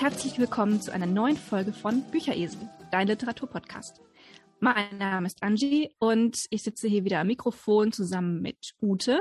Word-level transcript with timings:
herzlich 0.00 0.38
willkommen 0.38 0.80
zu 0.80 0.94
einer 0.94 1.04
neuen 1.04 1.36
Folge 1.36 1.74
von 1.74 2.02
Bücheresel, 2.10 2.70
dein 2.90 3.06
Literaturpodcast. 3.06 4.00
Mein 4.58 4.96
Name 4.96 5.26
ist 5.26 5.42
Angie 5.42 5.94
und 5.98 6.46
ich 6.48 6.62
sitze 6.62 6.88
hier 6.88 7.04
wieder 7.04 7.20
am 7.20 7.26
Mikrofon 7.26 7.92
zusammen 7.92 8.40
mit 8.40 8.72
Ute. 8.80 9.20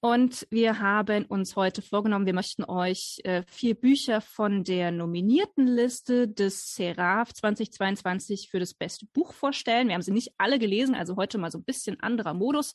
Und 0.00 0.48
wir 0.50 0.80
haben 0.80 1.26
uns 1.26 1.54
heute 1.54 1.80
vorgenommen, 1.80 2.26
wir 2.26 2.34
möchten 2.34 2.64
euch 2.64 3.20
äh, 3.22 3.44
vier 3.46 3.76
Bücher 3.76 4.20
von 4.20 4.64
der 4.64 4.90
nominierten 4.90 5.68
Liste 5.68 6.26
des 6.26 6.74
Seraph 6.74 7.32
2022 7.32 8.48
für 8.50 8.58
das 8.58 8.74
beste 8.74 9.06
Buch 9.12 9.32
vorstellen. 9.32 9.86
Wir 9.86 9.94
haben 9.94 10.02
sie 10.02 10.10
nicht 10.10 10.32
alle 10.38 10.58
gelesen, 10.58 10.96
also 10.96 11.14
heute 11.14 11.38
mal 11.38 11.52
so 11.52 11.58
ein 11.58 11.64
bisschen 11.64 12.00
anderer 12.00 12.34
Modus. 12.34 12.72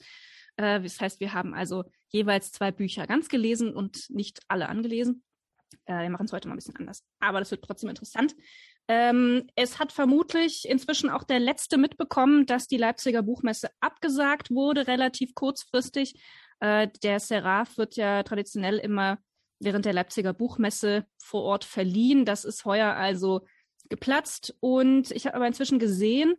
Äh, 0.55 0.79
das 0.79 1.01
heißt, 1.01 1.19
wir 1.19 1.33
haben 1.33 1.53
also 1.53 1.83
jeweils 2.07 2.53
zwei 2.53 2.71
Bücher 2.71 3.05
ganz 3.07 3.27
gelesen 3.27 3.75
und 3.75 4.09
nicht 4.09 4.39
alle 4.47 4.69
angelesen. 4.69 5.21
Äh, 5.85 6.03
wir 6.03 6.09
machen 6.09 6.25
es 6.25 6.33
heute 6.33 6.47
mal 6.47 6.53
ein 6.53 6.57
bisschen 6.57 6.75
anders. 6.75 7.03
Aber 7.19 7.39
das 7.39 7.51
wird 7.51 7.63
trotzdem 7.63 7.89
interessant. 7.89 8.35
Ähm, 8.87 9.47
es 9.55 9.79
hat 9.79 9.91
vermutlich 9.91 10.67
inzwischen 10.67 11.09
auch 11.09 11.23
der 11.23 11.39
Letzte 11.39 11.77
mitbekommen, 11.77 12.45
dass 12.45 12.67
die 12.67 12.77
Leipziger 12.77 13.23
Buchmesse 13.23 13.69
abgesagt 13.79 14.51
wurde, 14.51 14.87
relativ 14.87 15.33
kurzfristig. 15.33 16.21
Äh, 16.59 16.89
der 17.03 17.19
Seraph 17.19 17.77
wird 17.77 17.95
ja 17.95 18.23
traditionell 18.23 18.77
immer 18.77 19.17
während 19.59 19.85
der 19.85 19.93
Leipziger 19.93 20.33
Buchmesse 20.33 21.05
vor 21.17 21.43
Ort 21.43 21.63
verliehen. 21.63 22.25
Das 22.25 22.45
ist 22.45 22.65
heuer 22.65 22.93
also 22.93 23.45
geplatzt. 23.89 24.55
Und 24.59 25.11
ich 25.11 25.25
habe 25.25 25.35
aber 25.35 25.47
inzwischen 25.47 25.79
gesehen, 25.79 26.35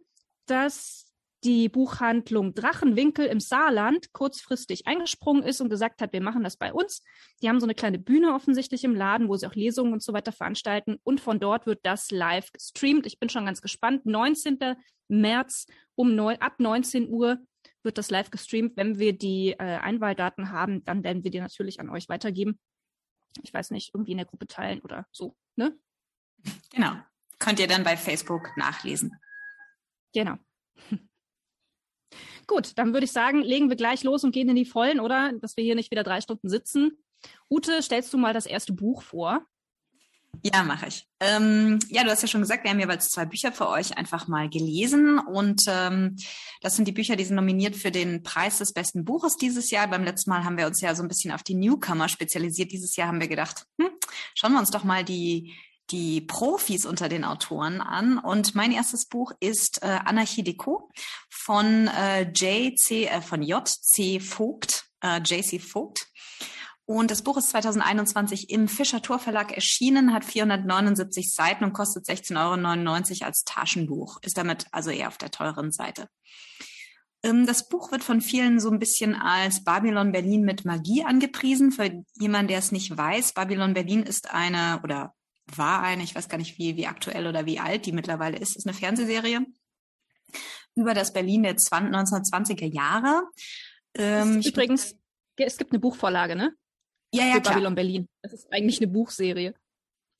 dass 0.47 1.06
die 1.47 1.69
Buchhandlung 1.69 2.55
Drachenwinkel 2.55 3.25
im 3.27 3.39
Saarland 3.39 4.12
kurzfristig 4.12 4.89
eingesprungen 4.89 5.44
ist 5.44 5.61
und 5.61 5.70
gesagt 5.70 6.03
hat, 6.03 6.12
wir 6.12 6.20
machen 6.20 6.42
das 6.42 6.56
bei 6.56 6.72
uns. 6.72 7.05
Die 7.41 7.48
haben 7.48 7.61
so 7.61 7.66
eine 7.66 7.77
kleine 7.77 8.00
Bühne 8.00 8.34
offensichtlich 8.34 8.83
im 8.83 8.97
Laden, 8.97 9.28
wo 9.28 9.36
sie 9.36 9.47
auch 9.47 9.55
Lesungen 9.55 9.92
und 9.92 10.03
so 10.03 10.12
weiter 10.12 10.33
veranstalten. 10.33 10.97
Und 11.05 11.20
von 11.20 11.38
dort 11.38 11.64
wird 11.64 11.86
das 11.86 12.11
live 12.11 12.50
gestreamt. 12.50 13.06
Ich 13.06 13.20
bin 13.20 13.28
schon 13.28 13.47
ganz 13.47 13.62
gespannt. 13.62 14.06
19. 14.06 14.58
März 15.06 15.69
um 15.94 16.16
neun, 16.16 16.36
ab 16.41 16.58
19 16.58 17.08
Uhr 17.08 17.38
wird 17.84 17.97
das 17.97 18.10
live 18.10 18.33
gestreamt. 18.33 18.77
Wenn 18.77 18.98
wir 18.98 19.16
die 19.16 19.53
äh, 19.53 19.78
Einwahldaten 19.78 20.50
haben, 20.50 20.84
dann 20.84 21.05
werden 21.05 21.22
wir 21.22 21.31
die 21.31 21.41
natürlich 21.41 21.78
an 21.78 21.91
euch 21.91 22.08
weitergeben. 22.08 22.58
Ich 23.44 23.55
weiß 23.55 23.70
nicht, 23.70 23.94
irgendwie 23.94 24.12
in 24.12 24.19
der 24.19 24.27
Gruppe 24.27 24.48
teilen 24.48 24.81
oder 24.81 25.06
so, 25.12 25.36
ne? 25.55 25.78
Genau. 26.72 26.97
Könnt 27.38 27.60
ihr 27.60 27.69
dann 27.69 27.84
bei 27.84 27.97
Facebook 27.97 28.50
nachlesen. 28.56 29.12
Genau. 30.12 30.34
Gut, 32.47 32.72
dann 32.77 32.92
würde 32.92 33.05
ich 33.05 33.12
sagen, 33.12 33.42
legen 33.42 33.69
wir 33.69 33.77
gleich 33.77 34.05
los 34.05 34.25
und 34.25 34.33
gehen 34.33 34.48
in 34.48 34.56
die 34.56 34.64
Vollen, 34.64 35.00
oder? 35.00 35.33
Dass 35.41 35.56
wir 35.56 35.64
hier 35.64 35.75
nicht 35.75 35.91
wieder 35.91 36.05
drei 36.05 36.20
Stunden 36.20 36.48
sitzen. 36.48 36.98
Ute, 37.50 37.83
stellst 37.83 38.12
du 38.12 38.19
mal 38.19 38.34
das 38.34 38.47
erste 38.47 38.72
Buch 38.72 39.03
vor? 39.03 39.47
Ja, 40.42 40.62
mache 40.62 40.89
ich. 40.89 41.06
Ähm, 41.20 41.78
ja, 41.89 42.05
du 42.05 42.11
hast 42.11 42.22
ja 42.22 42.28
schon 42.28 42.41
gesagt, 42.41 42.64
wir 42.64 42.70
haben 42.70 42.81
jeweils 42.81 43.09
zwei 43.09 43.25
Bücher 43.25 43.53
für 43.53 43.69
euch 43.69 43.97
einfach 43.97 44.28
mal 44.28 44.48
gelesen. 44.48 45.19
Und 45.19 45.62
ähm, 45.69 46.17
das 46.61 46.77
sind 46.77 46.87
die 46.87 46.92
Bücher, 46.92 47.17
die 47.17 47.25
sind 47.25 47.37
nominiert 47.37 47.75
für 47.75 47.91
den 47.91 48.22
Preis 48.22 48.59
des 48.59 48.72
besten 48.72 49.05
Buches 49.05 49.37
dieses 49.37 49.70
Jahr. 49.70 49.89
Beim 49.89 50.05
letzten 50.05 50.31
Mal 50.31 50.44
haben 50.44 50.59
wir 50.59 50.67
uns 50.67 50.81
ja 50.81 50.94
so 50.94 51.03
ein 51.03 51.09
bisschen 51.09 51.33
auf 51.33 51.42
die 51.42 51.55
Newcomer 51.55 52.09
spezialisiert. 52.09 52.72
Dieses 52.72 52.97
Jahr 52.97 53.09
haben 53.09 53.20
wir 53.20 53.28
gedacht, 53.28 53.67
hm, 53.81 53.91
schauen 54.34 54.53
wir 54.53 54.59
uns 54.59 54.71
doch 54.71 54.84
mal 54.84 55.04
die 55.04 55.54
die 55.91 56.20
Profis 56.20 56.86
unter 56.86 57.08
den 57.08 57.24
Autoren 57.24 57.80
an. 57.80 58.19
Und 58.19 58.54
mein 58.54 58.72
erstes 58.72 59.06
Buch 59.06 59.32
ist 59.41 59.82
äh, 59.82 59.86
Anarchie 60.04 60.42
Deco 60.42 60.91
von 61.30 61.88
äh, 61.88 62.22
J.C., 62.22 63.06
äh, 63.06 63.20
von 63.20 63.42
J.C. 63.42 64.20
Vogt, 64.20 64.86
äh, 65.02 65.19
J.C. 65.19 65.58
Vogt. 65.58 66.08
Und 66.84 67.10
das 67.10 67.22
Buch 67.22 67.36
ist 67.36 67.50
2021 67.50 68.48
im 68.50 68.69
Fischer 68.69 69.02
Tor 69.02 69.19
Verlag 69.19 69.52
erschienen, 69.52 70.12
hat 70.12 70.24
479 70.24 71.34
Seiten 71.34 71.64
und 71.64 71.72
kostet 71.72 72.06
16,99 72.06 72.36
Euro 73.20 73.26
als 73.26 73.42
Taschenbuch. 73.42 74.18
Ist 74.22 74.38
damit 74.38 74.66
also 74.70 74.91
eher 74.91 75.08
auf 75.08 75.18
der 75.18 75.32
teuren 75.32 75.72
Seite. 75.72 76.08
Ähm, 77.24 77.44
das 77.44 77.68
Buch 77.68 77.91
wird 77.91 78.04
von 78.04 78.20
vielen 78.20 78.60
so 78.60 78.70
ein 78.70 78.78
bisschen 78.78 79.16
als 79.16 79.64
Babylon 79.64 80.12
Berlin 80.12 80.42
mit 80.42 80.64
Magie 80.64 81.03
angepriesen. 81.03 81.72
Für 81.72 81.91
jemanden, 82.20 82.48
der 82.48 82.58
es 82.58 82.70
nicht 82.70 82.97
weiß, 82.97 83.32
Babylon 83.32 83.74
Berlin 83.74 84.04
ist 84.04 84.30
eine 84.30 84.80
oder 84.84 85.16
war 85.55 85.83
eine, 85.83 86.03
ich 86.03 86.15
weiß 86.15 86.29
gar 86.29 86.39
nicht, 86.39 86.59
wie, 86.59 86.77
wie 86.77 86.87
aktuell 86.87 87.27
oder 87.27 87.47
wie 87.47 87.61
alt 87.61 87.87
die 87.87 87.93
mittlerweile 87.93 88.39
ist, 88.39 88.57
ist 88.57 88.67
eine 88.67 88.75
Fernsehserie 88.75 89.47
über 90.75 90.95
das 90.95 91.12
Berlin 91.12 91.43
der 91.43 91.57
1920er 91.57 92.67
Jahre. 92.67 93.23
Ähm, 93.95 94.41
übrigens, 94.43 94.97
es 95.37 95.57
gibt 95.57 95.73
eine 95.73 95.81
Buchvorlage, 95.81 96.37
ne? 96.37 96.55
Ja, 97.12 97.25
ja, 97.25 97.34
Für 97.34 97.41
klar. 97.41 97.55
Babylon 97.55 97.75
Berlin. 97.75 98.09
Das 98.23 98.33
ist 98.33 98.53
eigentlich 98.53 98.79
eine 98.81 98.89
Buchserie. 98.89 99.55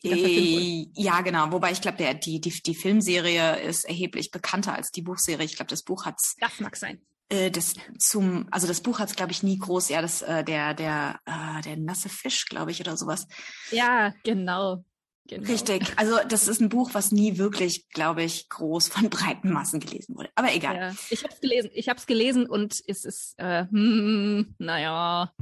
Äh, 0.03 0.87
ja, 0.95 1.21
genau. 1.23 1.51
Wobei 1.53 1.73
ich 1.73 1.81
glaube, 1.81 2.15
die, 2.15 2.41
die, 2.41 2.51
die 2.51 2.75
Filmserie 2.75 3.61
ist 3.61 3.85
erheblich 3.85 4.31
bekannter 4.31 4.75
als 4.75 4.91
die 4.93 5.03
Buchserie. 5.03 5.45
Ich 5.45 5.57
glaube, 5.57 5.71
das 5.71 5.83
Buch 5.83 6.07
hat's. 6.07 6.37
Das 6.39 6.61
mag 6.61 6.77
sein. 6.77 7.01
Äh, 7.29 7.51
das 7.51 7.75
zum, 7.99 8.47
also 8.51 8.67
das 8.67 8.83
Buch 8.83 8.99
hat's, 8.99 9.17
glaube 9.17 9.33
ich, 9.33 9.43
nie 9.43 9.59
groß. 9.59 9.89
Ja, 9.89 10.01
das 10.01 10.23
äh, 10.23 10.45
der 10.45 10.75
der 10.75 11.21
äh, 11.25 11.63
der 11.63 11.77
nasse 11.77 12.09
Fisch, 12.09 12.47
glaube 12.47 12.71
ich, 12.71 12.81
oder 12.81 12.97
sowas. 12.97 13.27
Ja, 13.71 14.15
genau. 14.23 14.85
Genau. 15.27 15.51
Richtig. 15.51 15.93
Also 15.97 16.17
das 16.29 16.49
ist 16.49 16.61
ein 16.61 16.69
Buch, 16.69 16.91
was 16.93 17.13
nie 17.13 17.39
wirklich, 17.39 17.89
glaube 17.91 18.23
ich, 18.23 18.49
groß 18.49 18.89
von 18.89 19.11
breiten 19.11 19.53
Massen 19.53 19.81
gelesen 19.81 20.17
wurde. 20.17 20.31
Aber 20.35 20.55
egal. 20.55 20.77
Ja, 20.77 20.95
ich 21.11 21.25
habe 21.25 21.35
es 21.35 21.41
gelesen. 21.41 21.71
Ich 21.75 21.89
habe 21.89 21.99
es 21.99 22.07
gelesen 22.07 22.47
und 22.47 22.83
es 22.87 23.05
ist, 23.05 23.35
äh, 23.39 23.67
hm, 23.67 24.55
naja. 24.59 25.33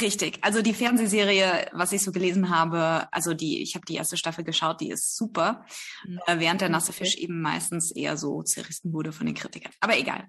Richtig. 0.00 0.38
Also 0.42 0.60
die 0.60 0.74
Fernsehserie, 0.74 1.68
was 1.72 1.92
ich 1.92 2.02
so 2.02 2.10
gelesen 2.10 2.50
habe, 2.50 3.06
also 3.12 3.32
die, 3.32 3.62
ich 3.62 3.76
habe 3.76 3.84
die 3.86 3.94
erste 3.94 4.16
Staffel 4.16 4.42
geschaut, 4.42 4.80
die 4.80 4.90
ist 4.90 5.16
super, 5.16 5.64
mhm. 6.04 6.18
äh, 6.26 6.40
während 6.40 6.60
der 6.60 6.68
nasse 6.68 6.92
Fisch 6.92 7.16
eben 7.16 7.40
meistens 7.40 7.92
eher 7.92 8.16
so 8.16 8.42
zerrissen 8.42 8.92
wurde 8.92 9.12
von 9.12 9.26
den 9.26 9.36
Kritikern. 9.36 9.72
Aber 9.80 9.96
egal. 9.96 10.28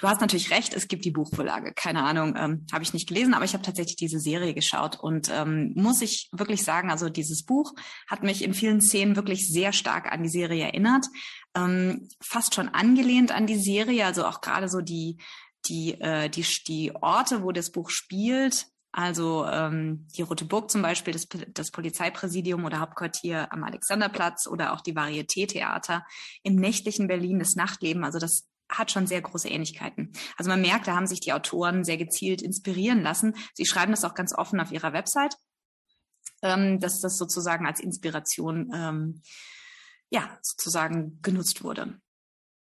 Du 0.00 0.08
hast 0.08 0.22
natürlich 0.22 0.50
recht, 0.50 0.72
es 0.72 0.88
gibt 0.88 1.04
die 1.04 1.10
Buchvorlage. 1.10 1.74
Keine 1.74 2.02
Ahnung, 2.02 2.34
ähm, 2.34 2.66
habe 2.72 2.82
ich 2.82 2.94
nicht 2.94 3.06
gelesen, 3.06 3.34
aber 3.34 3.44
ich 3.44 3.52
habe 3.52 3.62
tatsächlich 3.62 3.96
diese 3.96 4.18
Serie 4.18 4.54
geschaut 4.54 4.98
und 4.98 5.28
ähm, 5.30 5.74
muss 5.76 6.00
ich 6.00 6.30
wirklich 6.32 6.64
sagen, 6.64 6.90
also 6.90 7.10
dieses 7.10 7.44
Buch 7.44 7.74
hat 8.08 8.22
mich 8.22 8.42
in 8.42 8.54
vielen 8.54 8.80
Szenen 8.80 9.14
wirklich 9.14 9.46
sehr 9.46 9.74
stark 9.74 10.10
an 10.10 10.22
die 10.22 10.30
Serie 10.30 10.64
erinnert, 10.64 11.04
ähm, 11.54 12.08
fast 12.22 12.54
schon 12.54 12.70
angelehnt 12.70 13.30
an 13.30 13.46
die 13.46 13.60
Serie, 13.60 14.06
also 14.06 14.24
auch 14.24 14.40
gerade 14.40 14.70
so 14.70 14.80
die 14.80 15.18
die 15.66 16.00
äh, 16.00 16.30
die 16.30 16.46
die 16.66 16.94
Orte, 16.94 17.42
wo 17.42 17.52
das 17.52 17.70
Buch 17.70 17.90
spielt, 17.90 18.68
also 18.92 19.44
ähm, 19.46 20.08
die 20.16 20.22
Rote 20.22 20.46
Burg 20.46 20.70
zum 20.70 20.80
Beispiel, 20.82 21.12
das, 21.12 21.28
das 21.52 21.70
Polizeipräsidium 21.70 22.64
oder 22.64 22.80
Hauptquartier 22.80 23.52
am 23.52 23.64
Alexanderplatz 23.64 24.46
oder 24.48 24.72
auch 24.72 24.80
die 24.80 24.96
Varieté-Theater 24.96 26.06
im 26.42 26.56
nächtlichen 26.56 27.06
Berlin, 27.06 27.38
das 27.38 27.54
Nachtleben. 27.54 28.02
Also 28.02 28.18
das 28.18 28.49
hat 28.70 28.90
schon 28.90 29.06
sehr 29.06 29.20
große 29.20 29.48
Ähnlichkeiten. 29.48 30.12
Also 30.36 30.50
man 30.50 30.60
merkt, 30.60 30.86
da 30.86 30.94
haben 30.94 31.06
sich 31.06 31.20
die 31.20 31.32
Autoren 31.32 31.84
sehr 31.84 31.96
gezielt 31.96 32.42
inspirieren 32.42 33.02
lassen. 33.02 33.34
Sie 33.54 33.66
schreiben 33.66 33.92
das 33.92 34.04
auch 34.04 34.14
ganz 34.14 34.34
offen 34.34 34.60
auf 34.60 34.72
ihrer 34.72 34.92
Website, 34.92 35.36
ähm, 36.42 36.80
dass 36.80 37.00
das 37.00 37.18
sozusagen 37.18 37.66
als 37.66 37.80
Inspiration 37.80 38.70
ähm, 38.74 39.22
ja 40.10 40.38
sozusagen 40.42 41.20
genutzt 41.22 41.62
wurde. 41.62 42.00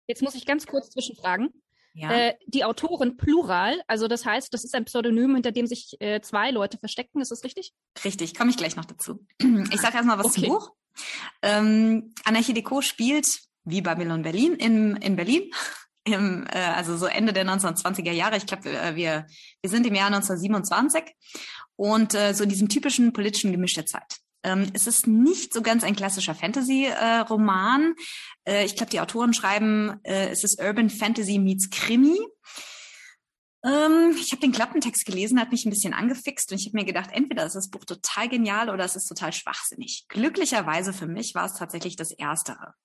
Jetzt 0.08 0.22
muss 0.22 0.36
ich 0.36 0.46
ganz 0.46 0.68
kurz 0.68 0.90
zwischenfragen. 0.92 1.50
Ja. 1.94 2.12
Äh, 2.12 2.36
die 2.46 2.66
Autoren 2.66 3.16
Plural, 3.16 3.81
also 3.88 4.10
das 4.10 4.25
heißt, 4.25 4.54
das 4.54 4.66
ist 4.66 4.75
ein 4.75 4.84
Pseudonym, 4.84 5.34
hinter 5.34 5.54
dem 5.54 5.66
sich 5.66 5.96
äh, 6.01 6.19
zwei 6.22 6.51
Leute 6.51 6.78
verstecken, 6.78 7.22
ist 7.22 7.31
das 7.31 7.46
richtig? 7.46 7.74
Richtig, 8.04 8.36
komme 8.36 8.50
ich 8.50 8.58
gleich 8.58 8.75
noch 8.75 8.86
dazu. 8.86 9.25
Ich 9.72 9.80
sage 9.80 9.96
erstmal 9.96 10.19
was 10.19 10.25
okay. 10.25 10.42
zum 10.42 10.50
Buch. 10.50 10.72
Ähm, 11.42 12.13
Anarchie 12.25 12.54
Deco 12.54 12.81
spielt 12.81 13.40
wie 13.63 13.81
Babylon 13.81 14.22
Berlin 14.22 14.56
in, 14.56 14.98
in 14.98 15.16
Berlin 15.16 15.51
im, 16.06 16.46
äh, 16.48 16.57
also 16.57 16.96
so 16.98 17.07
Ende 17.07 17.34
der 17.34 17.46
1920er 17.46 18.12
Jahre. 18.12 18.38
Ich 18.38 18.46
glaube, 18.46 18.69
äh, 18.69 18.96
wir, 18.96 19.28
wir 19.62 19.69
sind 19.69 19.86
im 19.86 19.96
Jahr 19.96 20.07
1927 20.07 21.04
und 21.75 22.13
äh, 22.13 22.34
so 22.34 22.44
in 22.44 22.50
diesem 22.50 22.69
typischen 22.69 23.12
politischen 23.12 23.52
Gemisch 23.52 23.74
der 23.74 23.86
Zeit. 23.86 24.19
Ähm, 24.44 24.69
es 24.74 24.86
ist 24.88 25.07
nicht 25.07 25.54
so 25.54 25.62
ganz 25.62 25.84
ein 25.84 25.96
klassischer 25.96 26.36
Fantasy-Roman. 26.36 27.96
Äh, 28.46 28.62
äh, 28.62 28.66
ich 28.66 28.75
glaube, 28.75 28.92
die 28.92 29.00
Autoren 29.00 29.34
schreiben, 29.34 30.00
äh, 30.04 30.30
es 30.30 30.44
ist 30.44 30.62
Urban 30.62 30.90
Fantasy 30.90 31.40
meets 31.40 31.69
Krimi. 31.72 32.18
Ähm, 33.65 34.15
ich 34.19 34.31
habe 34.31 34.41
den 34.41 34.51
Klappentext 34.51 35.06
gelesen, 35.06 35.39
hat 35.39 35.51
mich 35.51 35.65
ein 35.65 35.71
bisschen 35.71 35.94
angefixt 35.94 36.51
und 36.51 36.59
ich 36.59 36.67
habe 36.67 36.77
mir 36.77 36.85
gedacht, 36.85 37.09
entweder 37.12 37.45
ist 37.45 37.56
das 37.56 37.71
Buch 37.71 37.83
total 37.83 38.29
genial 38.29 38.69
oder 38.69 38.85
es 38.85 38.95
ist 38.95 39.07
total 39.07 39.33
schwachsinnig. 39.33 40.06
Glücklicherweise 40.07 40.94
für 40.94 41.07
mich 41.07 41.33
war 41.33 41.45
es 41.45 41.56
tatsächlich 41.56 41.95
das 41.95 42.12
Erstere. 42.12 42.75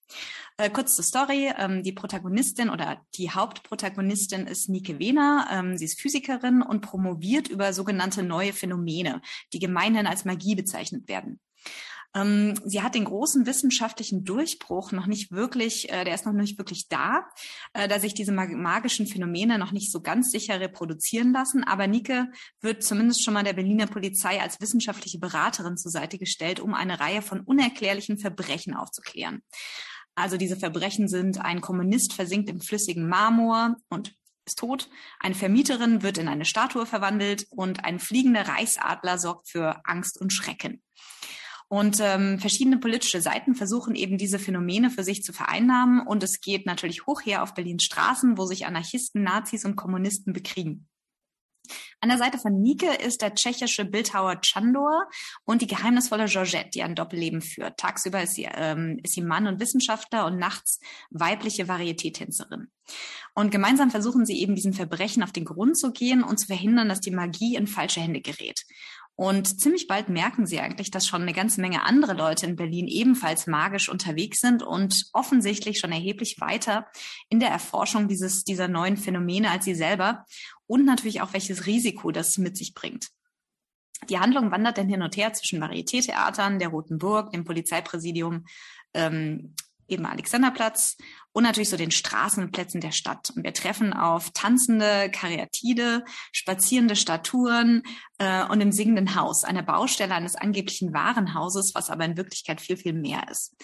Äh, 0.57 0.71
kurz 0.71 0.97
zur 0.97 1.05
Story. 1.05 1.53
Ähm, 1.59 1.83
die 1.83 1.93
Protagonistin 1.93 2.71
oder 2.71 3.05
die 3.15 3.31
Hauptprotagonistin 3.31 4.47
ist 4.47 4.71
Nike 4.71 4.99
Wehner. 4.99 5.49
Ähm, 5.53 5.77
sie 5.77 5.85
ist 5.85 6.01
Physikerin 6.01 6.63
und 6.63 6.81
promoviert 6.81 7.49
über 7.49 7.75
sogenannte 7.75 8.23
neue 8.23 8.55
Phänomene, 8.55 9.21
die 9.53 9.59
gemeinhin 9.59 10.07
als 10.07 10.25
Magie 10.25 10.55
bezeichnet 10.55 11.09
werden. 11.09 11.41
Ähm, 12.15 12.55
sie 12.65 12.83
hat 12.83 12.95
den 12.95 13.05
großen 13.05 13.47
wissenschaftlichen 13.47 14.25
Durchbruch 14.25 14.91
noch 14.91 15.07
nicht 15.07 15.31
wirklich, 15.31 15.91
äh, 15.91 16.05
der 16.05 16.15
ist 16.15 16.27
noch 16.27 16.33
nicht 16.33 16.59
wirklich 16.59 16.89
da, 16.89 17.27
äh, 17.73 17.87
da 17.87 18.01
sich 18.01 18.15
diese 18.15 18.33
mag 18.33 18.51
magischen 18.51 19.07
Phänomene 19.07 19.59
noch 19.59 19.71
nicht 19.71 19.93
so 19.93 20.01
ganz 20.01 20.31
sicher 20.31 20.59
reproduzieren 20.59 21.33
lassen. 21.33 21.63
Aber 21.63 21.87
Nike 21.87 22.25
wird 22.61 22.83
zumindest 22.83 23.23
schon 23.25 23.35
mal 23.35 23.45
der 23.45 23.53
Berliner 23.53 23.87
Polizei 23.87 24.41
als 24.41 24.61
wissenschaftliche 24.61 25.19
Beraterin 25.19 25.77
zur 25.77 25.93
Seite 25.93 26.19
gestellt, 26.19 26.59
um 26.59 26.75
eine 26.75 26.99
Reihe 26.99 27.23
von 27.23 27.41
unerklärlichen 27.41 28.19
Verbrechen 28.19 28.75
aufzuklären. 28.75 29.43
Also 30.17 30.37
diese 30.37 30.57
Verbrechen 30.57 31.09
sind, 31.09 31.41
ein 31.41 31.61
Kommunist 31.61 32.13
versinkt 32.13 32.51
im 32.51 32.61
flüssigen 32.61 33.09
Marmor 33.09 33.77
und 33.89 34.15
ist 34.45 34.59
tot, 34.59 34.89
eine 35.21 35.35
Vermieterin 35.35 36.03
wird 36.03 36.19
in 36.19 36.29
eine 36.29 36.45
Statue 36.45 36.87
verwandelt 36.87 37.47
und 37.51 37.85
ein 37.85 38.01
fliegender 38.01 38.49
Reichsadler 38.49 39.17
sorgt 39.19 39.49
für 39.49 39.81
Angst 39.85 40.21
und 40.21 40.33
Schrecken. 40.33 40.83
Und 41.73 41.99
ähm, 42.01 42.41
verschiedene 42.41 42.79
politische 42.79 43.21
Seiten 43.21 43.55
versuchen 43.55 43.95
eben 43.95 44.19
diese 44.19 44.41
Phänomene 44.41 44.91
für 44.91 45.05
sich 45.05 45.23
zu 45.23 45.33
vereinnahmen. 45.33 46.05
Und 46.05 46.21
es 46.25 46.41
geht 46.41 46.67
natürlich 46.67 47.07
hoch 47.07 47.21
her 47.25 47.45
auf 47.45 47.55
Berlins 47.55 47.85
Straßen, 47.85 48.37
wo 48.37 48.45
sich 48.45 48.67
Anarchisten, 48.67 49.23
Nazis 49.23 49.65
und 49.65 49.77
Kommunisten 49.77 50.33
bekriegen. 50.33 50.89
An 52.01 52.09
der 52.09 52.19
Seite 52.19 52.39
von 52.39 52.61
Nike 52.61 52.89
ist 53.07 53.23
der 53.23 53.37
tschechische 53.37 53.85
Bildhauer 53.85 54.41
Chandor 54.41 55.09
und 55.45 55.63
die 55.63 55.69
geheimnisvolle 55.69 56.25
Georgette, 56.25 56.71
die 56.75 56.83
ein 56.83 56.97
Doppelleben 56.97 57.41
führt. 57.41 57.79
Tagsüber 57.79 58.21
ist 58.21 58.35
sie, 58.35 58.49
ähm, 58.53 58.99
ist 59.05 59.15
sie 59.15 59.23
Mann 59.23 59.47
und 59.47 59.61
Wissenschaftler 59.61 60.27
und 60.27 60.39
nachts 60.39 60.81
weibliche 61.11 61.67
Varieté-Tänzerin. 61.67 62.67
Und 63.35 63.53
gemeinsam 63.53 63.93
versuchen 63.93 64.27
sie 64.27 64.41
eben 64.41 64.57
diesen 64.57 64.73
Verbrechen 64.73 65.23
auf 65.23 65.31
den 65.31 65.45
Grund 65.45 65.79
zu 65.79 65.93
gehen 65.93 66.25
und 66.25 66.39
zu 66.39 66.49
verhindern, 66.49 66.89
dass 66.89 67.01
die 67.01 67.13
Magie 67.13 67.55
in 67.55 67.69
falsche 67.69 68.01
Hände 68.01 68.21
gerät. 68.21 68.65
Und 69.21 69.61
ziemlich 69.61 69.87
bald 69.87 70.09
merken 70.09 70.47
sie 70.47 70.61
eigentlich, 70.61 70.91
dass 70.91 71.07
schon 71.07 71.21
eine 71.21 71.35
ganze 71.35 71.61
Menge 71.61 71.83
andere 71.83 72.15
Leute 72.15 72.47
in 72.47 72.57
Berlin 72.57 72.89
ebenfalls 72.89 73.47
magisch 73.47 73.91
unterwegs 73.91 74.41
sind 74.41 74.63
und 74.63 75.11
offensichtlich 75.13 75.79
schon 75.79 75.93
erheblich 75.93 76.41
weiter 76.41 76.87
in 77.29 77.39
der 77.39 77.51
Erforschung 77.51 78.09
dieses, 78.09 78.45
dieser 78.45 78.67
neuen 78.67 78.97
Phänomene 78.97 79.51
als 79.51 79.67
sie 79.67 79.75
selber 79.75 80.25
und 80.67 80.87
natürlich 80.87 81.21
auch 81.21 81.35
welches 81.35 81.67
Risiko 81.67 82.13
das 82.13 82.39
mit 82.39 82.57
sich 82.57 82.73
bringt. 82.73 83.09
Die 84.09 84.19
Handlung 84.19 84.51
wandert 84.53 84.79
dann 84.79 84.89
hin 84.89 85.03
und 85.03 85.19
her 85.19 85.35
zwischen 85.35 85.63
Varieté-Theatern, 85.63 86.59
der 86.59 86.69
Roten 86.69 86.97
Burg, 86.97 87.31
dem 87.33 87.45
Polizeipräsidium, 87.45 88.47
ähm, 88.95 89.55
eben 89.91 90.07
Alexanderplatz 90.07 90.97
und 91.33 91.45
natürlich 91.45 91.69
so 91.69 91.77
den 91.77 91.91
Straßenplätzen 91.91 92.81
der 92.81 92.93
Stadt. 92.93 93.31
Und 93.35 93.45
wir 93.45 93.53
treffen 93.53 93.93
auf 93.93 94.31
tanzende 94.31 95.11
Karyatide, 95.11 96.05
spazierende 96.33 96.97
Statuen 96.97 97.83
äh, 98.19 98.45
und 98.45 98.61
im 98.61 98.73
singenden 98.73 99.15
Haus, 99.15 99.45
einer 99.45 99.63
Baustelle 99.63 100.15
eines 100.15 100.37
angeblichen 100.37 100.93
Warenhauses, 100.93 101.73
was 101.75 101.91
aber 101.91 102.05
in 102.05 102.17
Wirklichkeit 102.17 102.61
viel, 102.61 102.77
viel 102.77 102.95
mehr 102.95 103.29
ist. 103.31 103.55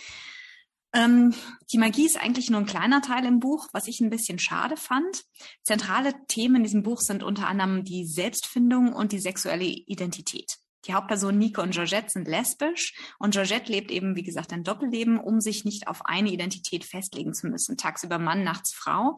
Ähm, 0.92 1.34
die 1.72 1.78
Magie 1.78 2.06
ist 2.06 2.18
eigentlich 2.18 2.48
nur 2.48 2.60
ein 2.60 2.66
kleiner 2.66 3.02
Teil 3.02 3.26
im 3.26 3.40
Buch, 3.40 3.68
was 3.72 3.86
ich 3.86 4.00
ein 4.00 4.10
bisschen 4.10 4.38
schade 4.38 4.76
fand. 4.76 5.24
Zentrale 5.62 6.14
Themen 6.26 6.56
in 6.56 6.62
diesem 6.62 6.82
Buch 6.82 7.00
sind 7.00 7.22
unter 7.22 7.48
anderem 7.48 7.84
die 7.84 8.06
Selbstfindung 8.06 8.92
und 8.92 9.12
die 9.12 9.18
sexuelle 9.18 9.64
Identität. 9.64 10.58
Die 10.86 10.94
Hauptpersonen 10.94 11.38
Nico 11.38 11.62
und 11.62 11.72
Georgette 11.72 12.10
sind 12.10 12.28
lesbisch 12.28 12.94
und 13.18 13.32
Georgette 13.32 13.70
lebt 13.70 13.90
eben, 13.90 14.14
wie 14.16 14.22
gesagt, 14.22 14.52
ein 14.52 14.64
Doppelleben, 14.64 15.18
um 15.18 15.40
sich 15.40 15.64
nicht 15.64 15.88
auf 15.88 16.06
eine 16.06 16.30
Identität 16.30 16.84
festlegen 16.84 17.34
zu 17.34 17.48
müssen. 17.48 17.76
Tagsüber 17.76 18.18
Mann, 18.18 18.44
nachts 18.44 18.74
Frau. 18.74 19.16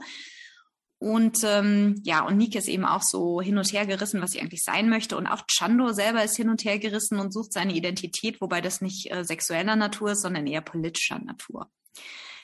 Und 1.01 1.45
ähm, 1.45 2.01
ja, 2.05 2.27
und 2.27 2.39
Nike 2.39 2.59
ist 2.59 2.69
eben 2.69 2.85
auch 2.85 3.03
so 3.03 3.41
hin 3.41 3.57
und 3.57 3.73
her 3.73 3.87
gerissen, 3.87 4.21
was 4.21 4.33
sie 4.33 4.41
eigentlich 4.41 4.65
sein 4.65 4.89
möchte. 4.89 5.17
Und 5.17 5.29
auch 5.29 5.45
Chando 5.47 5.93
selber 5.93 6.25
ist 6.25 6.37
hin 6.37 6.49
und 6.49 6.65
her 6.65 6.79
gerissen 6.79 7.19
und 7.19 7.33
sucht 7.33 7.53
seine 7.53 7.73
Identität, 7.73 8.41
wobei 8.41 8.61
das 8.61 8.81
nicht 8.81 9.11
äh, 9.13 9.25
sexueller 9.25 9.77
Natur 9.77 10.13
ist, 10.13 10.23
sondern 10.23 10.47
eher 10.47 10.61
politischer 10.61 11.21
Natur. 11.21 11.71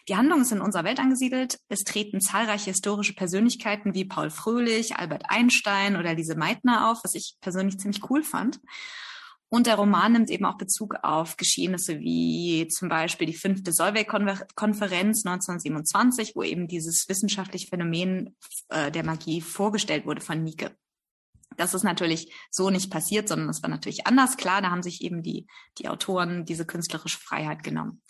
Die 0.08 0.16
Handlung 0.16 0.42
ist 0.42 0.52
in 0.52 0.60
unserer 0.60 0.84
Welt 0.84 1.00
angesiedelt. 1.00 1.58
Es 1.68 1.82
treten 1.82 2.20
zahlreiche 2.20 2.70
historische 2.70 3.14
Persönlichkeiten 3.14 3.94
wie 3.94 4.04
Paul 4.04 4.30
Fröhlich, 4.30 4.96
Albert 4.96 5.24
Einstein 5.28 5.96
oder 5.96 6.14
Lise 6.14 6.36
Meitner 6.36 6.90
auf, 6.90 6.98
was 7.02 7.14
ich 7.14 7.36
persönlich 7.40 7.78
ziemlich 7.78 8.08
cool 8.10 8.22
fand. 8.22 8.60
Und 9.48 9.66
der 9.66 9.76
Roman 9.76 10.12
nimmt 10.12 10.30
eben 10.30 10.46
auch 10.46 10.56
Bezug 10.56 10.96
auf 11.02 11.36
Geschehnisse 11.36 12.00
wie 12.00 12.66
zum 12.68 12.88
Beispiel 12.88 13.26
die 13.26 13.34
fünfte 13.34 13.72
Solvay-Konferenz 13.72 15.24
1927, 15.24 16.32
wo 16.34 16.42
eben 16.42 16.66
dieses 16.66 17.08
wissenschaftliche 17.08 17.68
Phänomen 17.68 18.36
äh, 18.68 18.90
der 18.90 19.04
Magie 19.04 19.40
vorgestellt 19.40 20.06
wurde 20.06 20.22
von 20.22 20.42
Nike. 20.42 20.70
Das 21.56 21.74
ist 21.74 21.84
natürlich 21.84 22.32
so 22.50 22.70
nicht 22.70 22.90
passiert, 22.90 23.28
sondern 23.28 23.48
es 23.48 23.62
war 23.62 23.70
natürlich 23.70 24.06
anders. 24.06 24.36
Klar, 24.36 24.62
da 24.62 24.70
haben 24.70 24.82
sich 24.82 25.02
eben 25.02 25.22
die, 25.22 25.46
die 25.78 25.88
Autoren 25.88 26.44
diese 26.44 26.66
künstlerische 26.66 27.18
Freiheit 27.18 27.62
genommen. 27.62 28.02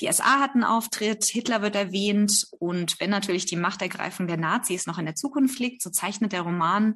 Die 0.00 0.12
SA 0.12 0.38
hat 0.38 0.54
einen 0.54 0.62
Auftritt, 0.62 1.24
Hitler 1.24 1.60
wird 1.60 1.74
erwähnt 1.74 2.46
und 2.60 3.00
wenn 3.00 3.10
natürlich 3.10 3.46
die 3.46 3.56
Machtergreifung 3.56 4.28
der 4.28 4.36
Nazis 4.36 4.86
noch 4.86 4.98
in 4.98 5.06
der 5.06 5.16
Zukunft 5.16 5.58
liegt, 5.58 5.82
so 5.82 5.90
zeichnet 5.90 6.30
der 6.32 6.42
Roman 6.42 6.94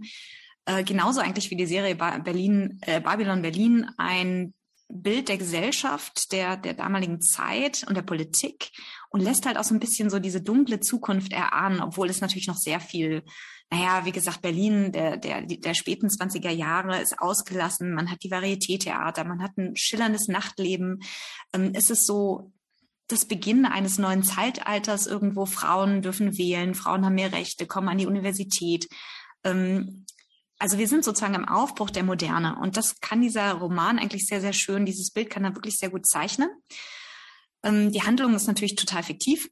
äh, 0.67 0.85
genauso 0.85 1.21
eigentlich 1.21 1.51
wie 1.51 1.57
die 1.57 1.67
Serie 1.67 1.95
ba 1.95 2.19
Berlin, 2.19 2.79
äh, 2.83 3.01
Babylon 3.01 3.43
Berlin 3.43 3.91
ein 3.97 4.55
Bild 4.89 5.29
der 5.29 5.39
Gesellschaft, 5.39 6.33
der, 6.33 6.57
der 6.57 6.75
damaligen 6.75 7.21
Zeit 7.23 7.85
und 7.89 7.97
der 7.97 8.03
Politik 8.03 8.71
und 9.09 9.21
lässt 9.21 9.47
halt 9.47 9.57
auch 9.57 9.65
so 9.65 9.75
ein 9.75 9.81
bisschen 9.81 10.11
so 10.11 10.19
diese 10.19 10.43
dunkle 10.43 10.81
Zukunft 10.81 11.33
erahnen, 11.33 11.81
obwohl 11.81 12.11
es 12.11 12.21
natürlich 12.21 12.47
noch 12.47 12.59
sehr 12.59 12.79
viel, 12.79 13.23
naja, 13.71 14.05
wie 14.05 14.13
gesagt, 14.13 14.43
Berlin 14.43 14.93
der, 14.93 15.17
der, 15.17 15.43
der 15.43 15.75
späten 15.75 16.09
20er 16.09 16.51
Jahre 16.51 17.01
ist 17.01 17.19
ausgelassen, 17.19 17.95
man 17.95 18.11
hat 18.11 18.23
die 18.23 18.31
Varieté-Theater, 18.31 19.25
man 19.25 19.43
hat 19.43 19.57
ein 19.57 19.75
schillerndes 19.77 20.29
Nachtleben. 20.29 21.01
Ähm, 21.55 21.73
es 21.75 21.89
ist 21.89 22.07
so 22.07 22.53
das 23.09 23.25
Beginn 23.25 23.65
eines 23.65 23.99
neuen 23.99 24.23
Zeitalters 24.23 25.07
irgendwo. 25.07 25.47
Frauen 25.47 26.03
dürfen 26.03 26.37
wählen, 26.37 26.75
Frauen 26.75 27.05
haben 27.05 27.15
mehr 27.15 27.33
Rechte, 27.33 27.67
kommen 27.67 27.89
an 27.89 27.99
die 27.99 28.07
Universität. 28.07 28.89
Ähm, 29.45 30.05
also 30.63 30.79
wir 30.79 30.87
sind 30.87 31.05
sozusagen 31.05 31.35
im 31.35 31.49
Aufbruch 31.49 31.91
der 31.91 32.05
Moderne 32.05 32.57
und 32.61 32.77
das 32.77 33.01
kann 33.01 33.21
dieser 33.21 33.55
Roman 33.55 33.99
eigentlich 33.99 34.27
sehr, 34.27 34.41
sehr 34.41 34.53
schön, 34.53 34.87
dieses 34.87 35.11
Bild 35.11 35.29
kann 35.29 35.45
er 35.45 35.57
wirklich 35.57 35.77
sehr 35.77 35.91
gut 35.91 36.07
zeichnen. 36.07 36.49
Ähm, 37.65 37.91
die 37.91 38.03
Handlung 38.03 38.33
ist 38.37 38.47
natürlich 38.47 38.77
total 38.77 39.03
fiktiv 39.03 39.51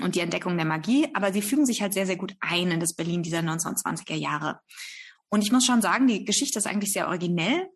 und 0.00 0.14
die 0.14 0.20
Entdeckung 0.20 0.56
der 0.56 0.66
Magie, 0.66 1.08
aber 1.14 1.32
sie 1.32 1.42
fügen 1.42 1.66
sich 1.66 1.82
halt 1.82 1.94
sehr, 1.94 2.06
sehr 2.06 2.16
gut 2.16 2.36
ein 2.38 2.70
in 2.70 2.78
das 2.78 2.94
Berlin 2.94 3.24
dieser 3.24 3.40
1920er 3.40 4.14
Jahre. 4.14 4.60
Und 5.30 5.42
ich 5.42 5.50
muss 5.50 5.66
schon 5.66 5.82
sagen, 5.82 6.06
die 6.06 6.24
Geschichte 6.24 6.60
ist 6.60 6.68
eigentlich 6.68 6.92
sehr 6.92 7.08
originell 7.08 7.68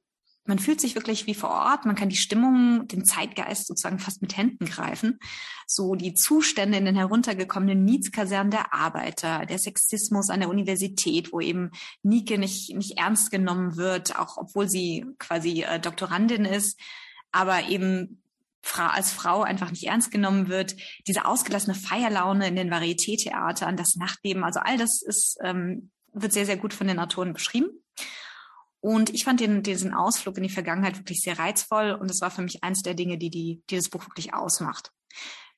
man 0.46 0.58
fühlt 0.58 0.80
sich 0.80 0.94
wirklich 0.94 1.26
wie 1.26 1.34
vor 1.34 1.50
Ort, 1.50 1.86
man 1.86 1.96
kann 1.96 2.10
die 2.10 2.16
Stimmung, 2.16 2.86
den 2.86 3.04
Zeitgeist 3.04 3.66
sozusagen 3.66 3.98
fast 3.98 4.20
mit 4.20 4.36
Händen 4.36 4.66
greifen. 4.66 5.18
So 5.66 5.94
die 5.94 6.14
Zustände 6.14 6.76
in 6.76 6.84
den 6.84 6.96
heruntergekommenen 6.96 7.84
Mietskasernen 7.84 8.50
der 8.50 8.74
Arbeiter, 8.74 9.46
der 9.46 9.58
Sexismus 9.58 10.28
an 10.28 10.40
der 10.40 10.50
Universität, 10.50 11.32
wo 11.32 11.40
eben 11.40 11.70
Nike 12.02 12.36
nicht, 12.36 12.74
nicht 12.74 12.98
ernst 12.98 13.30
genommen 13.30 13.76
wird, 13.76 14.18
auch 14.18 14.36
obwohl 14.36 14.68
sie 14.68 15.06
quasi 15.18 15.62
äh, 15.62 15.80
Doktorandin 15.80 16.44
ist, 16.44 16.78
aber 17.32 17.68
eben 17.68 18.20
als 18.76 19.12
Frau 19.12 19.42
einfach 19.42 19.70
nicht 19.70 19.84
ernst 19.84 20.10
genommen 20.10 20.48
wird, 20.48 20.76
diese 21.06 21.26
ausgelassene 21.26 21.74
Feierlaune 21.74 22.48
in 22.48 22.56
den 22.56 22.70
Varieté-Theatern, 22.70 23.76
das 23.76 23.96
Nachtleben, 23.96 24.44
also 24.44 24.60
all 24.60 24.78
das 24.78 25.02
ist, 25.02 25.38
ähm, 25.42 25.90
wird 26.12 26.32
sehr, 26.32 26.46
sehr 26.46 26.56
gut 26.56 26.72
von 26.72 26.86
den 26.86 26.98
Autoren 26.98 27.32
beschrieben. 27.32 27.68
Und 28.84 29.08
ich 29.14 29.24
fand 29.24 29.40
den, 29.40 29.62
diesen 29.62 29.94
Ausflug 29.94 30.36
in 30.36 30.42
die 30.42 30.50
Vergangenheit 30.50 30.98
wirklich 30.98 31.22
sehr 31.22 31.38
reizvoll 31.38 31.92
und 31.92 32.10
es 32.10 32.20
war 32.20 32.30
für 32.30 32.42
mich 32.42 32.62
eins 32.62 32.82
der 32.82 32.92
Dinge, 32.92 33.16
die, 33.16 33.30
die, 33.30 33.62
die 33.70 33.76
das 33.76 33.88
Buch 33.88 34.06
wirklich 34.06 34.34
ausmacht. 34.34 34.92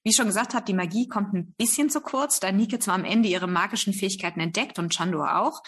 Wie 0.05 0.11
ich 0.11 0.17
schon 0.17 0.29
gesagt 0.29 0.55
habe, 0.55 0.65
die 0.65 0.75
Magie 0.75 1.09
kommt 1.09 1.35
ein 1.35 1.53
bisschen 1.59 1.91
zu 1.91 2.01
kurz, 2.01 2.39
da 2.39 2.53
Nike 2.53 2.79
zwar 2.79 2.95
am 2.95 3.05
Ende 3.05 3.29
ihre 3.29 3.49
magischen 3.49 3.93
Fähigkeiten 3.93 4.39
entdeckt 4.39 4.79
und 4.79 4.95
Chandor 4.95 5.41
auch, 5.41 5.61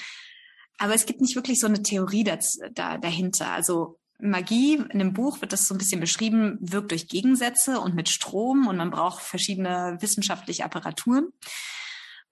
aber 0.79 0.95
es 0.95 1.05
gibt 1.05 1.21
nicht 1.21 1.35
wirklich 1.35 1.59
so 1.59 1.67
eine 1.67 1.83
Theorie 1.83 2.23
das, 2.23 2.61
da, 2.75 2.97
dahinter. 2.97 3.51
Also 3.51 3.99
Magie 4.21 4.77
in 4.77 5.01
dem 5.01 5.13
Buch 5.13 5.41
wird 5.41 5.53
das 5.53 5.67
so 5.67 5.75
ein 5.75 5.79
bisschen 5.79 6.01
beschrieben, 6.01 6.59
wirkt 6.61 6.93
durch 6.93 7.09
Gegensätze 7.09 7.81
und 7.81 7.97
mit 7.97 8.09
Strom 8.09 8.69
und 8.69 8.77
man 8.77 8.93
braucht 8.93 9.21
verschiedene 9.21 9.97
wissenschaftliche 9.99 10.65
Apparaturen. 10.65 11.33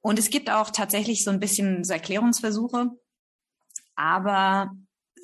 Und 0.00 0.20
es 0.20 0.30
gibt 0.30 0.50
auch 0.50 0.70
tatsächlich 0.70 1.24
so 1.24 1.32
ein 1.32 1.40
bisschen 1.40 1.82
so 1.82 1.94
Erklärungsversuche, 1.94 2.90
aber 3.96 4.70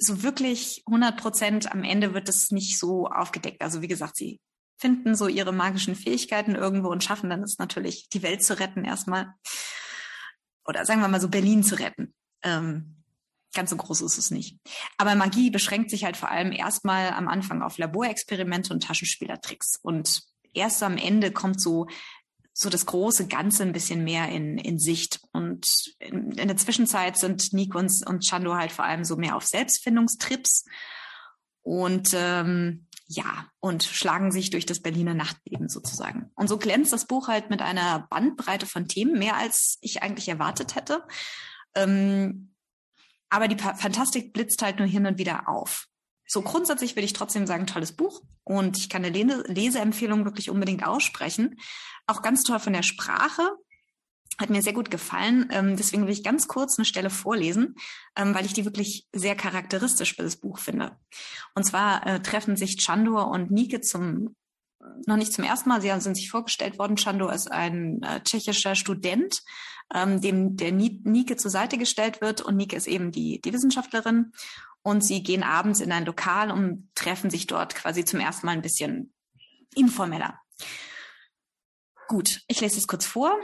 so 0.06 0.22
wirklich 0.22 0.82
100 0.86 1.16
Prozent 1.16 1.72
am 1.72 1.84
Ende 1.84 2.14
wird 2.14 2.28
es 2.28 2.50
nicht 2.50 2.78
so 2.78 3.06
aufgedeckt. 3.06 3.62
Also 3.62 3.82
wie 3.82 3.88
gesagt, 3.88 4.16
sie 4.16 4.40
finden 4.78 5.14
so 5.14 5.28
ihre 5.28 5.52
magischen 5.52 5.94
Fähigkeiten 5.94 6.54
irgendwo 6.54 6.88
und 6.88 7.04
schaffen 7.04 7.30
dann 7.30 7.42
es 7.42 7.58
natürlich, 7.58 8.08
die 8.08 8.22
Welt 8.22 8.42
zu 8.42 8.58
retten 8.58 8.84
erstmal. 8.84 9.32
Oder 10.66 10.84
sagen 10.84 11.00
wir 11.00 11.08
mal 11.08 11.20
so 11.20 11.28
Berlin 11.28 11.62
zu 11.62 11.78
retten. 11.78 12.14
Ähm, 12.42 13.02
ganz 13.54 13.70
so 13.70 13.76
groß 13.76 14.00
ist 14.02 14.18
es 14.18 14.30
nicht. 14.30 14.58
Aber 14.96 15.14
Magie 15.14 15.50
beschränkt 15.50 15.90
sich 15.90 16.04
halt 16.04 16.16
vor 16.16 16.30
allem 16.30 16.52
erstmal 16.52 17.10
am 17.10 17.28
Anfang 17.28 17.62
auf 17.62 17.78
Laborexperimente 17.78 18.72
und 18.72 18.82
Taschenspielertricks. 18.82 19.78
Und 19.82 20.22
erst 20.52 20.82
am 20.82 20.96
Ende 20.96 21.32
kommt 21.32 21.60
so 21.60 21.86
so 22.52 22.68
das 22.68 22.86
große 22.86 23.28
Ganze 23.28 23.62
ein 23.62 23.72
bisschen 23.72 24.04
mehr 24.04 24.28
in, 24.28 24.58
in 24.58 24.78
Sicht. 24.78 25.20
Und 25.32 25.66
in, 25.98 26.32
in 26.32 26.48
der 26.48 26.56
Zwischenzeit 26.56 27.16
sind 27.16 27.52
Nico 27.52 27.78
und, 27.78 27.92
und 28.06 28.24
Chando 28.24 28.54
halt 28.54 28.72
vor 28.72 28.84
allem 28.84 29.04
so 29.04 29.16
mehr 29.16 29.36
auf 29.36 29.46
Selbstfindungstrips. 29.46 30.64
Und 31.62 32.10
ähm, 32.14 32.86
ja, 33.06 33.46
und 33.60 33.82
schlagen 33.82 34.32
sich 34.32 34.50
durch 34.50 34.66
das 34.66 34.80
Berliner 34.80 35.14
Nachtleben 35.14 35.68
sozusagen. 35.68 36.30
Und 36.34 36.48
so 36.48 36.58
glänzt 36.58 36.92
das 36.92 37.06
Buch 37.06 37.28
halt 37.28 37.50
mit 37.50 37.62
einer 37.62 38.06
Bandbreite 38.10 38.66
von 38.66 38.88
Themen, 38.88 39.18
mehr 39.18 39.36
als 39.36 39.78
ich 39.80 40.02
eigentlich 40.02 40.28
erwartet 40.28 40.74
hätte. 40.74 41.04
Ähm, 41.74 42.54
aber 43.28 43.48
die 43.48 43.56
Fantastik 43.56 44.32
blitzt 44.32 44.62
halt 44.62 44.78
nur 44.78 44.88
hin 44.88 45.06
und 45.06 45.18
wieder 45.18 45.48
auf. 45.48 45.88
So 46.32 46.40
grundsätzlich 46.40 46.96
würde 46.96 47.04
ich 47.04 47.12
trotzdem 47.12 47.46
sagen, 47.46 47.66
tolles 47.66 47.92
Buch. 47.92 48.22
Und 48.42 48.78
ich 48.78 48.88
kann 48.88 49.04
eine 49.04 49.42
Leseempfehlung 49.48 50.24
wirklich 50.24 50.48
unbedingt 50.48 50.82
aussprechen. 50.82 51.60
Auch 52.06 52.22
ganz 52.22 52.42
toll 52.42 52.58
von 52.58 52.72
der 52.72 52.82
Sprache. 52.82 53.42
Hat 54.38 54.48
mir 54.48 54.62
sehr 54.62 54.72
gut 54.72 54.90
gefallen. 54.90 55.50
Ähm, 55.50 55.76
deswegen 55.76 56.06
will 56.06 56.12
ich 56.14 56.24
ganz 56.24 56.48
kurz 56.48 56.78
eine 56.78 56.86
Stelle 56.86 57.10
vorlesen, 57.10 57.74
ähm, 58.16 58.34
weil 58.34 58.46
ich 58.46 58.54
die 58.54 58.64
wirklich 58.64 59.06
sehr 59.12 59.34
charakteristisch 59.34 60.16
für 60.16 60.22
das 60.22 60.36
Buch 60.36 60.58
finde. 60.58 60.96
Und 61.54 61.64
zwar 61.64 62.06
äh, 62.06 62.22
treffen 62.22 62.56
sich 62.56 62.78
Chandor 62.78 63.28
und 63.28 63.50
Nike 63.50 63.82
zum 63.82 64.34
noch 65.06 65.16
nicht 65.16 65.34
zum 65.34 65.44
ersten 65.44 65.68
Mal. 65.68 65.82
Sie 65.82 65.92
sind 66.00 66.16
sich 66.16 66.30
vorgestellt 66.30 66.78
worden. 66.78 66.96
Chandor 66.96 67.30
ist 67.34 67.52
ein 67.52 68.02
äh, 68.02 68.22
tschechischer 68.22 68.74
Student, 68.74 69.42
ähm, 69.94 70.22
dem 70.22 70.56
der 70.56 70.72
Nike 70.72 71.36
zur 71.36 71.50
Seite 71.50 71.76
gestellt 71.76 72.22
wird. 72.22 72.40
Und 72.40 72.56
Nike 72.56 72.74
ist 72.74 72.88
eben 72.88 73.12
die, 73.12 73.38
die 73.42 73.52
Wissenschaftlerin. 73.52 74.32
Und 74.82 75.04
sie 75.04 75.22
gehen 75.22 75.42
abends 75.42 75.80
in 75.80 75.92
ein 75.92 76.04
Lokal 76.04 76.50
und 76.50 76.90
treffen 76.94 77.30
sich 77.30 77.46
dort 77.46 77.74
quasi 77.74 78.04
zum 78.04 78.20
ersten 78.20 78.46
Mal 78.46 78.52
ein 78.52 78.62
bisschen 78.62 79.12
informeller. 79.74 80.40
Gut, 82.08 82.42
ich 82.48 82.60
lese 82.60 82.78
es 82.78 82.88
kurz 82.88 83.06
vor. 83.06 83.38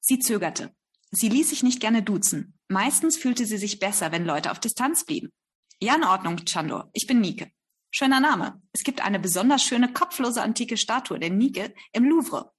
Sie 0.00 0.18
zögerte. 0.18 0.74
Sie 1.10 1.28
ließ 1.28 1.50
sich 1.50 1.62
nicht 1.62 1.80
gerne 1.80 2.02
duzen. 2.02 2.58
Meistens 2.68 3.16
fühlte 3.16 3.44
sie 3.44 3.58
sich 3.58 3.80
besser, 3.80 4.12
wenn 4.12 4.24
Leute 4.24 4.50
auf 4.50 4.60
Distanz 4.60 5.04
blieben. 5.04 5.30
Ja, 5.80 5.96
in 5.96 6.04
Ordnung, 6.04 6.44
Chandor. 6.46 6.90
Ich 6.92 7.06
bin 7.06 7.20
Nike. 7.20 7.52
Schöner 7.90 8.20
Name. 8.20 8.62
Es 8.72 8.82
gibt 8.82 9.04
eine 9.04 9.20
besonders 9.20 9.62
schöne 9.62 9.92
kopflose 9.92 10.42
antike 10.42 10.76
Statue 10.76 11.18
der 11.18 11.30
Nike 11.30 11.74
im 11.92 12.04
Louvre. 12.04 12.53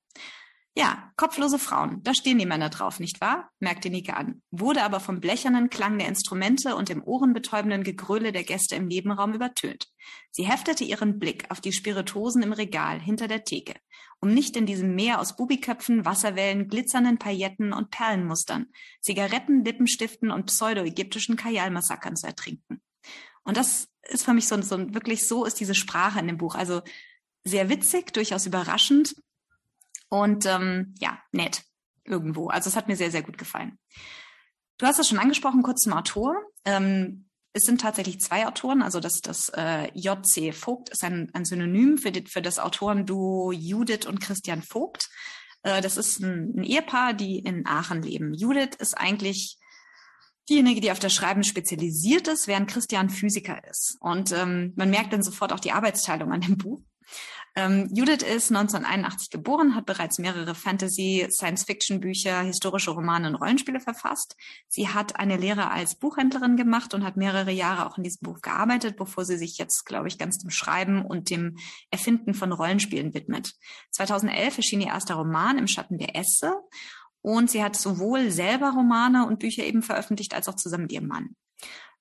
Ja, 0.77 1.10
kopflose 1.15 1.58
Frauen, 1.58 2.03
da 2.03 2.13
stehen 2.13 2.38
die 2.38 2.46
Männer 2.46 2.70
drauf, 2.70 3.00
nicht 3.00 3.22
wahr? 3.22 3.50
merkte 3.60 3.89
Nike 3.89 4.12
an, 4.12 4.41
wurde 4.51 4.84
aber 4.84 5.00
vom 5.00 5.22
blechernen 5.22 5.70
Klang 5.70 5.98
der 5.98 6.10
Instrumente 6.10 6.75
und 6.75 6.89
dem 6.89 7.01
ohrenbetäubenden 7.01 7.86
Gegröle 7.86 8.34
der 8.34 8.44
Gäste 8.44 8.75
im 8.75 8.88
Nebenraum 8.88 9.34
übertönt. 9.34 9.88
Sie 10.32 10.44
heftete 10.44 10.84
ihren 10.84 11.17
Blick 11.17 11.50
auf 11.50 11.62
die 11.62 11.72
Spiritosen 11.72 12.44
im 12.44 12.51
Regal 12.51 13.00
hinter 13.00 13.29
der 13.29 13.46
Theke, 13.46 13.75
um 14.20 14.34
nicht 14.34 14.58
in 14.58 14.65
diesem 14.65 14.96
Meer 14.96 15.22
aus 15.22 15.38
Bubiköpfen, 15.38 16.03
Wasserwellen, 16.03 16.67
glitzernden 16.67 17.20
Pailletten 17.20 17.72
und 17.72 17.89
Perlenmustern, 17.89 18.67
Zigaretten, 19.00 19.63
Lippenstiften 19.63 20.29
und 20.29 20.48
pseudo-ägyptischen 20.48 21.38
Kajal-Massakern 21.38 22.17
zu 22.17 22.27
ertrinken. 22.27 22.82
Und 23.44 23.55
das 23.55 23.88
ist 24.10 24.25
für 24.25 24.34
mich 24.34 24.50
so, 24.50 24.62
so 24.62 24.94
wirklich 24.94 25.25
so 25.25 25.46
ist 25.46 25.58
diese 25.62 25.75
Sprache 25.75 26.20
in 26.20 26.27
dem 26.27 26.38
Buch. 26.38 26.55
Also 26.55 26.82
sehr 27.46 27.70
witzig, 27.70 28.12
durchaus 28.12 28.46
überraschend, 28.46 29.15
und 30.22 30.45
ähm, 30.45 30.95
ja, 31.00 31.19
nett 31.31 31.63
irgendwo. 32.05 32.48
Also 32.48 32.69
es 32.69 32.75
hat 32.75 32.88
mir 32.88 32.95
sehr, 32.95 33.12
sehr 33.12 33.24
gut 33.24 33.38
gefallen. 33.38 33.77
Du 34.77 34.86
hast 34.86 35.00
es 35.00 35.10
schon 35.10 35.19
angesprochen, 35.19 35.63
kurz 35.63 35.81
zum 35.81 35.93
Autor. 35.93 36.36
Ähm, 36.63 37.29
es 37.53 37.63
sind 37.63 37.81
tatsächlich 37.81 38.19
zwei 38.19 38.48
Autoren, 38.48 38.81
also 38.81 39.00
das, 39.00 39.22
das 39.22 39.50
äh, 39.55 39.89
J.C. 39.93 40.51
Vogt 40.51 40.89
ist 40.89 41.03
ein, 41.03 41.31
ein 41.34 41.45
Synonym 41.45 41.98
für, 41.98 42.12
die, 42.12 42.27
für 42.29 42.41
das 42.41 42.60
Autorenduo 42.60 43.51
Judith 43.53 44.05
und 44.05 44.19
Christian 44.19 44.62
Vogt. 44.62 45.10
Äh, 45.63 45.81
das 45.81 45.98
ist 45.98 46.19
ein, 46.19 46.53
ein 46.57 46.63
Ehepaar, 46.63 47.13
die 47.13 47.39
in 47.39 47.65
Aachen 47.65 48.01
leben. 48.01 48.34
Judith 48.34 48.75
ist 48.79 48.98
eigentlich 48.98 49.57
diejenige, 50.50 50.81
die 50.81 50.91
auf 50.91 51.00
das 51.00 51.13
Schreiben 51.13 51.43
spezialisiert 51.43 52.27
ist, 52.27 52.48
während 52.48 52.69
Christian 52.69 53.10
Physiker 53.10 53.65
ist. 53.69 53.98
Und 54.00 54.31
ähm, 54.31 54.74
man 54.75 54.89
merkt 54.89 55.13
dann 55.13 55.24
sofort 55.24 55.53
auch 55.53 55.60
die 55.60 55.72
Arbeitsteilung 55.72 56.31
an 56.31 56.41
dem 56.41 56.57
Buch. 56.57 56.81
Ähm, 57.57 57.89
Judith 57.93 58.21
ist 58.21 58.51
1981 58.51 59.29
geboren, 59.29 59.75
hat 59.75 59.85
bereits 59.85 60.19
mehrere 60.19 60.55
Fantasy, 60.55 61.25
Science-Fiction-Bücher, 61.29 62.41
historische 62.41 62.91
Romane 62.91 63.29
und 63.29 63.35
Rollenspiele 63.35 63.79
verfasst. 63.79 64.35
Sie 64.67 64.89
hat 64.89 65.17
eine 65.17 65.38
Lehre 65.38 65.71
als 65.71 65.95
Buchhändlerin 65.95 66.57
gemacht 66.57 66.93
und 66.93 67.05
hat 67.05 67.15
mehrere 67.15 67.51
Jahre 67.51 67.85
auch 67.85 67.97
in 67.97 68.03
diesem 68.03 68.25
Buch 68.25 68.41
gearbeitet, 68.41 68.97
bevor 68.97 69.24
sie 69.24 69.38
sich 69.38 69.57
jetzt, 69.57 69.85
glaube 69.85 70.09
ich, 70.09 70.17
ganz 70.17 70.38
dem 70.39 70.50
Schreiben 70.50 71.05
und 71.05 71.29
dem 71.29 71.55
Erfinden 71.91 72.33
von 72.33 72.51
Rollenspielen 72.51 73.13
widmet. 73.13 73.55
2011 73.91 74.57
erschien 74.57 74.81
ihr 74.81 74.88
erster 74.88 75.15
Roman 75.15 75.57
im 75.57 75.67
Schatten 75.67 75.97
der 75.97 76.13
Esse 76.17 76.53
und 77.21 77.50
sie 77.50 77.63
hat 77.63 77.77
sowohl 77.77 78.31
selber 78.31 78.71
Romane 78.71 79.25
und 79.25 79.39
Bücher 79.39 79.63
eben 79.63 79.81
veröffentlicht, 79.81 80.35
als 80.35 80.50
auch 80.50 80.55
zusammen 80.55 80.83
mit 80.83 80.91
ihrem 80.91 81.07
Mann. 81.07 81.35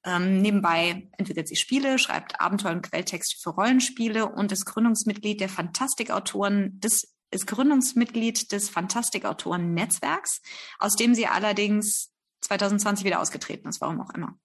Ähm, 0.05 0.43
nebenbei 0.43 1.09
entwickelt 1.17 1.49
sie 1.49 1.57
Spiele, 1.57 1.99
schreibt 1.99 2.41
Abenteuer 2.41 2.73
und 2.73 2.83
Quelltexte 2.83 3.39
für 3.41 3.51
Rollenspiele 3.51 4.27
und 4.27 4.53
ist 4.53 4.67
Gründungsmitglied 4.67 5.41
der 5.41 5.49
Fantastikautoren 5.49 6.79
des 6.81 7.15
ist 7.31 7.47
Gründungsmitglied 7.47 8.53
des 8.53 8.71
Fantastikautoren-Netzwerks, 8.71 10.41
aus 10.79 10.95
dem 10.95 11.15
sie 11.15 11.27
allerdings 11.27 12.13
2020 12.43 13.05
wieder 13.05 13.21
ausgetreten 13.21 13.69
ist, 13.69 13.81
warum 13.81 14.01
auch 14.01 14.11
immer. 14.11 14.39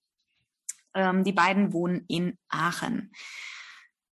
Ähm, 0.95 1.23
die 1.23 1.33
beiden 1.33 1.71
wohnen 1.71 2.03
in 2.07 2.37
Aachen. 2.49 3.11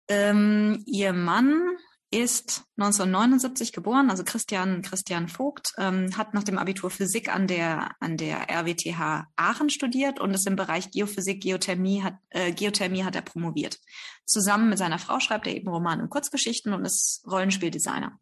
Ähm, 0.08 0.82
ihr 0.86 1.12
Mann 1.12 1.78
ist 2.10 2.64
1979 2.76 3.72
geboren, 3.72 4.10
also 4.10 4.22
Christian 4.22 4.82
Christian 4.82 5.28
Vogt, 5.28 5.72
ähm, 5.76 6.16
hat 6.16 6.34
nach 6.34 6.44
dem 6.44 6.56
Abitur 6.56 6.90
Physik 6.90 7.34
an 7.34 7.46
der 7.46 7.90
an 8.00 8.16
der 8.16 8.48
RWTH 8.48 9.26
Aachen 9.34 9.70
studiert 9.70 10.20
und 10.20 10.32
ist 10.32 10.46
im 10.46 10.56
Bereich 10.56 10.90
Geophysik, 10.92 11.42
Geothermie 11.42 12.02
hat 12.02 12.14
äh, 12.30 12.52
Geothermie 12.52 13.04
hat 13.04 13.16
er 13.16 13.22
promoviert. 13.22 13.80
Zusammen 14.24 14.68
mit 14.68 14.78
seiner 14.78 14.98
Frau 14.98 15.18
schreibt 15.18 15.46
er 15.46 15.54
eben 15.54 15.68
Roman 15.68 16.00
und 16.00 16.10
Kurzgeschichten 16.10 16.72
und 16.72 16.84
ist 16.84 17.24
Rollenspieldesigner. 17.26 18.18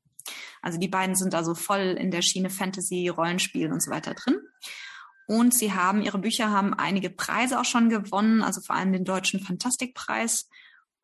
Also 0.62 0.78
die 0.78 0.88
beiden 0.88 1.14
sind 1.14 1.34
also 1.34 1.54
voll 1.54 1.96
in 1.98 2.10
der 2.10 2.22
Schiene 2.22 2.48
Fantasy, 2.48 3.08
Rollenspiel 3.08 3.70
und 3.70 3.82
so 3.82 3.90
weiter 3.90 4.14
drin. 4.14 4.38
Und 5.26 5.54
sie 5.54 5.72
haben, 5.72 6.02
ihre 6.02 6.18
Bücher 6.18 6.50
haben 6.50 6.74
einige 6.74 7.10
Preise 7.10 7.60
auch 7.60 7.64
schon 7.64 7.88
gewonnen, 7.88 8.42
also 8.42 8.60
vor 8.60 8.76
allem 8.76 8.92
den 8.92 9.04
Deutschen 9.04 9.40
Fantastikpreis 9.40 10.48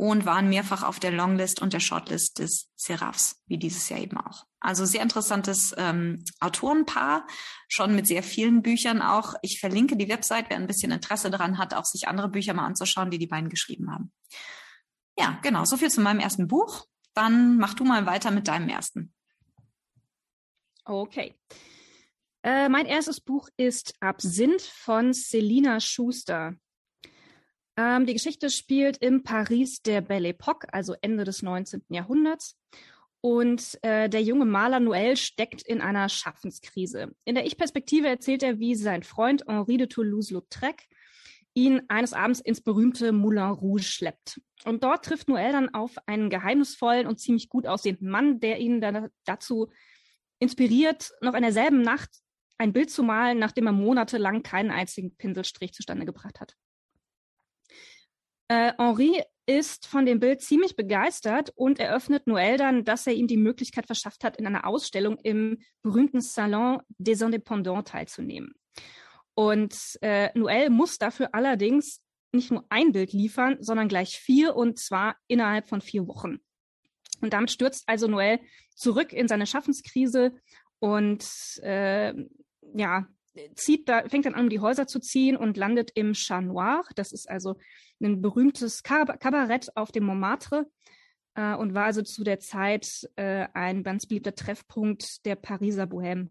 und 0.00 0.24
waren 0.24 0.48
mehrfach 0.48 0.82
auf 0.82 0.98
der 0.98 1.10
Longlist 1.10 1.60
und 1.60 1.74
der 1.74 1.80
Shortlist 1.80 2.38
des 2.38 2.70
Seraphs, 2.74 3.42
wie 3.48 3.58
dieses 3.58 3.90
Jahr 3.90 4.00
eben 4.00 4.16
auch. 4.16 4.46
Also 4.58 4.86
sehr 4.86 5.02
interessantes 5.02 5.74
ähm, 5.76 6.24
Autorenpaar, 6.40 7.26
schon 7.68 7.94
mit 7.94 8.06
sehr 8.06 8.22
vielen 8.22 8.62
Büchern 8.62 9.02
auch. 9.02 9.34
Ich 9.42 9.60
verlinke 9.60 9.98
die 9.98 10.08
Website, 10.08 10.46
wer 10.48 10.56
ein 10.56 10.66
bisschen 10.66 10.90
Interesse 10.90 11.30
daran 11.30 11.58
hat, 11.58 11.74
auch 11.74 11.84
sich 11.84 12.08
andere 12.08 12.30
Bücher 12.30 12.54
mal 12.54 12.64
anzuschauen, 12.64 13.10
die 13.10 13.18
die 13.18 13.26
beiden 13.26 13.50
geschrieben 13.50 13.92
haben. 13.92 14.10
Ja, 15.18 15.38
genau, 15.42 15.66
so 15.66 15.76
viel 15.76 15.90
zu 15.90 16.00
meinem 16.00 16.20
ersten 16.20 16.48
Buch. 16.48 16.86
Dann 17.12 17.58
mach 17.58 17.74
du 17.74 17.84
mal 17.84 18.06
weiter 18.06 18.30
mit 18.30 18.48
deinem 18.48 18.70
ersten. 18.70 19.12
Okay. 20.86 21.34
Äh, 22.42 22.70
mein 22.70 22.86
erstes 22.86 23.20
Buch 23.20 23.50
ist 23.58 23.92
Absinth 24.00 24.62
von 24.62 25.12
Selina 25.12 25.78
Schuster. 25.78 26.54
Ähm, 27.76 28.06
die 28.06 28.14
Geschichte 28.14 28.50
spielt 28.50 28.98
im 28.98 29.22
Paris 29.22 29.82
der 29.82 30.00
Belle 30.00 30.30
Époque, 30.30 30.66
also 30.72 30.94
Ende 31.00 31.24
des 31.24 31.42
19. 31.42 31.82
Jahrhunderts. 31.88 32.58
Und 33.22 33.78
äh, 33.82 34.08
der 34.08 34.22
junge 34.22 34.46
Maler 34.46 34.78
Noël 34.78 35.16
steckt 35.16 35.62
in 35.62 35.80
einer 35.80 36.08
Schaffenskrise. 36.08 37.14
In 37.24 37.34
der 37.34 37.44
Ich-Perspektive 37.44 38.08
erzählt 38.08 38.42
er, 38.42 38.58
wie 38.58 38.74
sein 38.74 39.02
Freund 39.02 39.44
Henri 39.46 39.76
de 39.76 39.88
Toulouse-Lautrec 39.88 40.86
ihn 41.52 41.82
eines 41.88 42.12
Abends 42.12 42.40
ins 42.40 42.60
berühmte 42.62 43.12
Moulin 43.12 43.50
Rouge 43.50 43.82
schleppt. 43.82 44.40
Und 44.64 44.84
dort 44.84 45.04
trifft 45.04 45.28
Noël 45.28 45.52
dann 45.52 45.74
auf 45.74 45.96
einen 46.06 46.30
geheimnisvollen 46.30 47.06
und 47.06 47.20
ziemlich 47.20 47.48
gut 47.48 47.66
aussehenden 47.66 48.08
Mann, 48.08 48.40
der 48.40 48.58
ihn 48.58 48.80
dann 48.80 49.08
dazu 49.24 49.70
inspiriert, 50.38 51.12
noch 51.20 51.34
in 51.34 51.42
derselben 51.42 51.82
Nacht 51.82 52.10
ein 52.56 52.72
Bild 52.72 52.90
zu 52.90 53.02
malen, 53.02 53.38
nachdem 53.38 53.66
er 53.66 53.72
monatelang 53.72 54.42
keinen 54.42 54.70
einzigen 54.70 55.16
Pinselstrich 55.16 55.72
zustande 55.72 56.06
gebracht 56.06 56.40
hat. 56.40 56.56
Äh, 58.50 58.72
Henri 58.78 59.22
ist 59.46 59.86
von 59.86 60.06
dem 60.06 60.18
Bild 60.18 60.40
ziemlich 60.40 60.74
begeistert 60.74 61.52
und 61.54 61.78
eröffnet 61.78 62.26
Noël 62.26 62.56
dann, 62.56 62.84
dass 62.84 63.06
er 63.06 63.12
ihm 63.12 63.28
die 63.28 63.36
Möglichkeit 63.36 63.86
verschafft 63.86 64.24
hat, 64.24 64.38
in 64.38 64.46
einer 64.46 64.66
Ausstellung 64.66 65.18
im 65.22 65.58
berühmten 65.82 66.20
Salon 66.20 66.82
des 66.98 67.22
Indépendants 67.22 67.92
teilzunehmen. 67.92 68.54
Und 69.34 69.98
äh, 70.02 70.36
Noël 70.36 70.68
muss 70.68 70.98
dafür 70.98 71.28
allerdings 71.32 72.02
nicht 72.32 72.50
nur 72.50 72.64
ein 72.70 72.90
Bild 72.90 73.12
liefern, 73.12 73.58
sondern 73.60 73.86
gleich 73.86 74.18
vier 74.18 74.56
und 74.56 74.80
zwar 74.80 75.16
innerhalb 75.28 75.68
von 75.68 75.80
vier 75.80 76.08
Wochen. 76.08 76.38
Und 77.20 77.32
damit 77.32 77.52
stürzt 77.52 77.84
also 77.86 78.08
Noël 78.08 78.40
zurück 78.74 79.12
in 79.12 79.28
seine 79.28 79.46
Schaffenskrise 79.46 80.32
und 80.80 81.24
äh, 81.62 82.14
ja, 82.74 83.06
zieht 83.54 83.88
da, 83.88 84.08
fängt 84.08 84.26
dann 84.26 84.34
an, 84.34 84.44
um 84.44 84.50
die 84.50 84.60
Häuser 84.60 84.86
zu 84.86 85.00
ziehen 85.00 85.36
und 85.36 85.56
landet 85.56 85.90
im 85.94 86.12
Chat 86.12 86.44
Noir. 86.44 86.82
Das 86.96 87.12
ist 87.12 87.28
also 87.28 87.56
ein 88.00 88.20
berühmtes 88.20 88.82
Kabarett 88.82 89.76
auf 89.76 89.92
dem 89.92 90.04
Montmartre 90.04 90.66
äh, 91.34 91.54
und 91.54 91.74
war 91.74 91.84
also 91.84 92.02
zu 92.02 92.24
der 92.24 92.40
Zeit 92.40 93.08
äh, 93.16 93.46
ein 93.54 93.82
ganz 93.82 94.06
beliebter 94.06 94.34
Treffpunkt 94.34 95.24
der 95.24 95.36
Pariser 95.36 95.84
Bohème. 95.84 96.28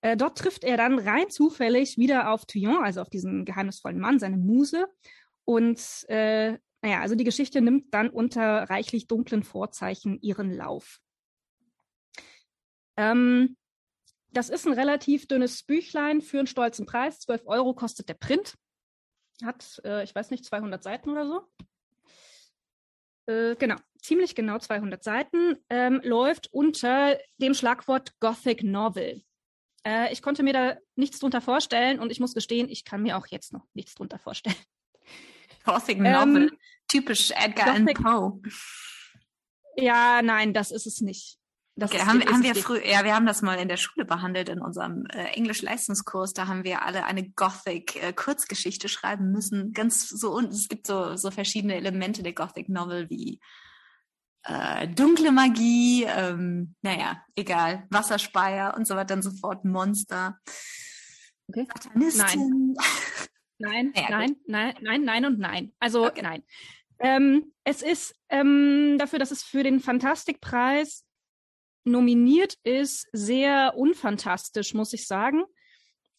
Äh, 0.00 0.16
dort 0.16 0.38
trifft 0.38 0.64
er 0.64 0.76
dann 0.76 0.98
rein 0.98 1.30
zufällig 1.30 1.96
wieder 1.96 2.30
auf 2.32 2.44
Thuyon, 2.44 2.82
also 2.82 3.00
auf 3.00 3.10
diesen 3.10 3.44
geheimnisvollen 3.44 4.00
Mann, 4.00 4.18
seine 4.18 4.36
Muse. 4.36 4.86
Und 5.44 5.80
äh, 6.08 6.58
naja, 6.82 7.00
also 7.00 7.14
die 7.14 7.24
Geschichte 7.24 7.60
nimmt 7.60 7.94
dann 7.94 8.10
unter 8.10 8.68
reichlich 8.68 9.06
dunklen 9.06 9.44
Vorzeichen 9.44 10.20
ihren 10.20 10.52
Lauf. 10.52 10.98
Ähm, 12.96 13.56
das 14.32 14.48
ist 14.48 14.66
ein 14.66 14.72
relativ 14.72 15.26
dünnes 15.28 15.62
Büchlein 15.62 16.20
für 16.20 16.38
einen 16.38 16.46
stolzen 16.46 16.86
Preis. 16.86 17.20
12 17.20 17.42
Euro 17.46 17.74
kostet 17.74 18.08
der 18.08 18.14
Print. 18.14 18.54
Hat, 19.44 19.80
äh, 19.84 20.04
ich 20.04 20.14
weiß 20.14 20.30
nicht, 20.30 20.44
200 20.44 20.82
Seiten 20.82 21.10
oder 21.10 21.26
so. 21.26 21.42
Äh, 23.26 23.56
genau, 23.56 23.76
ziemlich 24.00 24.34
genau 24.34 24.58
200 24.58 25.02
Seiten. 25.02 25.56
Ähm, 25.68 26.00
läuft 26.02 26.52
unter 26.52 27.18
dem 27.38 27.54
Schlagwort 27.54 28.18
Gothic 28.20 28.62
Novel. 28.62 29.22
Äh, 29.84 30.12
ich 30.12 30.22
konnte 30.22 30.42
mir 30.42 30.52
da 30.52 30.76
nichts 30.96 31.18
drunter 31.18 31.40
vorstellen 31.40 31.98
und 31.98 32.10
ich 32.10 32.20
muss 32.20 32.34
gestehen, 32.34 32.68
ich 32.68 32.84
kann 32.84 33.02
mir 33.02 33.16
auch 33.16 33.26
jetzt 33.26 33.52
noch 33.52 33.66
nichts 33.74 33.94
drunter 33.94 34.18
vorstellen. 34.18 34.56
Gothic 35.64 35.98
Novel, 35.98 36.48
ähm, 36.48 36.58
typisch 36.88 37.30
Edgar 37.32 37.74
Allan 37.74 37.86
Poe. 37.86 38.40
Ja, 39.76 40.22
nein, 40.22 40.52
das 40.52 40.70
ist 40.70 40.86
es 40.86 41.00
nicht. 41.00 41.38
Das 41.74 41.90
okay, 41.90 42.02
haben, 42.02 42.22
haben 42.22 42.42
wir 42.42 42.54
früher, 42.54 42.86
ja, 42.86 43.02
wir 43.02 43.14
haben 43.14 43.24
das 43.24 43.40
mal 43.40 43.58
in 43.58 43.68
der 43.68 43.78
Schule 43.78 44.04
behandelt 44.04 44.50
in 44.50 44.60
unserem 44.60 45.06
äh, 45.06 45.24
Englisch-Leistungskurs. 45.34 46.34
Da 46.34 46.46
haben 46.46 46.64
wir 46.64 46.82
alle 46.82 47.04
eine 47.04 47.30
Gothic-Kurzgeschichte 47.30 48.86
äh, 48.86 48.90
schreiben 48.90 49.32
müssen. 49.32 49.72
Ganz 49.72 50.06
so 50.08 50.34
und 50.34 50.52
es 50.52 50.68
gibt 50.68 50.86
so 50.86 51.16
so 51.16 51.30
verschiedene 51.30 51.74
Elemente 51.76 52.22
der 52.22 52.34
Gothic-Novel 52.34 53.08
wie 53.08 53.40
äh, 54.44 54.88
dunkle 54.88 55.32
Magie, 55.32 56.04
ähm, 56.04 56.74
naja, 56.82 57.24
egal, 57.36 57.86
Wasserspeier 57.90 58.74
und 58.76 58.86
so 58.86 58.96
weiter 58.96 59.14
und 59.14 59.22
so 59.22 59.30
fort, 59.30 59.64
Monster, 59.64 60.38
okay. 61.48 61.66
Satanistin. 61.72 62.76
Nein, 63.58 63.92
nein, 63.94 63.94
naja, 63.94 64.08
nein, 64.10 64.36
nein, 64.46 64.74
nein, 64.82 65.04
nein 65.04 65.26
und 65.26 65.38
nein. 65.38 65.72
Also 65.78 66.06
okay. 66.06 66.22
nein. 66.22 66.42
Ähm, 66.98 67.52
es 67.64 67.82
ist 67.82 68.14
ähm, 68.28 68.96
dafür, 68.98 69.18
dass 69.18 69.30
es 69.30 69.42
für 69.42 69.62
den 69.62 69.80
Fantastikpreis 69.80 71.04
nominiert 71.84 72.54
ist, 72.64 73.08
sehr 73.12 73.74
unfantastisch, 73.76 74.74
muss 74.74 74.92
ich 74.92 75.06
sagen. 75.06 75.44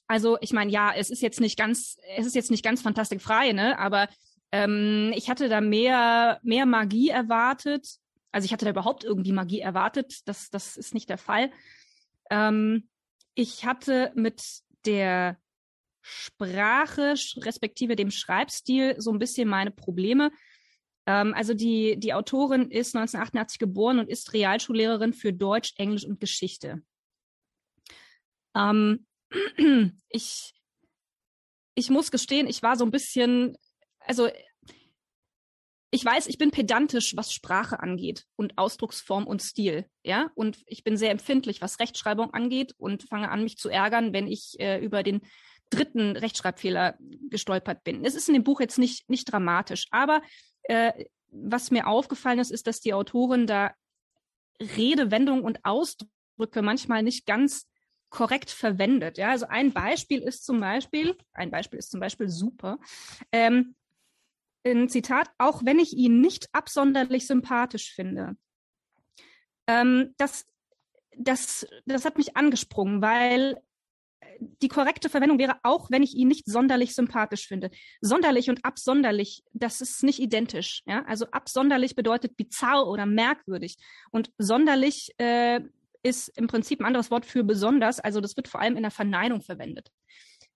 Also 0.08 0.38
ich 0.42 0.54
meine, 0.54 0.72
ja, 0.72 0.94
es 0.96 1.10
ist 1.10 1.22
jetzt 1.22 1.40
nicht 1.40 1.58
ganz, 1.58 1.98
es 2.18 2.26
ist 2.26 2.36
jetzt 2.36 2.52
nicht 2.52 2.64
ganz 2.64 2.82
fantastikfrei, 2.82 3.54
ne? 3.54 3.80
Aber 3.80 4.08
ähm, 4.52 5.12
ich 5.16 5.30
hatte 5.30 5.50
da 5.50 5.62
mehr, 5.62 6.40
mehr 6.44 6.66
Magie 6.66 7.10
erwartet. 7.10 7.88
Also 8.32 8.46
ich 8.46 8.54
hatte 8.54 8.66
da 8.66 8.72
überhaupt 8.72 9.04
irgendwie 9.04 9.32
Magie 9.32 9.60
erwartet. 9.60 10.22
Das, 10.26 10.50
das 10.50 10.78
ist 10.78 10.94
nicht 10.94 11.10
der 11.10 11.18
Fall. 11.18 11.52
Ähm, 12.30 12.88
ich 13.36 13.66
hatte 13.66 14.12
mit 14.16 14.44
der 14.86 15.38
Sprache 16.02 17.16
respektive 17.38 17.96
dem 17.96 18.12
Schreibstil 18.12 18.96
so 19.00 19.12
ein 19.12 19.20
bisschen 19.20 19.48
meine 19.48 19.72
Probleme. 19.72 20.32
Ähm, 21.06 21.34
also 21.34 21.54
die, 21.54 21.98
die 21.98 22.14
Autorin 22.14 22.72
ist 22.72 22.96
1988 22.96 23.60
geboren 23.60 24.00
und 24.00 24.10
ist 24.10 24.34
Realschullehrerin 24.34 25.14
für 25.14 25.34
Deutsch, 25.34 25.74
Englisch 25.78 26.06
und 26.06 26.20
Geschichte. 26.20 26.82
Ähm, 28.56 29.06
ich, 30.10 30.54
ich 31.76 31.90
muss 31.90 32.12
gestehen, 32.12 32.48
ich 32.48 32.64
war 32.64 32.78
so 32.78 32.86
ein 32.86 32.92
bisschen, 32.92 33.58
also 34.00 34.30
ich 35.92 36.04
weiß, 36.04 36.26
ich 36.26 36.40
bin 36.40 36.50
pedantisch, 36.50 37.16
was 37.16 37.32
Sprache 37.32 37.80
angeht 37.80 38.26
und 38.36 38.58
Ausdrucksform 38.58 39.28
und 39.28 39.44
Stil, 39.44 39.86
ja, 40.04 40.32
und 40.34 40.64
ich 40.66 40.84
bin 40.84 40.98
sehr 40.98 41.12
empfindlich, 41.12 41.62
was 41.62 41.80
Rechtschreibung 41.80 42.34
angeht 42.34 42.74
und 42.78 43.04
fange 43.04 43.30
an, 43.30 43.44
mich 43.44 43.58
zu 43.58 43.70
ärgern, 43.70 44.12
wenn 44.12 44.28
ich 44.28 44.60
äh, 44.60 44.84
über 44.84 45.04
den 45.04 45.22
dritten 45.70 46.16
Rechtschreibfehler 46.16 46.98
gestolpert 47.30 47.84
bin. 47.84 48.06
Es 48.06 48.16
ist 48.16 48.28
in 48.28 48.34
dem 48.34 48.44
Buch 48.44 48.60
jetzt 48.60 48.80
nicht, 48.80 49.10
nicht 49.10 49.32
dramatisch, 49.32 49.86
aber 49.92 50.22
äh, 50.64 51.06
was 51.30 51.72
mir 51.72 51.88
aufgefallen 51.88 52.40
ist, 52.40 52.52
ist, 52.52 52.68
dass 52.68 52.80
die 52.80 52.94
Autorin 52.94 53.48
da 53.48 53.74
Redewendungen 54.60 55.44
und 55.44 55.64
Ausdrücke 55.64 56.62
manchmal 56.62 57.04
nicht 57.04 57.26
ganz 57.26 57.68
korrekt 58.10 58.52
verwendet. 58.52 59.18
Ja, 59.18 59.32
also 59.32 59.48
ein 59.48 59.74
Beispiel 59.74 60.22
ist 60.22 60.46
zum 60.46 60.60
Beispiel, 60.60 61.18
ein 61.34 61.50
Beispiel 61.50 61.80
ist 61.80 61.92
zum 61.92 62.00
Beispiel 62.00 62.30
super. 62.30 62.78
Ähm, 63.32 63.76
ein 64.66 64.88
Zitat, 64.88 65.30
auch 65.38 65.66
wenn 65.66 65.80
ich 65.80 65.94
ihn 65.94 66.22
nicht 66.22 66.48
absonderlich 66.54 67.28
sympathisch 67.28 67.94
finde. 67.94 68.38
Ähm, 69.68 70.14
das, 70.18 70.46
das, 71.18 71.68
das 71.86 72.06
hat 72.06 72.18
mich 72.18 72.38
angesprungen, 72.38 73.02
weil 73.02 73.62
die 74.40 74.68
korrekte 74.68 75.10
Verwendung 75.10 75.40
wäre, 75.40 75.58
auch 75.64 75.90
wenn 75.90 76.04
ich 76.04 76.16
ihn 76.16 76.28
nicht 76.28 76.46
sonderlich 76.46 76.96
sympathisch 76.96 77.48
finde. 77.48 77.72
Sonderlich 78.02 78.50
und 78.50 78.64
absonderlich, 78.66 79.44
das 79.54 79.82
ist 79.82 80.04
nicht 80.04 80.20
identisch. 80.20 80.84
Ja? 80.86 81.04
Also 81.06 81.26
absonderlich 81.32 81.96
bedeutet 81.96 82.38
bizarr 82.38 82.88
oder 82.88 83.06
merkwürdig. 83.06 83.78
Und 84.12 84.32
sonderlich 84.38 85.14
äh, 85.18 85.62
ist 86.04 86.30
im 86.38 86.48
Prinzip 86.48 86.80
ein 86.82 86.86
anderes 86.86 87.12
Wort 87.12 87.26
für 87.26 87.44
besonders. 87.44 88.00
Also 88.00 88.22
das 88.22 88.36
wird 88.36 88.48
vor 88.48 88.62
allem 88.62 88.76
in 88.76 88.84
der 88.84 88.92
Verneinung 88.92 89.42
verwendet. 89.42 89.90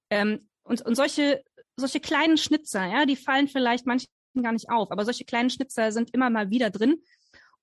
Ähm, 0.09 0.49
und, 0.63 0.81
und 0.81 0.95
solche, 0.95 1.43
solche 1.75 1.99
kleinen 1.99 2.37
Schnitzer, 2.37 2.85
ja, 2.85 3.05
die 3.05 3.15
fallen 3.15 3.47
vielleicht 3.47 3.85
manchen 3.85 4.09
gar 4.41 4.51
nicht 4.51 4.69
auf, 4.69 4.91
aber 4.91 5.05
solche 5.05 5.25
kleinen 5.25 5.49
Schnitzer 5.49 5.91
sind 5.91 6.13
immer 6.13 6.29
mal 6.29 6.49
wieder 6.49 6.69
drin. 6.69 7.01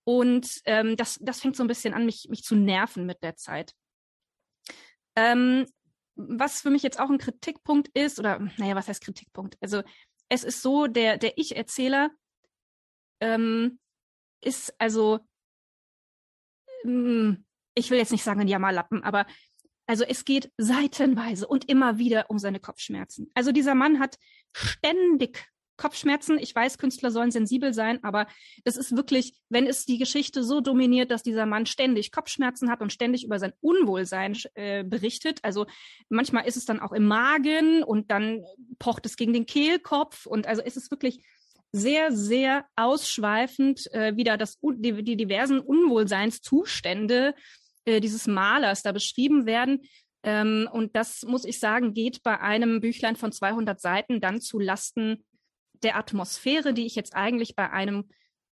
Und 0.04 0.60
ähm, 0.64 0.96
das, 0.96 1.18
das 1.20 1.40
fängt 1.40 1.56
so 1.56 1.64
ein 1.64 1.68
bisschen 1.68 1.94
an, 1.94 2.04
mich, 2.04 2.26
mich 2.28 2.42
zu 2.42 2.56
nerven 2.56 3.06
mit 3.06 3.22
der 3.22 3.36
Zeit. 3.36 3.74
Ähm, 5.16 5.66
was 6.16 6.60
für 6.60 6.70
mich 6.70 6.82
jetzt 6.82 7.00
auch 7.00 7.10
ein 7.10 7.18
Kritikpunkt 7.18 7.88
ist, 7.96 8.18
oder 8.18 8.38
naja, 8.56 8.74
was 8.74 8.88
heißt 8.88 9.04
Kritikpunkt? 9.04 9.56
Also 9.60 9.82
es 10.28 10.44
ist 10.44 10.62
so, 10.62 10.86
der, 10.86 11.18
der 11.18 11.38
Ich-Erzähler 11.38 12.10
ähm, 13.20 13.78
ist 14.40 14.74
also, 14.78 15.20
ähm, 16.84 17.44
ich 17.74 17.90
will 17.90 17.98
jetzt 17.98 18.12
nicht 18.12 18.24
sagen 18.24 18.40
ein 18.40 18.48
Jammerlappen, 18.48 19.02
aber 19.02 19.26
also 19.86 20.04
es 20.04 20.24
geht 20.24 20.50
seitenweise 20.56 21.46
und 21.46 21.68
immer 21.68 21.98
wieder 21.98 22.30
um 22.30 22.38
seine 22.38 22.60
Kopfschmerzen. 22.60 23.30
Also 23.34 23.52
dieser 23.52 23.74
Mann 23.74 24.00
hat 24.00 24.18
ständig 24.52 25.46
Kopfschmerzen. 25.76 26.38
Ich 26.38 26.54
weiß, 26.54 26.78
Künstler 26.78 27.10
sollen 27.10 27.30
sensibel 27.30 27.74
sein, 27.74 28.02
aber 28.02 28.26
das 28.64 28.76
ist 28.76 28.96
wirklich, 28.96 29.34
wenn 29.48 29.66
es 29.66 29.84
die 29.84 29.98
Geschichte 29.98 30.44
so 30.44 30.60
dominiert, 30.60 31.10
dass 31.10 31.22
dieser 31.22 31.46
Mann 31.46 31.66
ständig 31.66 32.12
Kopfschmerzen 32.12 32.70
hat 32.70 32.80
und 32.80 32.92
ständig 32.92 33.24
über 33.24 33.38
sein 33.38 33.52
Unwohlsein 33.60 34.36
äh, 34.54 34.84
berichtet. 34.84 35.40
Also 35.42 35.66
manchmal 36.08 36.46
ist 36.46 36.56
es 36.56 36.64
dann 36.64 36.80
auch 36.80 36.92
im 36.92 37.06
Magen 37.06 37.82
und 37.82 38.10
dann 38.10 38.44
pocht 38.78 39.06
es 39.06 39.16
gegen 39.16 39.32
den 39.32 39.46
Kehlkopf 39.46 40.26
und 40.26 40.46
also 40.46 40.62
ist 40.62 40.76
es 40.76 40.90
wirklich 40.90 41.24
sehr, 41.72 42.12
sehr 42.12 42.66
ausschweifend, 42.76 43.92
äh, 43.92 44.16
wieder 44.16 44.36
das, 44.36 44.60
die, 44.62 45.02
die 45.02 45.16
diversen 45.16 45.58
Unwohlseinszustände 45.58 47.34
äh, 47.84 48.00
dieses 48.00 48.28
Malers 48.28 48.82
da 48.82 48.92
beschrieben 48.92 49.44
werden. 49.44 49.80
Ähm, 50.22 50.68
und 50.72 50.94
das 50.94 51.22
muss 51.24 51.44
ich 51.44 51.58
sagen, 51.58 51.92
geht 51.92 52.22
bei 52.22 52.40
einem 52.40 52.80
Büchlein 52.80 53.16
von 53.16 53.32
200 53.32 53.80
Seiten 53.80 54.20
dann 54.20 54.40
zu 54.40 54.60
Lasten 54.60 55.24
der 55.84 55.96
Atmosphäre, 55.96 56.74
die 56.74 56.86
ich 56.86 56.94
jetzt 56.94 57.14
eigentlich 57.14 57.54
bei 57.54 57.70
einem 57.70 58.08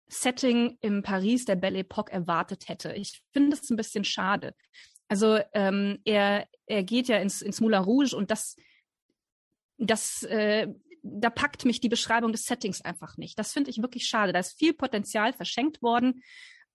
Setting 0.09 0.77
im 0.81 1.03
Paris 1.03 1.45
der 1.45 1.57
Belle 1.57 1.79
Epoque 1.79 2.13
erwartet 2.13 2.69
hätte. 2.69 2.93
Ich 2.93 3.23
finde 3.33 3.57
es 3.57 3.71
ein 3.71 3.77
bisschen 3.77 4.05
schade. 4.05 4.55
Also 5.09 5.41
ähm, 5.55 5.99
er, 6.05 6.49
er 6.67 6.83
geht 6.83 7.09
ja 7.09 7.19
ins, 7.19 7.43
ins 7.43 7.61
Moulin 7.61 7.83
Rouge 7.83 8.15
und 8.17 8.31
das, 8.31 8.57
das, 9.79 10.23
äh, 10.25 10.69
da 11.03 11.31
packt 11.31 11.65
mich 11.65 11.81
die 11.81 11.89
Beschreibung 11.89 12.33
des 12.33 12.45
Settings 12.45 12.81
einfach 12.81 13.17
nicht. 13.17 13.39
Das 13.39 13.53
finde 13.53 13.71
ich 13.71 13.83
wirklich 13.83 14.07
schade. 14.07 14.33
Da 14.33 14.41
ist 14.41 14.59
viel 14.59 14.75
Potenzial 14.75 15.33
verschenkt 15.33 15.81
worden. 15.83 16.23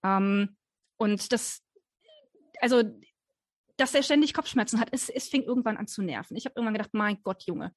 Ähm, 0.03 0.57
und 0.97 1.31
das, 1.31 1.61
also, 2.61 2.83
dass 3.77 3.93
er 3.93 4.03
ständig 4.03 4.33
Kopfschmerzen 4.33 4.79
hat, 4.79 4.89
es, 4.91 5.09
es 5.09 5.27
fing 5.27 5.43
irgendwann 5.43 5.77
an 5.77 5.87
zu 5.87 6.01
nerven. 6.01 6.37
Ich 6.37 6.45
habe 6.45 6.53
irgendwann 6.55 6.73
gedacht, 6.73 6.93
mein 6.93 7.21
Gott, 7.23 7.43
Junge, 7.43 7.73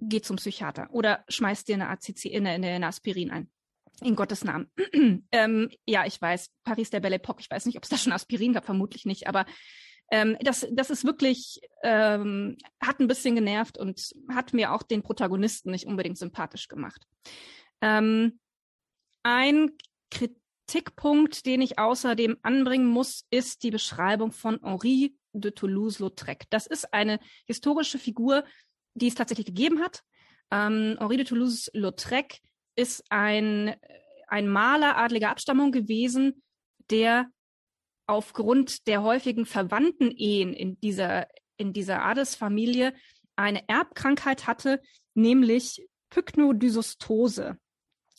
geh 0.00 0.20
zum 0.20 0.36
Psychiater 0.36 0.88
oder 0.92 1.24
schmeiß 1.28 1.64
dir 1.64 1.74
eine 1.74 1.88
ACC, 1.88 2.34
eine, 2.34 2.50
eine 2.50 2.86
Aspirin 2.86 3.30
ein. 3.30 3.50
In 4.00 4.14
Gottes 4.14 4.44
Namen. 4.44 4.70
ähm, 5.32 5.70
ja, 5.84 6.06
ich 6.06 6.20
weiß, 6.22 6.50
Paris 6.62 6.90
der 6.90 7.00
Belle 7.00 7.16
Epoque, 7.16 7.40
ich 7.40 7.50
weiß 7.50 7.66
nicht, 7.66 7.76
ob 7.76 7.82
es 7.82 7.88
da 7.88 7.96
schon 7.96 8.12
Aspirin 8.12 8.52
gab, 8.52 8.64
vermutlich 8.64 9.06
nicht, 9.06 9.26
aber 9.26 9.44
ähm, 10.10 10.36
das, 10.40 10.66
das 10.70 10.90
ist 10.90 11.04
wirklich, 11.04 11.60
ähm, 11.82 12.56
hat 12.80 13.00
ein 13.00 13.08
bisschen 13.08 13.34
genervt 13.34 13.76
und 13.76 14.12
hat 14.30 14.54
mir 14.54 14.72
auch 14.72 14.82
den 14.82 15.02
Protagonisten 15.02 15.70
nicht 15.70 15.86
unbedingt 15.86 16.16
sympathisch 16.16 16.68
gemacht. 16.68 17.06
Ähm, 17.80 18.38
ein 19.22 19.72
Kritikpunkt, 20.10 21.44
den 21.44 21.60
ich 21.60 21.78
außerdem 21.78 22.38
anbringen 22.42 22.86
muss, 22.86 23.26
ist 23.30 23.62
die 23.62 23.70
Beschreibung 23.70 24.32
von 24.32 24.60
Henri 24.62 25.14
de 25.32 25.50
Toulouse-Lautrec. 25.50 26.44
Das 26.50 26.66
ist 26.66 26.94
eine 26.94 27.20
historische 27.46 27.98
Figur, 27.98 28.44
die 28.98 29.08
es 29.08 29.14
tatsächlich 29.14 29.46
gegeben 29.46 29.80
hat. 29.80 30.02
Ähm, 30.50 30.96
Henri 30.98 31.16
de 31.16 31.26
Toulouse-Lautrec 31.26 32.40
ist 32.76 33.04
ein, 33.10 33.74
ein 34.28 34.48
Maler 34.48 34.96
adliger 34.96 35.30
Abstammung 35.30 35.72
gewesen, 35.72 36.42
der 36.90 37.26
aufgrund 38.06 38.86
der 38.86 39.02
häufigen 39.02 39.46
Verwandten-Ehen 39.46 40.52
in 40.54 40.80
dieser, 40.80 41.26
in 41.56 41.72
dieser 41.72 42.02
Adelsfamilie 42.04 42.94
eine 43.36 43.68
Erbkrankheit 43.68 44.46
hatte, 44.46 44.80
nämlich 45.14 45.86
Pyknodysostose. 46.10 47.58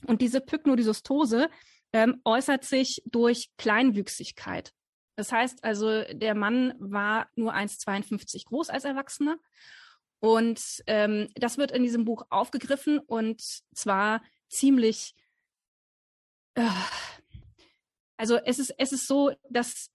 Und 0.05 0.21
diese 0.21 0.41
Pycnodysostose 0.41 1.49
ähm, 1.91 2.21
äußert 2.23 2.63
sich 2.63 3.01
durch 3.05 3.49
Kleinwüchsigkeit. 3.57 4.71
Das 5.15 5.31
heißt 5.31 5.63
also, 5.63 6.03
der 6.13 6.35
Mann 6.35 6.73
war 6.79 7.27
nur 7.35 7.53
1,52 7.53 8.45
groß 8.45 8.69
als 8.69 8.85
Erwachsener. 8.85 9.37
Und 10.19 10.83
ähm, 10.87 11.27
das 11.35 11.57
wird 11.57 11.71
in 11.71 11.83
diesem 11.83 12.05
Buch 12.05 12.25
aufgegriffen 12.29 12.99
und 12.99 13.41
zwar 13.73 14.21
ziemlich. 14.49 15.15
Äh, 16.55 16.67
also 18.17 18.37
es 18.37 18.59
ist, 18.59 18.73
es 18.77 18.91
ist 18.91 19.07
so, 19.07 19.31
dass 19.49 19.91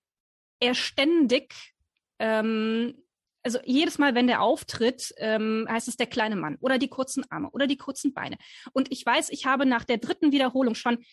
er 0.60 0.74
ständig, 0.74 1.74
ähm, 2.18 2.94
also 3.42 3.58
jedes 3.64 3.98
Mal, 3.98 4.14
wenn 4.14 4.26
der 4.26 4.40
auftritt, 4.40 5.12
ähm, 5.18 5.66
heißt 5.68 5.88
es 5.88 5.98
der 5.98 6.06
kleine 6.06 6.36
Mann 6.36 6.56
oder 6.60 6.78
die 6.78 6.88
kurzen 6.88 7.30
Arme 7.30 7.50
oder 7.50 7.66
die 7.66 7.76
kurzen 7.76 8.14
Beine. 8.14 8.38
Und 8.72 8.90
ich 8.90 9.04
weiß, 9.04 9.28
ich 9.28 9.44
habe 9.44 9.66
nach 9.66 9.84
der 9.84 9.98
dritten 9.98 10.32
Wiederholung 10.32 10.74
schon 10.74 11.04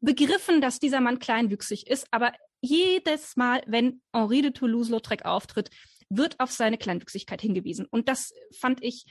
begriffen, 0.00 0.60
dass 0.60 0.78
dieser 0.78 1.00
Mann 1.00 1.18
kleinwüchsig 1.18 1.88
ist, 1.88 2.06
aber 2.12 2.32
jedes 2.60 3.36
Mal, 3.36 3.62
wenn 3.66 4.00
Henri 4.12 4.42
de 4.42 4.52
Toulouse-Lautrec 4.52 5.24
auftritt, 5.24 5.70
wird 6.16 6.40
auf 6.40 6.50
seine 6.50 6.78
Kleinwüchsigkeit 6.78 7.40
hingewiesen. 7.40 7.86
Und 7.90 8.08
das 8.08 8.32
fand 8.52 8.82
ich, 8.82 9.06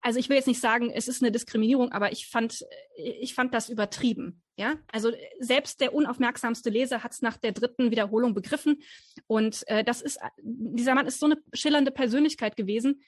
also 0.00 0.18
ich 0.18 0.28
will 0.28 0.36
jetzt 0.36 0.46
nicht 0.46 0.60
sagen, 0.60 0.90
es 0.90 1.08
ist 1.08 1.22
eine 1.22 1.32
Diskriminierung, 1.32 1.92
aber 1.92 2.12
ich 2.12 2.26
fand, 2.26 2.64
ich 2.96 3.34
fand 3.34 3.52
das 3.54 3.68
übertrieben. 3.68 4.42
Ja, 4.56 4.74
also 4.92 5.10
selbst 5.38 5.80
der 5.80 5.94
unaufmerksamste 5.94 6.70
Leser 6.70 7.02
hat 7.02 7.12
es 7.12 7.22
nach 7.22 7.38
der 7.38 7.52
dritten 7.52 7.90
Wiederholung 7.90 8.34
begriffen. 8.34 8.82
Und 9.26 9.66
äh, 9.68 9.84
das 9.84 10.02
ist, 10.02 10.18
dieser 10.42 10.94
Mann 10.94 11.06
ist 11.06 11.18
so 11.18 11.26
eine 11.26 11.38
schillernde 11.54 11.90
Persönlichkeit 11.90 12.56
gewesen. 12.56 13.02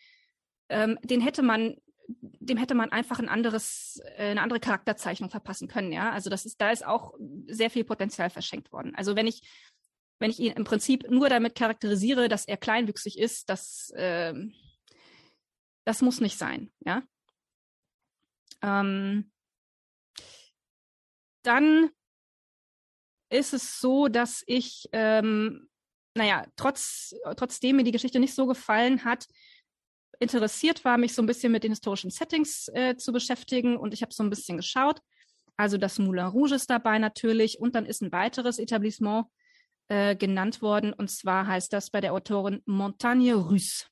Ähm, 0.68 0.98
den 1.02 1.20
hätte 1.20 1.42
man 1.42 1.76
dem 2.08 2.56
hätte 2.56 2.74
man 2.74 2.90
einfach 2.90 3.18
ein 3.18 3.28
anderes, 3.28 4.00
äh, 4.16 4.30
eine 4.30 4.42
andere 4.42 4.60
Charakterzeichnung 4.60 5.30
verpassen 5.30 5.68
können, 5.68 5.92
ja. 5.92 6.10
Also 6.10 6.30
das 6.30 6.44
ist, 6.44 6.60
da 6.60 6.70
ist 6.70 6.84
auch 6.84 7.14
sehr 7.46 7.70
viel 7.70 7.84
Potenzial 7.84 8.30
verschenkt 8.30 8.72
worden. 8.72 8.94
Also 8.96 9.16
wenn 9.16 9.26
ich, 9.26 9.42
wenn 10.22 10.30
ich 10.30 10.38
ihn 10.38 10.52
im 10.52 10.64
Prinzip 10.64 11.10
nur 11.10 11.28
damit 11.28 11.56
charakterisiere, 11.56 12.28
dass 12.28 12.46
er 12.46 12.56
kleinwüchsig 12.56 13.18
ist, 13.18 13.50
das, 13.50 13.90
äh, 13.90 14.32
das 15.84 16.00
muss 16.00 16.20
nicht 16.20 16.38
sein, 16.38 16.72
ja. 16.80 17.02
Ähm, 18.62 19.32
dann 21.42 21.90
ist 23.30 23.52
es 23.52 23.80
so, 23.80 24.06
dass 24.06 24.44
ich, 24.46 24.88
ähm, 24.92 25.68
naja, 26.14 26.46
trotz, 26.54 27.16
trotzdem 27.36 27.76
mir 27.76 27.84
die 27.84 27.90
Geschichte 27.90 28.20
nicht 28.20 28.34
so 28.34 28.46
gefallen 28.46 29.04
hat, 29.04 29.26
interessiert 30.20 30.84
war, 30.84 30.98
mich 30.98 31.14
so 31.14 31.22
ein 31.22 31.26
bisschen 31.26 31.50
mit 31.50 31.64
den 31.64 31.72
historischen 31.72 32.10
Settings 32.10 32.68
äh, 32.68 32.96
zu 32.96 33.10
beschäftigen 33.12 33.76
und 33.76 33.92
ich 33.92 34.02
habe 34.02 34.14
so 34.14 34.22
ein 34.22 34.30
bisschen 34.30 34.56
geschaut. 34.56 35.00
Also 35.56 35.78
das 35.78 35.98
Moulin 35.98 36.26
Rouge 36.26 36.54
ist 36.54 36.70
dabei 36.70 37.00
natürlich 37.00 37.58
und 37.58 37.74
dann 37.74 37.86
ist 37.86 38.02
ein 38.02 38.12
weiteres 38.12 38.60
Etablissement 38.60 39.26
äh, 39.92 40.16
genannt 40.16 40.62
worden 40.62 40.94
und 40.94 41.10
zwar 41.10 41.46
heißt 41.46 41.70
das 41.70 41.90
bei 41.90 42.00
der 42.00 42.14
Autorin 42.14 42.62
Montagne 42.64 43.34
Russe. 43.34 43.84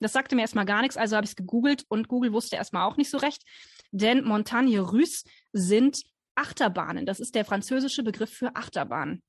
Das 0.00 0.12
sagte 0.12 0.34
mir 0.34 0.42
erstmal 0.42 0.64
gar 0.64 0.82
nichts, 0.82 0.96
also 0.96 1.14
habe 1.14 1.24
ich 1.24 1.30
es 1.30 1.36
gegoogelt 1.36 1.84
und 1.88 2.08
Google 2.08 2.32
wusste 2.32 2.56
erstmal 2.56 2.82
auch 2.82 2.96
nicht 2.96 3.10
so 3.10 3.18
recht, 3.18 3.44
denn 3.92 4.24
Montagne 4.24 4.80
Russe 4.80 5.24
sind 5.52 6.02
Achterbahnen. 6.34 7.06
Das 7.06 7.20
ist 7.20 7.36
der 7.36 7.44
französische 7.44 8.02
Begriff 8.02 8.30
für 8.30 8.56
Achterbahn. 8.56 9.22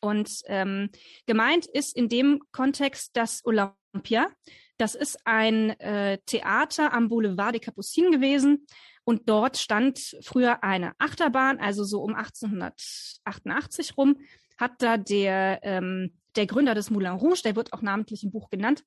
Und 0.00 0.42
ähm, 0.44 0.90
gemeint 1.24 1.64
ist 1.64 1.96
in 1.96 2.10
dem 2.10 2.42
Kontext 2.52 3.16
das 3.16 3.46
Olympia. 3.46 4.28
Das 4.76 4.94
ist 4.94 5.18
ein 5.24 5.70
äh, 5.80 6.18
Theater 6.26 6.92
am 6.92 7.08
Boulevard 7.08 7.54
des 7.54 7.62
Capucines 7.62 8.12
gewesen. 8.12 8.66
Und 9.04 9.30
dort 9.30 9.56
stand 9.56 10.18
früher 10.20 10.62
eine 10.62 10.92
Achterbahn, 10.98 11.60
also 11.60 11.82
so 11.82 12.02
um 12.02 12.14
1888 12.14 13.96
rum, 13.96 14.18
hat 14.58 14.82
da 14.82 14.96
der, 14.96 15.60
ähm, 15.62 16.18
der 16.36 16.46
Gründer 16.46 16.74
des 16.74 16.90
Moulin 16.90 17.12
Rouge, 17.12 17.42
der 17.44 17.56
wird 17.56 17.72
auch 17.72 17.82
namentlich 17.82 18.24
im 18.24 18.30
Buch 18.30 18.50
genannt, 18.50 18.84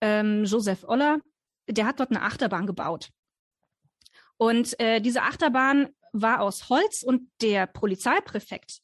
ähm, 0.00 0.44
Joseph 0.44 0.84
Oller, 0.84 1.20
der 1.68 1.86
hat 1.86 2.00
dort 2.00 2.10
eine 2.10 2.22
Achterbahn 2.22 2.66
gebaut. 2.66 3.10
Und 4.36 4.78
äh, 4.80 5.00
diese 5.00 5.22
Achterbahn 5.22 5.88
war 6.12 6.40
aus 6.40 6.68
Holz 6.68 7.02
und 7.02 7.30
der 7.42 7.66
Polizeipräfekt, 7.66 8.80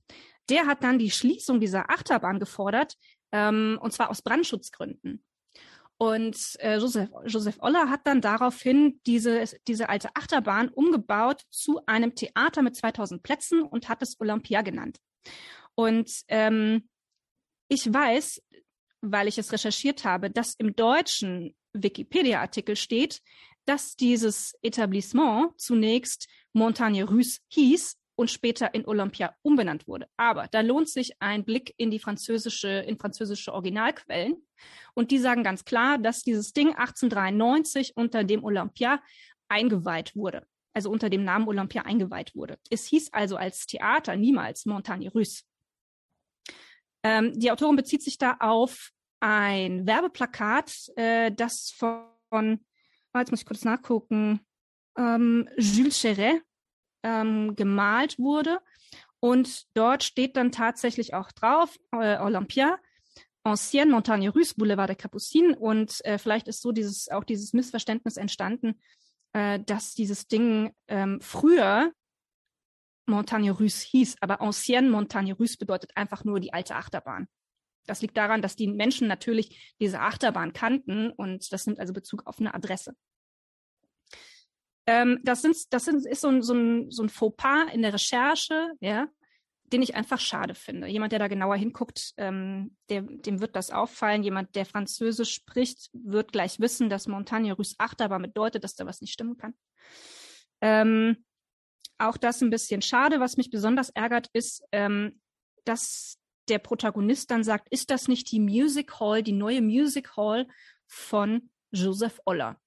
der 0.51 0.67
hat 0.67 0.83
dann 0.83 0.99
die 0.99 1.11
Schließung 1.11 1.61
dieser 1.61 1.91
Achterbahn 1.91 2.39
gefordert, 2.39 2.97
ähm, 3.33 3.79
und 3.81 3.93
zwar 3.93 4.11
aus 4.11 4.23
Brandschutzgründen. 4.23 5.25
Und 5.97 6.57
äh, 6.59 6.79
Joseph, 6.79 7.09
Joseph 7.27 7.57
Oller 7.61 7.89
hat 7.89 8.07
dann 8.07 8.21
daraufhin 8.21 9.01
diese, 9.07 9.45
diese 9.69 9.89
alte 9.89 10.09
Achterbahn 10.15 10.69
umgebaut 10.69 11.43
zu 11.51 11.81
einem 11.87 12.15
Theater 12.15 12.63
mit 12.63 12.77
2000 12.77 13.23
Plätzen 13.23 13.63
und 13.63 13.89
hat 13.89 14.03
es 14.03 14.21
Olympia 14.21 14.63
genannt. 14.63 14.99
Und 15.75 16.11
ähm, 16.29 16.89
ich 17.69 17.93
weiß, 17.93 18.43
weil 19.01 19.29
ich 19.29 19.39
es 19.39 19.53
recherchiert 19.53 20.05
habe, 20.05 20.31
dass 20.31 20.55
im 20.55 20.75
deutschen 20.75 21.55
Wikipedia-Artikel 21.73 22.77
steht, 22.77 23.21
dass 23.67 23.97
dieses 23.97 24.55
Etablissement 24.63 25.59
zunächst 25.61 26.29
Montagne 26.53 27.05
Russe 27.05 27.41
hieß 27.49 27.97
und 28.17 28.31
später 28.31 28.75
in 28.75 28.87
Olympia 28.87 29.35
umbenannt 29.43 29.89
wurde. 29.89 30.07
Aber 30.17 30.47
da 30.51 30.61
lohnt 30.61 30.89
sich 30.89 31.21
ein 31.21 31.45
Blick 31.45 31.75
in 31.77 31.91
die 31.91 31.99
französische, 31.99 32.69
in 32.69 32.99
französische 32.99 33.53
Originalquellen. 33.53 34.37
Und 34.95 35.11
die 35.11 35.19
sagen 35.19 35.43
ganz 35.43 35.65
klar, 35.65 35.99
dass 35.99 36.23
dieses 36.23 36.53
Ding 36.53 36.69
1893 36.69 37.97
unter 37.97 38.25
dem 38.25 38.45
Olympia 38.45 39.03
eingeweiht 39.49 40.15
wurde. 40.15 40.47
Also 40.73 40.91
unter 40.91 41.11
dem 41.11 41.25
Namen 41.25 41.49
Olympia 41.49 41.83
eingeweiht 41.83 42.35
wurde. 42.35 42.59
Es 42.71 42.87
hieß 42.87 43.13
also 43.13 43.37
als 43.37 43.67
Theater 43.67 44.17
niemals 44.17 44.67
Montagne 44.67 45.11
Russe. 45.11 45.43
Ähm, 47.05 47.39
die 47.39 47.53
Autorin 47.53 47.77
bezieht 47.77 48.03
sich 48.03 48.19
da 48.19 48.39
auf 48.41 48.91
ein 49.21 49.87
Werbeplakat, 49.87 50.91
äh, 50.97 51.31
das 51.31 51.71
von, 51.71 52.09
oh, 52.33 53.19
jetzt 53.19 53.31
muss 53.31 53.41
ich 53.41 53.47
kurz 53.47 53.65
nachgucken, 53.65 54.41
ähm, 54.99 55.49
Jules 55.57 56.01
Chéret 56.01 56.41
ähm, 57.03 57.55
gemalt 57.55 58.19
wurde. 58.19 58.59
Und 59.21 59.65
dort 59.75 60.03
steht 60.03 60.37
dann 60.37 60.51
tatsächlich 60.51 61.15
auch 61.15 61.31
drauf, 61.33 61.77
äh, 61.93 62.19
Olympia, 62.19 62.79
Ancienne 63.43 63.91
Montagne 63.93 64.31
Russe, 64.31 64.55
Boulevard 64.57 64.89
der 64.89 64.97
Capucines. 64.97 65.57
Und 65.59 66.05
äh, 66.05 66.19
vielleicht 66.19 66.49
ist 66.49 66.63
so 66.63 66.73
dieses, 66.73 67.11
auch 67.11 67.25
dieses 67.25 67.53
Missverständnis 67.53 68.17
entstanden, 68.17 68.81
äh, 69.33 69.61
dass 69.61 69.95
dieses 69.95 70.27
Ding 70.27 70.75
ähm, 70.89 71.21
früher 71.21 71.93
Montagne 73.07 73.51
Russe 73.51 73.87
hieß, 73.87 74.17
aber 74.21 74.41
Ancienne 74.41 74.91
Montagne 74.91 75.35
Russe 75.35 75.59
bedeutet 75.59 75.97
einfach 75.97 76.25
nur 76.25 76.41
die 76.41 76.53
alte 76.53 76.75
Achterbahn. 76.75 77.29
Das 77.87 78.01
liegt 78.01 78.17
daran, 78.17 78.41
dass 78.41 78.57
die 78.57 78.69
Menschen 78.69 79.09
natürlich 79.09 79.75
diese 79.81 80.01
Achterbahn 80.01 80.53
kannten 80.53 81.11
und 81.11 81.53
das 81.53 81.67
nimmt 81.67 81.81
also 81.81 81.93
Bezug 81.93 82.27
auf 82.27 82.41
eine 82.41 82.55
Adresse. 82.55 82.95
Ähm, 84.87 85.21
das, 85.23 85.43
sind, 85.43 85.57
das 85.71 85.85
sind, 85.85 86.07
ist 86.07 86.21
so 86.21 86.29
ein, 86.29 86.43
so, 86.43 86.55
ein, 86.55 86.91
so 86.91 87.03
ein 87.03 87.09
Fauxpas 87.09 87.73
in 87.73 87.83
der 87.83 87.95
Recherche, 87.95 88.73
ja, 88.81 89.09
den 89.73 89.83
ich 89.83 89.95
einfach 89.95 90.21
schade 90.21 90.55
finde. 90.55 90.87
Jemand, 90.89 91.13
der 91.13 91.19
da 91.19 91.29
genauer 91.29 91.57
hinguckt, 91.57 92.13
ähm, 92.19 92.77
der, 92.91 93.03
dem 93.03 93.41
wird 93.41 93.57
das 93.57 93.71
auffallen. 93.71 94.23
Jemand, 94.23 94.55
der 94.55 94.67
Französisch 94.67 95.33
spricht, 95.33 95.91
wird 95.93 96.33
gleich 96.33 96.61
wissen, 96.61 96.91
dass 96.91 97.09
Montagne 97.09 97.55
Russe 97.55 97.75
Achterbahn 97.79 98.23
bedeutet, 98.23 98.63
dass 98.63 98.75
da 98.75 98.87
was 98.87 99.01
nicht 99.01 99.13
stimmen 99.13 99.39
kann. 99.39 99.55
Ähm, 100.61 101.25
auch 101.99 102.17
das 102.17 102.43
ein 102.43 102.51
bisschen 102.51 102.83
schade. 102.83 103.21
Was 103.21 103.37
mich 103.37 103.51
besonders 103.51 103.91
ärgert, 103.91 104.29
ist, 104.33 104.63
ähm, 104.73 105.21
dass 105.65 106.19
der 106.49 106.59
Protagonist 106.59 107.31
dann 107.31 107.45
sagt, 107.45 107.69
ist 107.71 107.91
das 107.91 108.09
nicht 108.09 108.31
die 108.31 108.41
Music 108.41 109.01
Hall, 109.01 109.23
die 109.23 109.33
neue 109.33 109.63
Music 109.63 110.17
Hall 110.17 110.47
von 110.87 111.51
Joseph 111.73 112.21
Oller? 112.25 112.61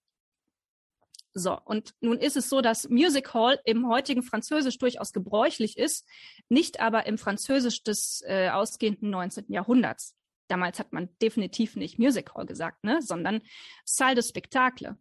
So, 1.33 1.59
und 1.65 1.93
nun 2.01 2.17
ist 2.17 2.35
es 2.35 2.49
so, 2.49 2.61
dass 2.61 2.89
Music 2.89 3.31
Hall 3.35 3.59
im 3.63 3.87
heutigen 3.87 4.23
Französisch 4.23 4.79
durchaus 4.79 5.13
gebräuchlich 5.13 5.77
ist, 5.77 6.07
nicht 6.49 6.79
aber 6.79 7.05
im 7.05 7.19
Französisch 7.19 7.83
des 7.83 8.23
äh, 8.25 8.49
ausgehenden 8.49 9.11
19. 9.11 9.45
Jahrhunderts. 9.49 10.15
Damals 10.47 10.79
hat 10.79 10.93
man 10.93 11.09
definitiv 11.21 11.75
nicht 11.75 11.99
Music 11.99 12.33
Hall 12.33 12.47
gesagt, 12.47 12.83
ne, 12.83 13.01
sondern 13.03 13.41
Salle 13.85 14.15
de 14.15 14.23
Spectacle. 14.23 14.97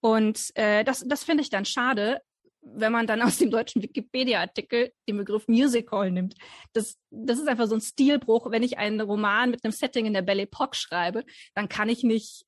Und 0.00 0.50
äh, 0.56 0.84
das, 0.84 1.04
das 1.06 1.24
finde 1.24 1.42
ich 1.42 1.50
dann 1.50 1.64
schade, 1.64 2.20
wenn 2.62 2.92
man 2.92 3.06
dann 3.06 3.22
aus 3.22 3.38
dem 3.38 3.50
deutschen 3.50 3.82
Wikipedia-Artikel 3.82 4.92
den 5.08 5.16
Begriff 5.16 5.48
Music 5.48 5.90
Hall 5.92 6.10
nimmt. 6.10 6.34
Das, 6.72 6.96
das 7.10 7.38
ist 7.38 7.48
einfach 7.48 7.66
so 7.66 7.74
ein 7.74 7.80
Stilbruch. 7.80 8.50
Wenn 8.50 8.62
ich 8.62 8.78
einen 8.78 9.00
Roman 9.00 9.50
mit 9.50 9.64
einem 9.64 9.72
Setting 9.72 10.06
in 10.06 10.14
der 10.14 10.22
Belle 10.22 10.42
Epoque 10.42 10.76
schreibe, 10.76 11.24
dann 11.54 11.68
kann 11.68 11.88
ich 11.88 12.02
nicht 12.04 12.46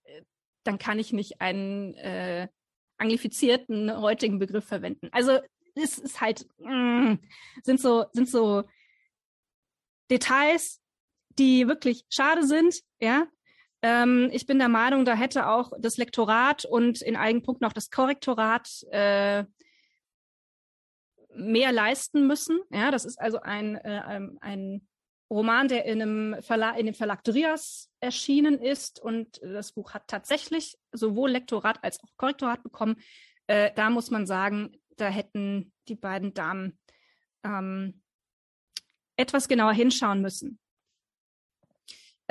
dann 0.65 0.79
kann 0.79 0.99
ich 0.99 1.13
nicht 1.13 1.41
einen 1.41 1.95
äh, 1.95 2.49
anglifizierten 2.99 4.01
heutigen 4.01 4.39
Begriff 4.39 4.65
verwenden. 4.65 5.09
Also 5.13 5.41
es 5.75 5.99
ist 5.99 6.21
halt, 6.21 6.47
mm, 6.59 7.15
sind 7.63 7.81
so, 7.81 8.07
sind 8.13 8.29
so 8.29 8.65
Details, 10.11 10.81
die 11.39 11.67
wirklich 11.67 12.05
schade 12.11 12.47
sind, 12.47 12.81
ja. 13.01 13.27
Ähm, 13.85 14.29
ich 14.33 14.47
bin 14.47 14.59
der 14.59 14.69
Meinung, 14.69 15.05
da 15.05 15.15
hätte 15.15 15.49
auch 15.49 15.73
das 15.79 15.97
Lektorat 15.97 16.65
und 16.65 17.03
in 17.03 17.17
einigen 17.17 17.43
Punkten 17.43 17.65
auch 17.65 17.73
das 17.73 17.91
Korrektorat 17.91 18.69
äh, 18.93 19.45
mehr 21.35 21.73
leisten 21.73 22.27
müssen. 22.27 22.61
Ja, 22.71 22.91
das 22.91 23.05
ist 23.05 23.21
also 23.21 23.41
ein, 23.41 23.77
äh, 23.77 24.03
ähm, 24.17 24.39
ein 24.41 24.87
Roman, 25.31 25.69
der 25.69 25.87
in, 25.87 26.03
einem 26.03 26.43
Verlag, 26.43 26.79
in 26.79 26.87
dem 26.87 26.95
Verlag 26.95 27.25
Drias 27.25 27.91
erschienen 28.01 28.59
ist. 28.59 29.01
Und 29.01 29.41
das 29.43 29.73
Buch 29.73 29.95
hat 29.95 30.09
tatsächlich 30.09 30.77
sowohl 30.93 31.31
Lektorat 31.31 31.83
als 31.83 31.99
auch 32.03 32.09
Korrektorat 32.17 32.63
bekommen. 32.63 32.97
Äh, 33.47 33.71
da 33.75 33.91
muss 33.91 34.11
man 34.11 34.27
sagen, 34.27 34.77
da 34.97 35.09
hätten 35.09 35.73
die 35.89 35.95
beiden 35.95 36.35
Damen 36.35 36.79
ähm, 37.45 38.03
etwas 39.17 39.49
genauer 39.49 39.73
hinschauen 39.73 40.21
müssen. 40.21 40.59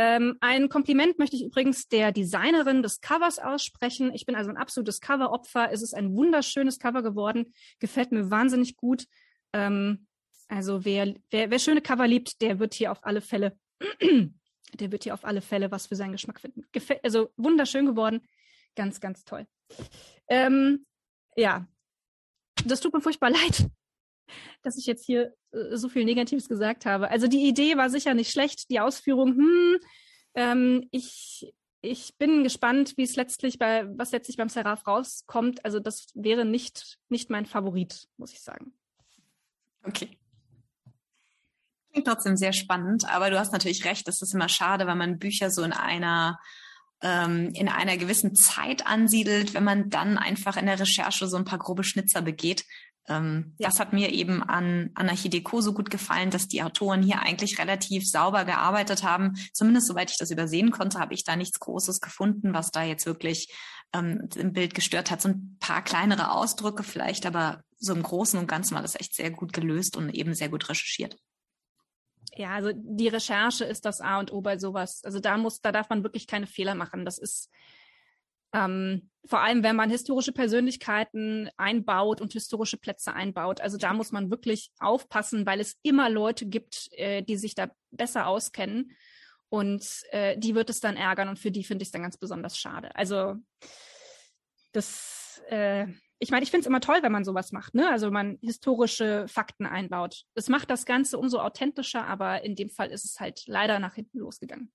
Ähm, 0.03 0.35
ein 0.41 0.67
Kompliment 0.67 1.19
möchte 1.19 1.35
ich 1.35 1.43
übrigens 1.43 1.87
der 1.87 2.11
Designerin 2.11 2.81
des 2.81 3.01
Covers 3.01 3.37
aussprechen. 3.37 4.11
Ich 4.15 4.25
bin 4.25 4.33
also 4.33 4.49
ein 4.49 4.57
absolutes 4.57 4.99
Coveropfer. 4.99 5.71
Es 5.71 5.83
ist 5.83 5.93
ein 5.93 6.15
wunderschönes 6.15 6.79
Cover 6.79 7.03
geworden. 7.03 7.53
Gefällt 7.77 8.11
mir 8.11 8.31
wahnsinnig 8.31 8.77
gut. 8.77 9.05
Ähm, 9.53 10.07
also 10.47 10.85
wer, 10.85 11.13
wer, 11.29 11.51
wer 11.51 11.59
schöne 11.59 11.81
Cover 11.81 12.07
liebt, 12.07 12.41
der 12.41 12.57
wird 12.57 12.73
hier 12.73 12.91
auf 12.91 13.05
alle 13.05 13.21
Fälle, 13.21 13.55
der 14.73 14.91
wird 14.91 15.03
hier 15.03 15.13
auf 15.13 15.23
alle 15.23 15.41
Fälle 15.41 15.69
was 15.69 15.85
für 15.85 15.95
seinen 15.95 16.13
Geschmack 16.13 16.39
finden. 16.39 16.63
Gefäll, 16.71 16.99
also 17.03 17.29
wunderschön 17.37 17.85
geworden. 17.85 18.21
Ganz, 18.75 19.01
ganz 19.01 19.23
toll. 19.23 19.45
Ähm, 20.27 20.87
ja, 21.35 21.67
das 22.65 22.79
tut 22.79 22.93
mir 22.95 23.01
furchtbar 23.01 23.29
leid, 23.29 23.69
dass 24.61 24.77
ich 24.77 24.85
jetzt 24.85 25.05
hier 25.05 25.33
äh, 25.51 25.75
so 25.77 25.89
viel 25.89 26.05
Negatives 26.05 26.49
gesagt 26.49 26.85
habe. 26.85 27.09
Also 27.09 27.27
die 27.27 27.47
Idee 27.47 27.77
war 27.77 27.89
sicher 27.89 28.13
nicht 28.13 28.31
schlecht, 28.31 28.69
die 28.69 28.79
Ausführung, 28.79 29.35
hm, 29.35 29.77
ähm, 30.35 30.87
ich, 30.91 31.53
ich 31.81 32.15
bin 32.17 32.43
gespannt, 32.43 32.93
wie 32.97 33.03
es 33.03 33.15
letztlich 33.15 33.59
bei, 33.59 33.85
was 33.97 34.11
letztlich 34.11 34.37
beim 34.37 34.49
Seraph 34.49 34.87
rauskommt. 34.87 35.65
Also 35.65 35.79
das 35.79 36.07
wäre 36.13 36.45
nicht, 36.45 36.97
nicht 37.09 37.29
mein 37.29 37.45
Favorit, 37.45 38.07
muss 38.17 38.33
ich 38.33 38.41
sagen. 38.41 38.73
Okay. 39.83 40.17
Klingt 41.91 42.07
trotzdem 42.07 42.37
sehr 42.37 42.53
spannend, 42.53 43.09
aber 43.11 43.29
du 43.29 43.37
hast 43.37 43.51
natürlich 43.51 43.83
recht, 43.83 44.07
das 44.07 44.21
ist 44.21 44.33
immer 44.33 44.47
schade, 44.47 44.87
wenn 44.87 44.97
man 44.97 45.19
Bücher 45.19 45.51
so 45.51 45.63
in 45.63 45.73
einer 45.73 46.39
ähm, 47.01 47.49
in 47.53 47.67
einer 47.67 47.97
gewissen 47.97 48.35
Zeit 48.35 48.85
ansiedelt, 48.85 49.53
wenn 49.53 49.63
man 49.63 49.89
dann 49.89 50.17
einfach 50.17 50.55
in 50.55 50.67
der 50.67 50.79
Recherche 50.79 51.27
so 51.27 51.37
ein 51.37 51.45
paar 51.45 51.59
grobe 51.59 51.83
Schnitzer 51.83 52.21
begeht. 52.21 52.65
Ähm, 53.07 53.55
ja. 53.57 53.67
Das 53.67 53.79
hat 53.79 53.93
mir 53.93 54.11
eben 54.11 54.43
an 54.43 54.91
Anarchideko 54.93 55.61
so 55.61 55.73
gut 55.73 55.89
gefallen, 55.89 56.29
dass 56.29 56.47
die 56.47 56.63
Autoren 56.63 57.01
hier 57.01 57.21
eigentlich 57.21 57.59
relativ 57.59 58.07
sauber 58.07 58.45
gearbeitet 58.45 59.03
haben. 59.03 59.33
Zumindest 59.53 59.87
soweit 59.87 60.11
ich 60.11 60.17
das 60.17 60.31
übersehen 60.31 60.71
konnte, 60.71 60.99
habe 60.99 61.13
ich 61.13 61.23
da 61.23 61.35
nichts 61.35 61.59
Großes 61.59 61.99
gefunden, 61.99 62.53
was 62.53 62.71
da 62.71 62.83
jetzt 62.83 63.05
wirklich 63.05 63.53
ähm, 63.93 64.29
im 64.35 64.53
Bild 64.53 64.73
gestört 64.73 65.11
hat. 65.11 65.21
So 65.21 65.29
ein 65.29 65.57
paar 65.59 65.83
kleinere 65.83 66.31
Ausdrücke 66.31 66.83
vielleicht, 66.83 67.25
aber 67.25 67.63
so 67.77 67.93
im 67.93 68.03
Großen 68.03 68.39
und 68.39 68.47
Ganzen 68.47 68.75
war 68.75 68.81
das 68.81 68.99
echt 68.99 69.15
sehr 69.15 69.31
gut 69.31 69.53
gelöst 69.53 69.97
und 69.97 70.13
eben 70.13 70.33
sehr 70.33 70.49
gut 70.49 70.69
recherchiert. 70.69 71.17
Ja, 72.35 72.51
also 72.51 72.71
die 72.73 73.09
Recherche 73.09 73.65
ist 73.65 73.85
das 73.85 73.99
A 73.99 74.19
und 74.19 74.31
O 74.31 74.41
bei 74.41 74.57
sowas. 74.57 75.03
Also 75.03 75.19
da 75.19 75.37
muss, 75.37 75.59
da 75.59 75.71
darf 75.71 75.89
man 75.89 76.03
wirklich 76.03 76.27
keine 76.27 76.47
Fehler 76.47 76.75
machen. 76.75 77.03
Das 77.03 77.17
ist 77.17 77.49
ähm, 78.53 79.11
vor 79.25 79.41
allem, 79.41 79.63
wenn 79.63 79.75
man 79.75 79.89
historische 79.89 80.31
Persönlichkeiten 80.31 81.49
einbaut 81.57 82.21
und 82.21 82.34
historische 82.34 82.77
Plätze 82.77 83.13
einbaut. 83.13 83.62
Also 83.62 83.77
da 83.77 83.93
muss 83.93 84.12
man 84.12 84.31
wirklich 84.31 84.71
aufpassen, 84.79 85.45
weil 85.45 85.60
es 85.60 85.77
immer 85.84 86.10
Leute 86.10 86.47
gibt, 86.47 86.89
äh, 86.93 87.21
die 87.21 87.38
sich 87.38 87.55
da 87.55 87.69
besser 87.91 88.27
auskennen. 88.27 88.95
Und 89.49 90.03
äh, 90.12 90.38
die 90.38 90.55
wird 90.55 90.69
es 90.69 90.79
dann 90.79 90.95
ärgern 90.95 91.27
und 91.27 91.38
für 91.38 91.51
die 91.51 91.65
finde 91.65 91.84
ich 91.84 91.88
es 91.88 91.91
dann 91.91 92.03
ganz 92.03 92.17
besonders 92.17 92.57
schade. 92.57 92.95
Also 92.95 93.36
das, 94.71 95.41
äh, 95.49 95.88
ich 96.19 96.31
meine, 96.31 96.43
ich 96.43 96.51
finde 96.51 96.62
es 96.62 96.67
immer 96.67 96.79
toll, 96.79 96.99
wenn 97.01 97.12
man 97.12 97.25
sowas 97.25 97.51
macht, 97.51 97.75
ne? 97.75 97.89
Also 97.89 98.12
man 98.12 98.38
historische 98.41 99.27
Fakten 99.27 99.65
einbaut. 99.65 100.23
Es 100.36 100.47
macht 100.47 100.69
das 100.69 100.86
Ganze 100.86 101.17
umso 101.17 101.39
authentischer, 101.39 102.07
aber 102.07 102.43
in 102.45 102.55
dem 102.55 102.69
Fall 102.69 102.91
ist 102.91 103.03
es 103.03 103.19
halt 103.19 103.43
leider 103.45 103.79
nach 103.79 103.95
hinten 103.95 104.19
losgegangen. 104.19 104.71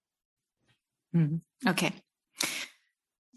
Mhm. 1.12 1.42
Okay. 1.66 1.92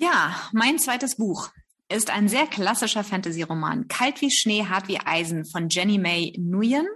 Ja, 0.02 0.34
mein 0.54 0.80
zweites 0.80 1.18
Buch 1.18 1.50
ist 1.90 2.10
ein 2.10 2.30
sehr 2.30 2.48
klassischer 2.48 3.04
Fantasy-Roman. 3.04 3.90
Kalt 3.90 4.22
wie 4.22 4.32
Schnee, 4.32 4.66
hart 4.66 4.88
wie 4.88 4.98
Eisen 4.98 5.44
von 5.44 5.68
Jenny 5.68 5.98
May 5.98 6.34
Nguyen. 6.40 6.88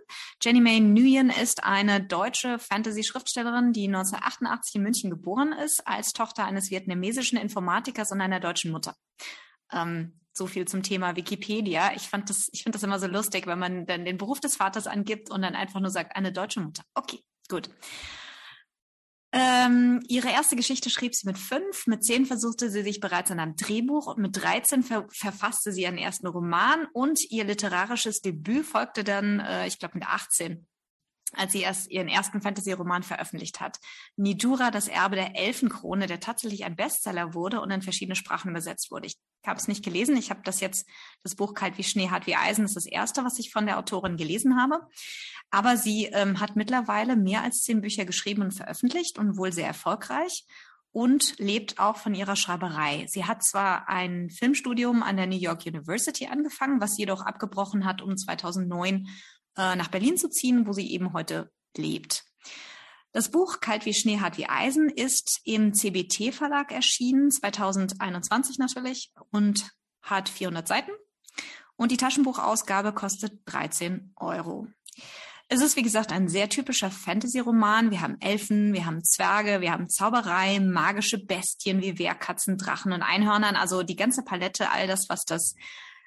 Jenny 0.42 0.62
May 0.62 0.80
Nguyen 0.80 1.30
ist 1.30 1.66
eine 1.66 2.02
deutsche 2.02 2.60
Fantasy-Schriftstellerin, 2.60 3.74
die 3.74 3.88
1988 3.88 4.76
in 4.76 4.84
München 4.84 5.10
geboren 5.10 5.52
ist, 5.52 5.86
als 5.86 6.14
Tochter 6.14 6.46
eines 6.46 6.72
vietnamesischen 6.72 7.38
Informatikers 7.38 8.14
und 8.14 8.22
einer 8.22 8.40
deutschen 8.40 8.72
Mutter. 8.72 8.96
Ähm, 9.74 10.22
so 10.32 10.48
viel 10.48 10.66
zum 10.66 10.82
Thema 10.82 11.18
Wikipedia. 11.18 11.92
Ich 11.98 12.04
fand 12.04 12.30
das, 12.30 12.48
ich 12.54 12.64
finde 12.64 12.78
das 12.78 12.84
immer 12.84 13.00
so 13.00 13.08
lustig, 13.08 13.48
wenn 13.48 13.60
man 13.60 13.86
dann 13.86 14.06
den 14.06 14.18
Beruf 14.18 14.40
des 14.40 14.56
Vaters 14.56 14.88
angibt 14.88 15.30
und 15.30 15.42
dann 15.42 15.56
einfach 15.56 15.82
nur 15.82 15.92
sagt, 15.92 16.16
eine 16.16 16.32
deutsche 16.32 16.62
Mutter. 16.62 16.84
Okay, 16.94 17.20
gut. 17.50 17.70
Ähm, 19.36 20.04
ihre 20.08 20.30
erste 20.30 20.56
Geschichte 20.56 20.92
schrieb 20.92 21.16
sie 21.16 21.26
mit 21.26 21.40
fünf, 21.40 21.88
mit 21.88 22.04
zehn 22.04 22.28
versuchte 22.28 22.70
sie 22.70 22.84
sich 22.84 23.00
bereits 23.00 23.32
an 23.32 23.40
einem 23.40 23.56
Drehbuch 23.56 24.06
und 24.06 24.20
mit 24.20 24.38
13 24.40 24.84
ver 24.84 25.08
verfasste 25.10 25.72
sie 25.72 25.82
ihren 25.82 25.98
ersten 25.98 26.28
Roman 26.28 26.86
und 26.94 27.20
ihr 27.32 27.44
literarisches 27.44 28.22
Debüt 28.22 28.64
folgte 28.64 29.04
dann, 29.04 29.40
äh, 29.40 29.66
ich 29.66 29.80
glaube, 29.80 29.98
mit 29.98 30.08
18 30.08 30.68
als 31.36 31.52
sie 31.52 31.62
erst 31.62 31.90
ihren 31.90 32.08
ersten 32.08 32.42
Fantasy-Roman 32.42 33.04
veröffentlicht 33.04 33.60
hat. 33.60 33.80
Nidura, 34.16 34.72
das 34.72 34.88
Erbe 34.88 35.16
der 35.16 35.36
Elfenkrone, 35.36 36.08
der 36.08 36.20
tatsächlich 36.20 36.66
ein 36.66 36.76
Bestseller 36.76 37.34
wurde 37.34 37.62
und 37.62 37.72
in 37.72 37.82
verschiedene 37.82 38.16
Sprachen 38.16 38.52
übersetzt 38.52 38.92
wurde. 38.92 39.08
Ich 39.08 39.18
habe 39.46 39.60
es 39.60 39.68
nicht 39.68 39.84
gelesen. 39.84 40.16
Ich 40.18 40.30
habe 40.30 40.42
das 40.44 40.60
jetzt, 40.62 40.88
das 41.24 41.36
Buch 41.36 41.54
Kalt 41.54 41.78
wie 41.78 41.84
Schnee, 41.84 42.10
hart 42.10 42.28
wie 42.28 42.36
Eisen, 42.36 42.66
ist 42.66 42.76
das 42.76 42.86
erste, 42.86 43.24
was 43.24 43.40
ich 43.40 43.52
von 43.52 43.66
der 43.66 43.78
Autorin 43.78 44.18
gelesen 44.18 44.62
habe. 44.62 44.80
Aber 45.52 45.78
sie 45.78 46.06
ähm, 46.06 46.40
hat 46.40 46.56
mittlerweile 46.56 47.16
mehr 47.16 47.44
als 47.44 47.62
zehn 47.62 47.82
Bücher 47.82 48.06
geschrieben 48.06 48.42
und 48.42 48.54
veröffentlicht 48.54 49.20
und 49.20 49.38
wohl 49.38 49.52
sehr 49.52 49.68
erfolgreich 49.68 50.46
und 50.94 51.40
lebt 51.40 51.80
auch 51.80 51.98
von 51.98 52.14
ihrer 52.14 52.36
Schreiberei. 52.36 53.06
Sie 53.10 53.26
hat 53.26 53.44
zwar 53.44 53.90
ein 53.90 54.30
Filmstudium 54.30 55.02
an 55.02 55.18
der 55.18 55.26
New 55.28 55.38
York 55.38 55.66
University 55.66 56.28
angefangen, 56.28 56.80
was 56.80 56.98
jedoch 56.98 57.22
abgebrochen 57.22 57.84
hat, 57.84 58.02
um 58.02 58.16
2009 58.16 59.08
äh, 59.58 59.76
nach 59.76 59.90
Berlin 59.90 60.18
zu 60.18 60.30
ziehen, 60.30 60.68
wo 60.68 60.74
sie 60.74 60.92
eben 60.92 61.14
heute 61.14 61.52
lebt. 61.76 62.24
Das 63.12 63.30
Buch 63.30 63.60
Kalt 63.60 63.86
wie 63.86 63.94
Schnee, 63.94 64.20
hart 64.20 64.38
wie 64.38 64.50
Eisen 64.50 64.90
ist 64.90 65.42
im 65.44 65.74
CBT 65.74 66.34
Verlag 66.34 66.72
erschienen, 66.72 67.30
2021 67.30 68.58
natürlich, 68.58 69.12
und 69.30 69.70
hat 70.02 70.30
400 70.30 70.68
Seiten. 70.68 70.92
Und 71.76 71.92
die 71.92 71.98
Taschenbuchausgabe 71.98 72.94
kostet 72.94 73.42
13 73.46 74.14
Euro. 74.16 74.68
Es 75.48 75.62
ist, 75.62 75.76
wie 75.76 75.84
gesagt, 75.84 76.12
ein 76.12 76.30
sehr 76.30 76.50
typischer 76.50 76.90
Fantasy-Roman. 76.90 77.92
Wir 77.92 78.02
haben 78.02 78.20
Elfen, 78.22 78.74
wir 78.74 78.88
haben 78.88 79.04
Zwerge, 79.04 79.62
wir 79.62 79.72
haben 79.72 79.90
Zauberei, 79.90 80.60
magische 80.60 81.24
Bestien 81.24 81.82
wie 81.82 82.00
Wehrkatzen, 82.00 82.58
Drachen 82.58 82.94
und 82.94 83.04
Einhörnern. 83.04 83.56
Also 83.56 83.84
die 83.84 83.96
ganze 83.96 84.24
Palette, 84.24 84.72
all 84.72 84.88
das, 84.88 85.10
was 85.10 85.26
das 85.26 85.56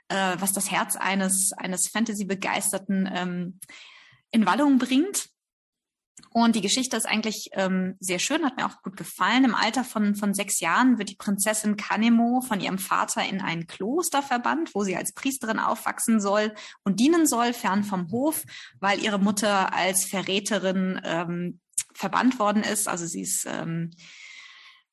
äh, 0.09 0.37
was 0.39 0.53
das 0.53 0.71
Herz 0.71 0.97
eines, 0.97 1.53
eines 1.53 1.89
Fantasy-Begeisterten 1.89 3.11
ähm, 3.13 3.61
in 4.31 4.47
Wallung 4.47 4.79
bringt. 4.79 5.29
Und 6.31 6.55
die 6.55 6.61
Geschichte 6.61 6.97
ist 6.97 7.07
eigentlich 7.07 7.49
ähm, 7.53 7.97
sehr 7.99 8.19
schön, 8.19 8.45
hat 8.45 8.59
mir 8.59 8.67
auch 8.67 8.83
gut 8.83 8.97
gefallen. 8.97 9.45
Im 9.45 9.55
Alter 9.55 9.85
von, 9.85 10.15
von 10.15 10.35
sechs 10.35 10.61
Jahren 10.61 10.99
wird 10.99 11.09
die 11.09 11.17
Prinzessin 11.17 11.77
Kanemo 11.77 12.43
von 12.43 12.61
ihrem 12.61 12.79
Vater 12.79 13.27
in 13.27 13.41
ein 13.41 13.67
Kloster 13.67 14.23
verbannt, 14.23 14.75
wo 14.75 14.85
sie 14.85 14.97
als 14.97 15.15
Priesterin 15.15 15.59
aufwachsen 15.59 16.21
soll 16.21 16.55
und 16.85 17.01
dienen 17.01 17.27
soll, 17.27 17.55
fern 17.55 17.85
vom 17.85 18.11
Hof, 18.11 18.45
weil 18.81 19.03
ihre 19.03 19.19
Mutter 19.19 19.73
als 19.73 20.05
Verräterin 20.05 21.01
ähm, 21.05 21.61
verbannt 21.95 22.39
worden 22.39 22.63
ist. 22.63 22.87
Also 22.87 23.07
sie 23.07 23.23
ist 23.23 23.47
ähm, 23.49 23.93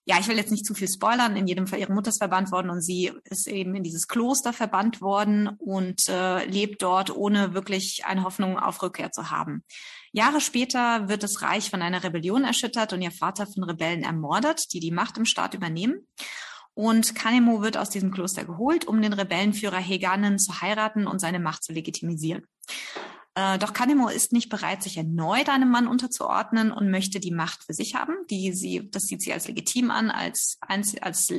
ja, 0.06 0.18
ich 0.20 0.28
will 0.28 0.38
jetzt 0.38 0.52
nicht 0.52 0.66
zu 0.66 0.74
viel 0.74 0.89
spoilern. 0.89 1.38
In 1.38 1.48
jedem 1.48 1.66
Fall 1.66 1.80
ihre 1.80 1.94
Mutter 1.94 2.10
ist 2.10 2.18
verbannt 2.18 2.52
worden 2.52 2.70
und 2.70 2.82
sie 2.82 3.12
ist 3.26 3.48
eben 3.48 3.74
in 3.76 3.84
dieses 3.84 4.08
Kloster 4.08 4.52
verbannt 4.52 5.02
worden 5.02 5.50
und 5.60 6.10
äh, 6.10 6.46
lebt 6.46 6.82
dort, 6.82 7.16
ohne 7.16 7.54
wirklich 7.54 8.04
eine 8.06 8.24
Hoffnung 8.24 8.60
auf 8.60 8.82
Rückkehr 8.82 9.12
zu 9.12 9.32
haben. 9.32 9.63
Jahre 10.12 10.42
später 10.42 11.08
wird 11.08 11.24
das 11.24 11.42
Reich 11.42 11.70
von 11.70 11.82
einer 11.82 12.04
Rebellion 12.04 12.44
erschüttert 12.44 12.92
und 12.92 13.02
ihr 13.02 13.12
Vater 13.12 13.48
von 13.48 13.63
Rebellen 13.63 14.04
ermordet, 14.04 14.74
die 14.74 14.80
die 14.80 14.92
Macht 14.92 15.18
im 15.18 15.26
Staat 15.26 15.54
übernehmen. 15.54 16.08
Und 16.76 17.16
Kanemo 17.16 17.62
wird 17.62 17.78
aus 17.78 17.89
diesem 17.89 18.12
Kloster 18.12 18.46
geholt, 18.46 18.86
um 18.86 19.02
den 19.02 19.13
Rebellenführer 19.13 19.78
Heganen 19.78 20.39
zu 20.39 20.62
heiraten 20.62 21.08
und 21.08 21.20
seine 21.20 21.39
Macht 21.39 21.63
zu 21.63 21.72
legitimisieren. 21.72 22.46
Äh, 23.36 23.58
doch 23.58 23.74
Kanemo 23.74 24.10
ist 24.10 24.32
nicht 24.32 24.50
bereit, 24.50 24.84
sich 24.84 24.98
erneut 24.98 25.50
einem 25.50 25.69
Mann 25.69 25.88
unterzuordnen 25.88 26.72
und 26.72 26.91
möchte 26.91 27.19
die 27.19 27.32
Macht 27.32 27.63
für 27.63 27.74
sich 27.74 27.96
haben. 27.96 28.15
Die 28.30 28.54
sie, 28.54 28.89
das 28.91 29.04
sieht 29.04 29.22
sie 29.22 29.34
als 29.34 29.48
legitim 29.48 29.89
an, 29.89 30.12
als, 30.12 30.58
als, 30.62 30.96
als 31.02 31.34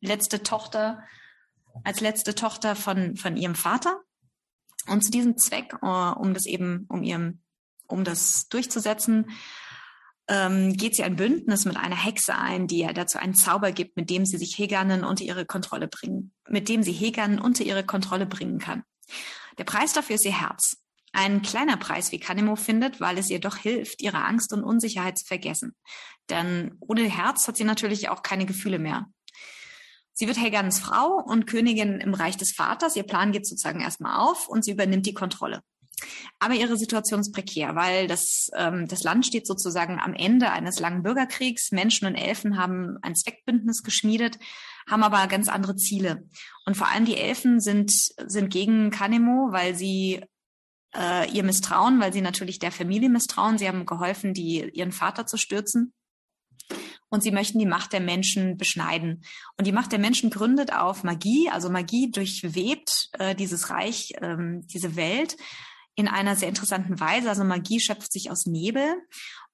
letzte 0.00 0.42
Tochter, 0.42 1.02
als 1.84 2.00
letzte 2.00 2.34
Tochter 2.34 2.76
von, 2.76 3.16
von 3.16 3.36
ihrem 3.36 3.54
Vater. 3.54 4.00
Und 4.88 5.04
zu 5.04 5.10
diesem 5.10 5.38
Zweck, 5.38 5.74
äh, 5.82 5.86
um 5.86 6.34
das 6.34 6.46
eben, 6.46 6.86
um 6.88 7.02
ihrem, 7.02 7.40
um 7.86 8.04
das 8.04 8.48
durchzusetzen, 8.48 9.30
ähm, 10.28 10.74
geht 10.74 10.96
sie 10.96 11.02
ein 11.02 11.16
Bündnis 11.16 11.64
mit 11.64 11.76
einer 11.76 11.96
Hexe 11.96 12.34
ein, 12.34 12.66
die 12.66 12.80
ihr 12.80 12.92
dazu 12.92 13.18
einen 13.18 13.34
Zauber 13.34 13.72
gibt, 13.72 13.96
mit 13.96 14.10
dem 14.10 14.26
sie 14.26 14.38
sich 14.38 14.56
Heganen 14.58 15.04
unter 15.04 15.24
ihre 15.24 15.46
Kontrolle 15.46 15.88
bringen, 15.88 16.32
mit 16.48 16.68
dem 16.68 16.82
sie 16.82 16.92
Heganen 16.92 17.40
unter 17.40 17.64
ihre 17.64 17.84
Kontrolle 17.84 18.26
bringen 18.26 18.58
kann. 18.58 18.84
Der 19.58 19.64
Preis 19.64 19.92
dafür 19.92 20.16
ist 20.16 20.24
ihr 20.24 20.38
Herz. 20.38 20.81
Ein 21.12 21.42
kleiner 21.42 21.76
Preis 21.76 22.10
wie 22.10 22.20
Kanemo 22.20 22.56
findet, 22.56 23.00
weil 23.00 23.18
es 23.18 23.30
ihr 23.30 23.40
doch 23.40 23.56
hilft, 23.56 24.00
ihre 24.00 24.24
Angst 24.24 24.52
und 24.52 24.64
Unsicherheit 24.64 25.18
zu 25.18 25.26
vergessen. 25.26 25.74
Denn 26.30 26.76
ohne 26.80 27.02
Herz 27.02 27.46
hat 27.46 27.56
sie 27.56 27.64
natürlich 27.64 28.08
auch 28.08 28.22
keine 28.22 28.46
Gefühle 28.46 28.78
mehr. 28.78 29.06
Sie 30.14 30.26
wird 30.26 30.38
Helgans 30.38 30.78
Frau 30.78 31.22
und 31.24 31.46
Königin 31.46 32.00
im 32.00 32.14
Reich 32.14 32.36
des 32.36 32.52
Vaters. 32.52 32.96
Ihr 32.96 33.02
Plan 33.02 33.32
geht 33.32 33.46
sozusagen 33.46 33.80
erstmal 33.80 34.20
auf 34.20 34.48
und 34.48 34.64
sie 34.64 34.72
übernimmt 34.72 35.06
die 35.06 35.14
Kontrolle. 35.14 35.62
Aber 36.38 36.54
ihre 36.54 36.76
Situation 36.76 37.20
ist 37.20 37.32
prekär, 37.32 37.76
weil 37.76 38.08
das, 38.08 38.50
ähm, 38.56 38.88
das 38.88 39.04
Land 39.04 39.26
steht 39.26 39.46
sozusagen 39.46 40.00
am 40.00 40.14
Ende 40.14 40.50
eines 40.50 40.80
langen 40.80 41.02
Bürgerkriegs. 41.02 41.70
Menschen 41.70 42.06
und 42.06 42.16
Elfen 42.16 42.58
haben 42.58 42.98
ein 43.02 43.14
Zweckbündnis 43.14 43.82
geschmiedet, 43.82 44.38
haben 44.90 45.02
aber 45.02 45.26
ganz 45.28 45.48
andere 45.48 45.76
Ziele. 45.76 46.28
Und 46.66 46.76
vor 46.76 46.88
allem 46.88 47.04
die 47.04 47.16
Elfen 47.16 47.60
sind, 47.60 47.92
sind 47.92 48.50
gegen 48.50 48.90
Kanemo, 48.90 49.48
weil 49.52 49.74
sie 49.74 50.24
äh, 50.96 51.30
ihr 51.30 51.42
misstrauen, 51.42 52.00
weil 52.00 52.12
sie 52.12 52.20
natürlich 52.20 52.58
der 52.58 52.72
Familie 52.72 53.08
misstrauen. 53.08 53.58
Sie 53.58 53.68
haben 53.68 53.86
geholfen, 53.86 54.34
die, 54.34 54.70
ihren 54.72 54.92
Vater 54.92 55.26
zu 55.26 55.36
stürzen 55.36 55.92
und 57.12 57.22
sie 57.22 57.30
möchten 57.30 57.58
die 57.58 57.66
Macht 57.66 57.92
der 57.92 58.00
Menschen 58.00 58.56
beschneiden. 58.56 59.22
Und 59.58 59.66
die 59.66 59.72
Macht 59.72 59.92
der 59.92 59.98
Menschen 59.98 60.30
gründet 60.30 60.72
auf 60.72 61.04
Magie, 61.04 61.50
also 61.50 61.68
Magie 61.68 62.10
durchwebt 62.10 63.10
äh, 63.18 63.34
dieses 63.34 63.68
Reich, 63.68 64.14
ähm, 64.22 64.66
diese 64.66 64.96
Welt 64.96 65.36
in 65.94 66.08
einer 66.08 66.36
sehr 66.36 66.48
interessanten 66.48 67.00
Weise. 67.00 67.28
Also 67.28 67.44
Magie 67.44 67.80
schöpft 67.80 68.12
sich 68.12 68.30
aus 68.30 68.46
Nebel 68.46 68.94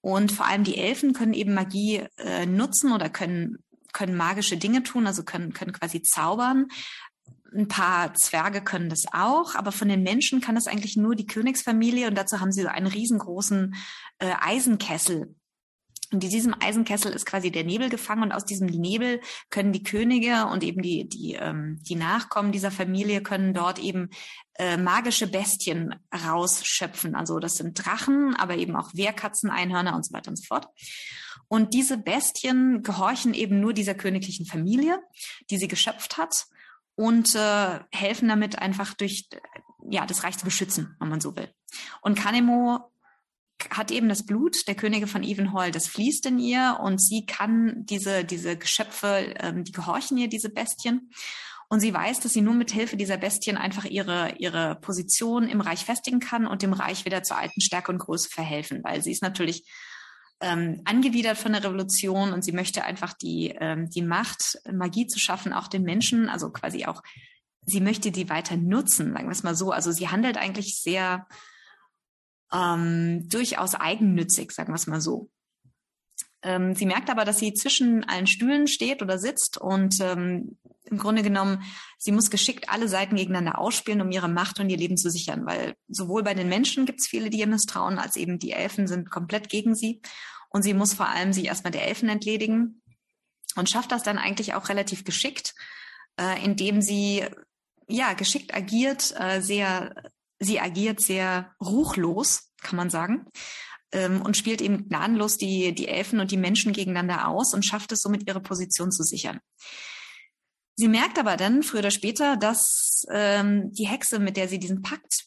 und 0.01 0.31
vor 0.31 0.47
allem 0.47 0.63
die 0.63 0.77
Elfen 0.77 1.15
können 1.15 1.35
eben 1.35 1.53
Magie 1.53 2.05
äh, 2.17 2.47
nutzen 2.47 2.93
oder 2.93 3.11
können 3.11 3.59
können 3.93 4.17
magische 4.17 4.59
Dinge 4.59 4.83
tun, 4.83 5.07
also 5.07 5.25
können 5.25 5.53
können 5.53 5.73
quasi 5.73 6.03
zaubern. 6.03 6.69
Ein 7.55 7.69
paar 7.69 8.15
Zwerge 8.15 8.63
können 8.63 8.91
das 8.91 9.05
auch, 9.13 9.55
aber 9.55 9.73
von 9.73 9.89
den 9.89 10.03
Menschen 10.03 10.41
kann 10.41 10.55
das 10.55 10.67
eigentlich 10.67 10.97
nur 10.97 11.15
die 11.15 11.27
Königsfamilie 11.27 12.09
und 12.09 12.17
dazu 12.17 12.41
haben 12.41 12.53
sie 12.53 12.63
so 12.63 12.69
einen 12.69 12.87
riesengroßen 12.87 13.75
äh, 14.19 14.33
Eisenkessel 14.41 15.35
und 16.11 16.25
in 16.25 16.31
diesem 16.31 16.55
Eisenkessel 16.59 17.13
ist 17.13 17.27
quasi 17.27 17.51
der 17.51 17.65
Nebel 17.65 17.91
gefangen 17.91 18.23
und 18.23 18.33
aus 18.33 18.47
diesem 18.47 18.67
Nebel 18.67 19.21
können 19.51 19.73
die 19.73 19.83
Könige 19.83 20.47
und 20.47 20.65
eben 20.65 20.81
die, 20.81 21.07
die, 21.07 21.35
ähm, 21.35 21.79
die 21.83 21.97
Nachkommen 21.97 22.51
dieser 22.51 22.71
Familie 22.71 23.23
können 23.23 23.53
dort 23.53 23.79
eben 23.79 24.09
äh, 24.55 24.79
magische 24.79 25.27
Bestien 25.27 25.95
rausschöpfen. 26.25 27.15
Also 27.15 27.39
das 27.41 27.57
sind 27.57 27.85
Drachen, 27.85 28.35
aber 28.37 28.57
eben 28.57 28.75
auch 28.75 28.95
Wehrkatzen, 28.95 29.51
Einhörner 29.51 29.95
und 29.95 30.07
so 30.07 30.15
weiter 30.15 30.31
und 30.31 30.37
so 30.37 30.45
fort. 30.45 30.69
Und 31.47 31.75
diese 31.75 31.99
Bestien 31.99 32.83
gehorchen 32.83 33.35
eben 33.35 33.61
nur 33.61 33.75
dieser 33.75 33.95
königlichen 33.95 34.47
Familie, 34.47 35.01
die 35.51 35.59
sie 35.59 35.69
geschöpft 35.69 36.17
hat 36.17 36.47
und 36.99 37.37
äh, 37.37 37.79
helfen 37.93 38.27
damit 38.27 38.59
einfach 38.59 38.93
durch 38.95 39.29
ja 39.89 40.05
das 40.05 40.25
Reich 40.25 40.37
zu 40.37 40.45
beschützen, 40.45 40.97
wenn 40.99 41.09
man 41.09 41.21
so 41.21 41.37
will. 41.37 41.49
Und 42.03 42.19
Kanemo 42.19 42.91
hat 43.71 43.93
eben 43.93 44.09
das 44.09 44.27
Blut 44.27 44.67
der 44.67 44.75
Könige 44.75 45.07
von 45.07 45.23
Evenhall, 45.23 45.71
das 45.71 45.87
fließt 45.87 46.27
in 46.27 46.41
ihr 46.41 46.79
und 46.83 47.01
sie 47.01 47.25
kann 47.25 47.85
diese, 47.85 48.25
diese 48.25 48.57
Geschöpfe, 48.57 49.33
ähm, 49.39 49.63
die 49.63 49.71
gehorchen 49.71 50.19
ihr, 50.19 50.29
diese 50.29 50.51
Bestien. 50.51 51.13
Und 51.69 51.79
sie 51.79 51.95
weiß, 51.95 52.19
dass 52.19 52.33
sie 52.33 52.41
nur 52.41 52.55
mit 52.55 52.73
Hilfe 52.73 52.97
dieser 52.97 53.17
Bestien 53.17 53.57
einfach 53.57 53.85
ihre, 53.85 54.35
ihre 54.39 54.75
Position 54.81 55.49
im 55.49 55.61
Reich 55.61 55.85
festigen 55.85 56.19
kann 56.19 56.49
und 56.49 56.63
dem 56.63 56.73
Reich 56.73 57.05
wieder 57.05 57.23
zur 57.23 57.37
alten 57.37 57.61
Stärke 57.61 57.93
und 57.93 57.99
Größe 57.99 58.29
verhelfen, 58.29 58.83
weil 58.83 59.05
sie 59.05 59.13
ist 59.13 59.23
natürlich 59.23 59.65
ähm, 60.41 60.83
angewidert 60.85 61.37
von 61.37 61.53
der 61.53 61.65
Revolution 61.65 62.33
und 62.33 62.43
sie 62.43 62.53
möchte 62.53 62.85
einfach 62.85 63.13
die, 63.13 63.55
ähm, 63.59 63.91
die 63.91 64.03
Macht, 64.03 64.61
Magie 64.71 65.07
zu 65.07 65.19
schaffen, 65.19 65.53
auch 65.53 65.69
den 65.69 65.83
Menschen, 65.83 66.29
also 66.29 66.51
quasi 66.51 66.87
auch, 66.87 67.03
sie 67.67 67.81
möchte 67.81 68.13
die 68.13 68.31
weiter 68.31 68.57
nutzen, 68.57 69.13
sagen 69.13 69.27
wir 69.27 69.33
es 69.33 69.43
mal 69.43 69.55
so. 69.55 69.73
Also 69.73 69.91
sie 69.91 70.09
handelt 70.09 70.37
eigentlich 70.37 70.81
sehr, 70.81 71.27
ähm, 72.53 73.29
durchaus 73.29 73.75
eigennützig, 73.75 74.53
sagen 74.53 74.71
wir 74.71 74.77
es 74.77 74.87
mal 74.87 75.01
so. 75.01 75.31
Ähm, 76.43 76.75
sie 76.75 76.87
merkt 76.87 77.11
aber, 77.11 77.25
dass 77.25 77.39
sie 77.39 77.53
zwischen 77.53 78.05
allen 78.05 78.27
Stühlen 78.27 78.69
steht 78.69 79.03
oder 79.03 79.19
sitzt 79.19 79.59
und 79.59 80.01
ähm, 80.01 80.57
im 80.91 80.99
Grunde 80.99 81.23
genommen, 81.23 81.63
sie 81.99 82.13
muss 82.13 82.31
geschickt 82.31 82.69
alle 82.69 82.89
Seiten 82.89 83.17
gegeneinander 83.17 83.59
ausspielen, 83.59 84.01
um 84.01 84.11
ihre 84.11 84.29
Macht 84.29 84.61
und 84.61 84.71
ihr 84.71 84.77
Leben 84.77 84.97
zu 84.97 85.11
sichern, 85.11 85.47
weil 85.47 85.75
sowohl 85.89 86.23
bei 86.23 86.35
den 86.35 86.49
Menschen 86.49 86.87
gibt 86.87 87.01
es 87.01 87.07
viele, 87.07 87.31
die 87.31 87.41
ihr 87.41 87.47
misstrauen, 87.47 87.99
als 87.99 88.17
eben 88.17 88.39
die 88.39 88.53
Elfen 88.53 88.87
sind 88.87 89.11
komplett 89.11 89.49
gegen 89.49 89.75
sie. 89.75 90.01
Und 90.51 90.63
sie 90.63 90.75
muss 90.75 90.95
vor 90.95 91.09
allem 91.09 91.33
sich 91.33 91.47
erstmal 91.47 91.73
der 91.73 91.87
Elfen 91.87 92.09
entledigen 92.09 92.83
und 93.57 93.69
schafft 93.69 93.93
das 93.93 94.03
dann 94.03 94.19
eigentlich 94.19 94.55
auch 94.55 94.69
relativ 94.69 95.05
geschickt, 95.05 95.55
äh, 96.19 96.43
indem 96.45 96.81
sie 96.81 97.25
ja 97.87 98.15
geschickt 98.15 98.55
agiert, 98.55 99.15
äh, 99.19 99.41
sehr 99.41 99.95
sie 100.39 100.61
agiert 100.61 101.01
sehr 101.01 101.53
ruchlos, 101.61 102.53
kann 102.63 102.77
man 102.77 102.91
sagen, 102.91 103.27
ähm, 103.93 104.23
und 104.23 104.37
spielt 104.37 104.61
eben 104.61 104.89
gnadenlos 104.89 105.37
die, 105.37 105.75
die 105.75 105.89
Elfen 105.89 106.21
und 106.21 106.31
die 106.31 106.37
Menschen 106.37 106.73
gegeneinander 106.73 107.29
aus 107.29 107.55
und 107.55 107.65
schafft 107.65 107.93
es 107.93 108.01
somit, 108.01 108.29
ihre 108.29 108.41
Position 108.41 108.93
zu 108.93 109.03
sichern. 109.03 109.41
Sie 110.79 110.87
merkt 110.87 111.19
aber 111.19 111.37
dann 111.37 111.65
früher 111.65 111.81
oder 111.81 111.91
später, 111.91 112.37
dass 112.37 113.05
ähm, 113.11 113.73
die 113.73 113.89
Hexe, 113.89 114.21
mit 114.21 114.37
der 114.37 114.47
sie 114.47 114.61
diesen 114.61 114.81
Pakt 114.81 115.25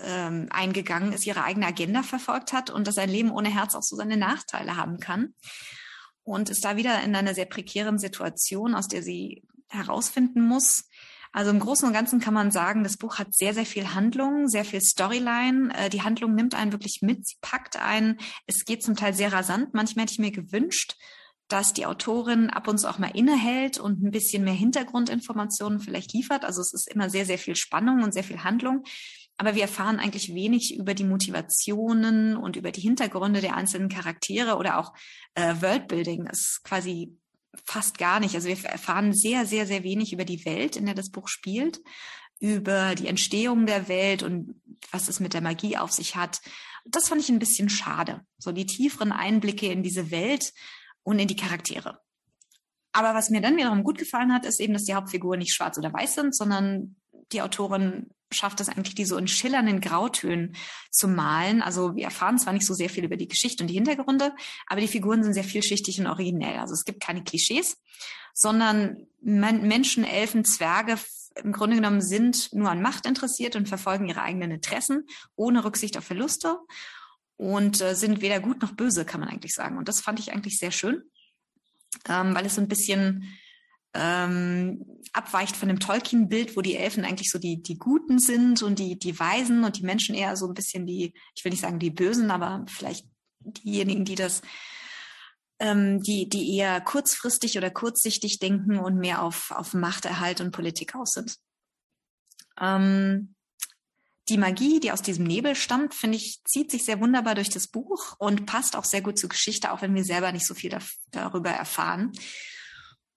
ähm, 0.00 0.46
eingegangen 0.48 1.12
ist, 1.12 1.26
ihre 1.26 1.44
eigene 1.44 1.66
Agenda 1.66 2.02
verfolgt 2.02 2.54
hat 2.54 2.70
und 2.70 2.86
dass 2.86 2.96
ein 2.96 3.10
Leben 3.10 3.30
ohne 3.30 3.50
Herz 3.50 3.74
auch 3.74 3.82
so 3.82 3.94
seine 3.94 4.16
Nachteile 4.16 4.78
haben 4.78 4.98
kann. 4.98 5.34
Und 6.22 6.48
ist 6.48 6.64
da 6.64 6.78
wieder 6.78 7.02
in 7.02 7.14
einer 7.14 7.34
sehr 7.34 7.44
prekären 7.44 7.98
Situation, 7.98 8.74
aus 8.74 8.88
der 8.88 9.02
sie 9.02 9.42
herausfinden 9.68 10.40
muss, 10.40 10.84
also 11.30 11.50
im 11.50 11.60
Großen 11.60 11.86
und 11.86 11.92
Ganzen 11.92 12.18
kann 12.18 12.32
man 12.32 12.50
sagen, 12.50 12.82
das 12.82 12.96
Buch 12.96 13.18
hat 13.18 13.34
sehr, 13.34 13.52
sehr 13.52 13.66
viel 13.66 13.92
Handlung, 13.92 14.48
sehr 14.48 14.64
viel 14.64 14.80
Storyline. 14.80 15.70
Äh, 15.76 15.90
die 15.90 16.00
Handlung 16.00 16.34
nimmt 16.34 16.54
einen 16.54 16.72
wirklich 16.72 17.02
mit, 17.02 17.26
sie 17.28 17.36
packt 17.42 17.76
einen. 17.76 18.18
Es 18.46 18.64
geht 18.64 18.82
zum 18.82 18.96
Teil 18.96 19.12
sehr 19.12 19.34
rasant. 19.34 19.74
Manchmal 19.74 20.04
hätte 20.04 20.12
ich 20.12 20.18
mir 20.18 20.30
gewünscht, 20.30 20.96
dass 21.48 21.72
die 21.72 21.86
Autorin 21.86 22.50
ab 22.50 22.66
und 22.68 22.78
zu 22.78 22.88
auch 22.88 22.98
mal 22.98 23.14
innehält 23.14 23.78
und 23.78 24.02
ein 24.02 24.10
bisschen 24.10 24.44
mehr 24.44 24.54
Hintergrundinformationen 24.54 25.80
vielleicht 25.80 26.12
liefert. 26.12 26.44
Also 26.44 26.60
es 26.60 26.72
ist 26.72 26.88
immer 26.88 27.08
sehr, 27.08 27.24
sehr 27.24 27.38
viel 27.38 27.56
Spannung 27.56 28.02
und 28.02 28.12
sehr 28.12 28.24
viel 28.24 28.42
Handlung. 28.42 28.82
Aber 29.38 29.54
wir 29.54 29.62
erfahren 29.62 30.00
eigentlich 30.00 30.34
wenig 30.34 30.76
über 30.76 30.94
die 30.94 31.04
Motivationen 31.04 32.36
und 32.36 32.56
über 32.56 32.72
die 32.72 32.80
Hintergründe 32.80 33.40
der 33.40 33.54
einzelnen 33.54 33.88
Charaktere 33.88 34.56
oder 34.56 34.78
auch 34.78 34.94
äh, 35.34 35.54
Worldbuilding. 35.60 36.26
Es 36.26 36.40
ist 36.40 36.64
quasi 36.64 37.16
fast 37.64 37.98
gar 37.98 38.18
nicht. 38.18 38.34
Also 38.34 38.48
wir 38.48 38.58
erfahren 38.64 39.12
sehr, 39.12 39.46
sehr, 39.46 39.66
sehr 39.66 39.82
wenig 39.84 40.12
über 40.12 40.24
die 40.24 40.44
Welt, 40.44 40.76
in 40.76 40.86
der 40.86 40.94
das 40.94 41.10
Buch 41.10 41.28
spielt, 41.28 41.80
über 42.40 42.94
die 42.94 43.08
Entstehung 43.08 43.66
der 43.66 43.88
Welt 43.88 44.22
und 44.22 44.60
was 44.90 45.08
es 45.08 45.20
mit 45.20 45.34
der 45.34 45.42
Magie 45.42 45.76
auf 45.76 45.92
sich 45.92 46.16
hat. 46.16 46.40
Das 46.84 47.08
fand 47.08 47.20
ich 47.20 47.28
ein 47.28 47.38
bisschen 47.38 47.68
schade. 47.68 48.22
So 48.38 48.52
die 48.52 48.66
tieferen 48.66 49.12
Einblicke 49.12 49.66
in 49.66 49.82
diese 49.82 50.10
Welt 50.10 50.52
und 51.06 51.20
in 51.20 51.28
die 51.28 51.36
Charaktere. 51.36 52.00
Aber 52.92 53.14
was 53.14 53.30
mir 53.30 53.40
dann 53.40 53.56
wiederum 53.56 53.84
gut 53.84 53.98
gefallen 53.98 54.32
hat, 54.32 54.44
ist 54.44 54.60
eben, 54.60 54.72
dass 54.72 54.84
die 54.84 54.94
Hauptfiguren 54.94 55.38
nicht 55.38 55.54
schwarz 55.54 55.78
oder 55.78 55.92
weiß 55.92 56.14
sind, 56.14 56.34
sondern 56.34 56.96
die 57.32 57.42
Autorin 57.42 58.10
schafft 58.32 58.60
es 58.60 58.68
eigentlich, 58.68 58.96
die 58.96 59.04
so 59.04 59.16
in 59.16 59.28
schillernden 59.28 59.80
Grautönen 59.80 60.56
zu 60.90 61.06
malen. 61.06 61.62
Also 61.62 61.94
wir 61.94 62.04
erfahren 62.04 62.38
zwar 62.38 62.52
nicht 62.52 62.66
so 62.66 62.74
sehr 62.74 62.90
viel 62.90 63.04
über 63.04 63.16
die 63.16 63.28
Geschichte 63.28 63.62
und 63.62 63.68
die 63.68 63.74
Hintergründe, 63.74 64.34
aber 64.66 64.80
die 64.80 64.88
Figuren 64.88 65.22
sind 65.22 65.34
sehr 65.34 65.44
vielschichtig 65.44 66.00
und 66.00 66.08
originell. 66.08 66.58
Also 66.58 66.74
es 66.74 66.84
gibt 66.84 67.00
keine 67.00 67.22
Klischees, 67.22 67.80
sondern 68.34 69.06
Menschen, 69.20 70.02
Elfen, 70.02 70.44
Zwerge 70.44 70.96
im 71.36 71.52
Grunde 71.52 71.76
genommen 71.76 72.00
sind 72.00 72.52
nur 72.52 72.70
an 72.70 72.82
Macht 72.82 73.06
interessiert 73.06 73.54
und 73.54 73.68
verfolgen 73.68 74.08
ihre 74.08 74.22
eigenen 74.22 74.50
Interessen, 74.50 75.06
ohne 75.36 75.64
Rücksicht 75.64 75.96
auf 75.98 76.04
Verluste 76.04 76.58
und 77.36 77.80
äh, 77.80 77.94
sind 77.94 78.20
weder 78.20 78.40
gut 78.40 78.62
noch 78.62 78.72
böse, 78.72 79.04
kann 79.04 79.20
man 79.20 79.28
eigentlich 79.28 79.54
sagen. 79.54 79.78
Und 79.78 79.88
das 79.88 80.00
fand 80.00 80.18
ich 80.18 80.32
eigentlich 80.32 80.58
sehr 80.58 80.70
schön, 80.70 81.02
ähm, 82.08 82.34
weil 82.34 82.46
es 82.46 82.54
so 82.54 82.60
ein 82.60 82.68
bisschen 82.68 83.38
ähm, 83.94 84.84
abweicht 85.12 85.56
von 85.56 85.68
dem 85.68 85.80
Tolkien-Bild, 85.80 86.56
wo 86.56 86.60
die 86.60 86.76
Elfen 86.76 87.04
eigentlich 87.04 87.30
so 87.30 87.38
die, 87.38 87.62
die 87.62 87.78
Guten 87.78 88.18
sind 88.18 88.62
und 88.62 88.78
die, 88.78 88.98
die 88.98 89.18
Weisen 89.18 89.64
und 89.64 89.76
die 89.78 89.84
Menschen 89.84 90.14
eher 90.14 90.36
so 90.36 90.46
ein 90.46 90.54
bisschen 90.54 90.86
die, 90.86 91.14
ich 91.34 91.44
will 91.44 91.50
nicht 91.50 91.62
sagen 91.62 91.78
die 91.78 91.90
Bösen, 91.90 92.30
aber 92.30 92.64
vielleicht 92.68 93.06
diejenigen, 93.40 94.04
die 94.04 94.16
das, 94.16 94.42
ähm, 95.58 96.02
die, 96.02 96.28
die 96.28 96.56
eher 96.56 96.80
kurzfristig 96.80 97.56
oder 97.56 97.70
kurzsichtig 97.70 98.38
denken 98.38 98.78
und 98.78 98.96
mehr 98.96 99.22
auf, 99.22 99.50
auf 99.50 99.72
Machterhalt 99.72 100.40
und 100.40 100.50
Politik 100.50 100.94
aus 100.94 101.12
sind. 101.12 101.36
Ähm, 102.60 103.35
die 104.28 104.38
Magie, 104.38 104.80
die 104.80 104.92
aus 104.92 105.02
diesem 105.02 105.24
Nebel 105.24 105.54
stammt, 105.54 105.94
finde 105.94 106.16
ich, 106.16 106.42
zieht 106.44 106.70
sich 106.70 106.84
sehr 106.84 107.00
wunderbar 107.00 107.34
durch 107.34 107.48
das 107.48 107.68
Buch 107.68 108.16
und 108.18 108.46
passt 108.46 108.74
auch 108.74 108.84
sehr 108.84 109.02
gut 109.02 109.18
zur 109.18 109.28
Geschichte, 109.28 109.72
auch 109.72 109.82
wenn 109.82 109.94
wir 109.94 110.04
selber 110.04 110.32
nicht 110.32 110.46
so 110.46 110.54
viel 110.54 110.70
da, 110.70 110.80
darüber 111.12 111.50
erfahren. 111.50 112.12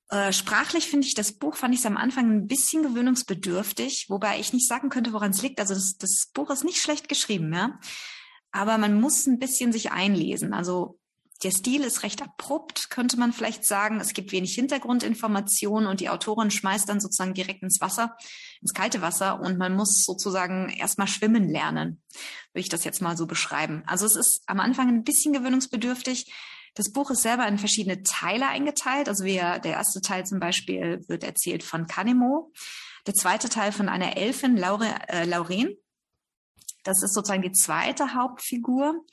Äh, 0.10 0.34
sprachlich 0.34 0.88
finde 0.88 1.08
ich 1.08 1.16
das 1.16 1.34
Buch, 1.34 1.56
fand 1.56 1.74
ich 1.74 1.82
es 1.82 1.86
am 1.86 1.98
Anfang 1.98 2.32
ein 2.32 2.48
bisschen 2.48 2.84
gewöhnungsbedürftig, 2.84 4.08
wobei 4.10 4.40
ich 4.40 4.54
nicht 4.54 4.68
sagen 4.68 4.90
könnte, 4.90 5.14
woran 5.14 5.32
es 5.32 5.42
liegt. 5.42 5.60
Also 5.60 5.74
das, 5.74 5.98
das 5.98 6.30
Buch 6.34 6.50
ist 6.52 6.64
nicht 6.64 6.82
schlecht 6.82 7.10
geschrieben, 7.10 7.54
ja. 7.54 7.80
Aber 8.52 8.78
man 8.78 9.00
muss 9.00 9.28
ein 9.28 9.40
bisschen 9.40 9.72
sich 9.72 9.92
einlesen. 9.92 10.54
Also 10.54 10.99
der 11.44 11.52
Stil 11.52 11.84
ist 11.84 12.04
recht 12.04 12.22
abrupt, 12.22 12.90
könnte 12.90 13.18
man 13.18 13.32
vielleicht 13.32 13.64
sagen. 13.64 14.02
Es 14.02 14.14
gibt 14.14 14.34
wenig 14.34 14.54
Hintergrundinformationen 14.56 15.88
und 15.88 16.02
die 16.02 16.10
Autorin 16.10 16.52
schmeißt 16.52 16.90
dann 16.90 17.00
sozusagen 17.00 17.34
direkt 17.34 17.64
ins 17.64 17.80
Wasser, 17.80 18.18
ins 18.62 18.74
kalte 18.74 19.02
Wasser 19.02 19.40
und 19.40 19.58
man 19.58 19.74
muss 19.74 20.04
sozusagen 20.04 20.70
erstmal 20.70 21.08
schwimmen 21.08 21.48
lernen, 21.48 22.02
würde 22.52 22.62
ich 22.62 22.70
das 22.70 22.84
jetzt 22.84 23.02
mal 23.02 23.16
so 23.16 23.26
beschreiben. 23.26 23.84
Also 23.86 24.06
es 24.06 24.18
ist 24.18 24.44
am 24.48 24.60
Anfang 24.60 24.90
ein 24.90 25.04
bisschen 25.04 25.32
gewöhnungsbedürftig. 25.32 26.32
Das 26.76 26.92
Buch 26.92 27.10
ist 27.10 27.22
selber 27.22 27.48
in 27.48 27.58
verschiedene 27.58 28.04
Teile 28.04 28.48
eingeteilt. 28.48 29.08
Also 29.08 29.24
wir, 29.24 29.60
der 29.60 29.74
erste 29.74 30.02
Teil 30.02 30.26
zum 30.26 30.40
Beispiel 30.40 31.04
wird 31.08 31.24
erzählt 31.24 31.64
von 31.64 31.88
Canemo. 31.88 32.52
Der 33.08 33.14
zweite 33.14 33.50
Teil 33.50 33.72
von 33.72 33.88
einer 33.88 34.18
Elfin, 34.18 34.58
Laure, 34.58 34.94
äh, 35.08 35.24
Lauren. 35.24 35.76
Das 36.84 37.02
ist 37.02 37.14
sozusagen 37.14 37.42
die 37.42 37.54
zweite 37.54 38.14
Hauptfigur, 38.14 39.06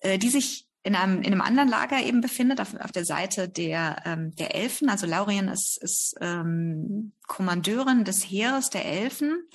äh, 0.00 0.18
die 0.18 0.28
sich 0.28 0.69
in 0.82 0.94
einem, 0.94 1.18
in 1.18 1.26
einem 1.26 1.42
anderen 1.42 1.68
Lager 1.68 2.02
eben 2.02 2.20
befindet, 2.20 2.60
auf, 2.60 2.74
auf 2.80 2.92
der 2.92 3.04
Seite 3.04 3.48
der, 3.48 4.02
ähm, 4.06 4.34
der 4.36 4.54
Elfen. 4.54 4.88
Also 4.88 5.06
Laurien 5.06 5.48
ist, 5.48 5.76
ist 5.82 6.14
ähm, 6.20 7.12
Kommandeurin 7.26 8.04
des 8.04 8.22
Heeres 8.24 8.70
der 8.70 8.86
Elfen. 8.86 9.46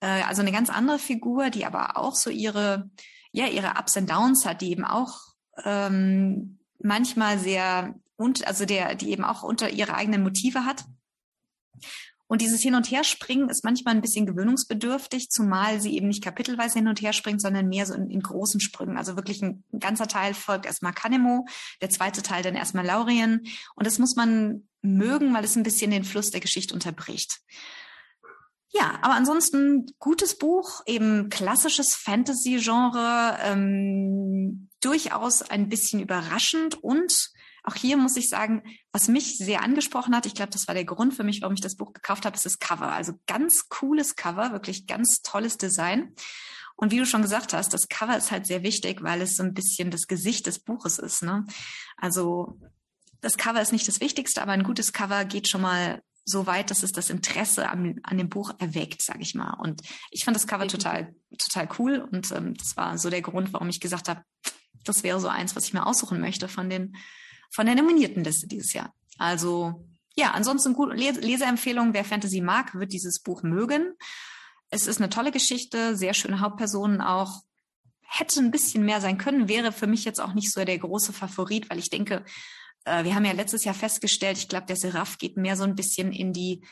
Äh, 0.00 0.22
also 0.22 0.42
eine 0.42 0.52
ganz 0.52 0.68
andere 0.68 0.98
Figur, 0.98 1.50
die 1.50 1.64
aber 1.64 1.96
auch 1.96 2.14
so 2.14 2.28
ihre, 2.30 2.90
ja, 3.32 3.46
ihre 3.46 3.74
Ups 3.78 3.96
and 3.96 4.10
Downs 4.10 4.44
hat, 4.44 4.60
die 4.60 4.70
eben 4.70 4.84
auch 4.84 5.20
ähm, 5.64 6.58
manchmal 6.80 7.38
sehr 7.38 7.94
und 8.16 8.46
also 8.46 8.66
der, 8.66 8.94
die 8.94 9.10
eben 9.10 9.24
auch 9.24 9.42
unter 9.42 9.70
ihre 9.70 9.94
eigenen 9.94 10.22
Motive 10.22 10.64
hat. 10.64 10.84
Und 12.28 12.42
dieses 12.42 12.60
Hin- 12.60 12.74
und 12.74 12.90
Herspringen 12.90 13.48
ist 13.48 13.64
manchmal 13.64 13.94
ein 13.94 14.02
bisschen 14.02 14.26
gewöhnungsbedürftig, 14.26 15.30
zumal 15.30 15.80
sie 15.80 15.96
eben 15.96 16.08
nicht 16.08 16.22
kapitelweise 16.22 16.78
hin 16.78 16.88
und 16.88 17.00
her 17.00 17.14
springt, 17.14 17.40
sondern 17.40 17.68
mehr 17.68 17.86
so 17.86 17.94
in, 17.94 18.10
in 18.10 18.20
großen 18.20 18.60
Sprüngen. 18.60 18.98
Also 18.98 19.16
wirklich 19.16 19.42
ein, 19.42 19.64
ganzer 19.80 20.06
Teil 20.06 20.34
folgt 20.34 20.66
erstmal 20.66 20.92
Kanemo, 20.92 21.46
der 21.80 21.88
zweite 21.88 22.22
Teil 22.22 22.42
dann 22.42 22.54
erstmal 22.54 22.84
Laurien. 22.84 23.46
Und 23.74 23.86
das 23.86 23.98
muss 23.98 24.14
man 24.14 24.68
mögen, 24.82 25.34
weil 25.34 25.44
es 25.44 25.56
ein 25.56 25.62
bisschen 25.62 25.90
den 25.90 26.04
Fluss 26.04 26.30
der 26.30 26.40
Geschichte 26.40 26.74
unterbricht. 26.74 27.40
Ja, 28.70 28.98
aber 29.00 29.14
ansonsten 29.14 29.86
gutes 29.98 30.36
Buch, 30.36 30.82
eben 30.86 31.30
klassisches 31.30 31.94
Fantasy-Genre, 31.94 33.38
ähm, 33.42 34.68
durchaus 34.80 35.42
ein 35.42 35.70
bisschen 35.70 36.00
überraschend 36.00 36.82
und 36.84 37.30
auch 37.68 37.74
hier 37.74 37.98
muss 37.98 38.16
ich 38.16 38.30
sagen, 38.30 38.62
was 38.92 39.08
mich 39.08 39.36
sehr 39.36 39.62
angesprochen 39.62 40.16
hat, 40.16 40.24
ich 40.24 40.34
glaube, 40.34 40.50
das 40.50 40.66
war 40.68 40.74
der 40.74 40.86
Grund 40.86 41.12
für 41.12 41.22
mich, 41.22 41.42
warum 41.42 41.54
ich 41.54 41.60
das 41.60 41.76
Buch 41.76 41.92
gekauft 41.92 42.24
habe, 42.24 42.34
ist 42.34 42.46
das 42.46 42.58
Cover. 42.58 42.90
Also 42.90 43.12
ganz 43.26 43.68
cooles 43.68 44.16
Cover, 44.16 44.52
wirklich 44.52 44.86
ganz 44.86 45.20
tolles 45.22 45.58
Design. 45.58 46.14
Und 46.76 46.92
wie 46.92 46.98
du 46.98 47.04
schon 47.04 47.22
gesagt 47.22 47.52
hast, 47.52 47.74
das 47.74 47.88
Cover 47.88 48.16
ist 48.16 48.30
halt 48.30 48.46
sehr 48.46 48.62
wichtig, 48.62 49.02
weil 49.02 49.20
es 49.20 49.36
so 49.36 49.42
ein 49.42 49.52
bisschen 49.52 49.90
das 49.90 50.06
Gesicht 50.06 50.46
des 50.46 50.60
Buches 50.60 50.98
ist. 50.98 51.22
Ne? 51.22 51.44
Also 51.98 52.58
das 53.20 53.36
Cover 53.36 53.60
ist 53.60 53.72
nicht 53.72 53.86
das 53.86 54.00
Wichtigste, 54.00 54.40
aber 54.40 54.52
ein 54.52 54.62
gutes 54.62 54.94
Cover 54.94 55.26
geht 55.26 55.48
schon 55.48 55.60
mal 55.60 56.02
so 56.24 56.46
weit, 56.46 56.70
dass 56.70 56.82
es 56.82 56.92
das 56.92 57.10
Interesse 57.10 57.68
an, 57.68 58.00
an 58.02 58.16
dem 58.16 58.30
Buch 58.30 58.52
erweckt, 58.58 59.02
sage 59.02 59.20
ich 59.20 59.34
mal. 59.34 59.54
Und 59.54 59.82
ich 60.10 60.24
fand 60.24 60.36
das 60.36 60.46
Cover 60.46 60.68
total, 60.68 61.14
total 61.36 61.68
cool. 61.78 62.08
Und 62.12 62.30
ähm, 62.32 62.54
das 62.54 62.78
war 62.78 62.96
so 62.96 63.10
der 63.10 63.22
Grund, 63.22 63.52
warum 63.52 63.68
ich 63.68 63.80
gesagt 63.80 64.08
habe, 64.08 64.22
das 64.84 65.02
wäre 65.02 65.20
so 65.20 65.28
eins, 65.28 65.54
was 65.54 65.64
ich 65.64 65.74
mir 65.74 65.86
aussuchen 65.86 66.20
möchte 66.20 66.48
von 66.48 66.70
den 66.70 66.96
von 67.50 67.66
der 67.66 67.74
Nominiertenliste 67.74 68.46
dieses 68.46 68.72
Jahr. 68.72 68.94
Also 69.18 69.86
ja, 70.16 70.32
ansonsten 70.32 70.74
gut 70.74 70.94
Leseempfehlung, 70.94 71.94
wer 71.94 72.04
Fantasy 72.04 72.40
mag, 72.40 72.74
wird 72.74 72.92
dieses 72.92 73.20
Buch 73.20 73.42
mögen. 73.42 73.94
Es 74.68 74.86
ist 74.86 75.00
eine 75.00 75.10
tolle 75.10 75.30
Geschichte, 75.30 75.96
sehr 75.96 76.12
schöne 76.12 76.40
Hauptpersonen 76.40 77.00
auch. 77.00 77.42
Hätte 78.00 78.40
ein 78.40 78.50
bisschen 78.50 78.84
mehr 78.84 79.00
sein 79.00 79.18
können, 79.18 79.48
wäre 79.48 79.70
für 79.70 79.86
mich 79.86 80.04
jetzt 80.04 80.20
auch 80.20 80.34
nicht 80.34 80.52
so 80.52 80.64
der 80.64 80.78
große 80.78 81.12
Favorit, 81.12 81.70
weil 81.70 81.78
ich 81.78 81.90
denke, 81.90 82.24
äh, 82.84 83.04
wir 83.04 83.14
haben 83.14 83.24
ja 83.24 83.32
letztes 83.32 83.64
Jahr 83.64 83.74
festgestellt, 83.74 84.38
ich 84.38 84.48
glaube, 84.48 84.66
der 84.66 84.76
Seraph 84.76 85.18
geht 85.18 85.36
mehr 85.36 85.56
so 85.56 85.64
ein 85.64 85.76
bisschen 85.76 86.12
in 86.12 86.32
die 86.32 86.64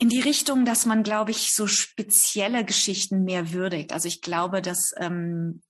in 0.00 0.08
die 0.08 0.20
Richtung, 0.20 0.64
dass 0.64 0.86
man, 0.86 1.02
glaube 1.02 1.32
ich, 1.32 1.52
so 1.52 1.66
spezielle 1.66 2.64
Geschichten 2.64 3.24
mehr 3.24 3.52
würdigt. 3.52 3.92
Also 3.92 4.06
ich 4.06 4.22
glaube, 4.22 4.62
dass 4.62 4.92
ähm, 4.96 5.60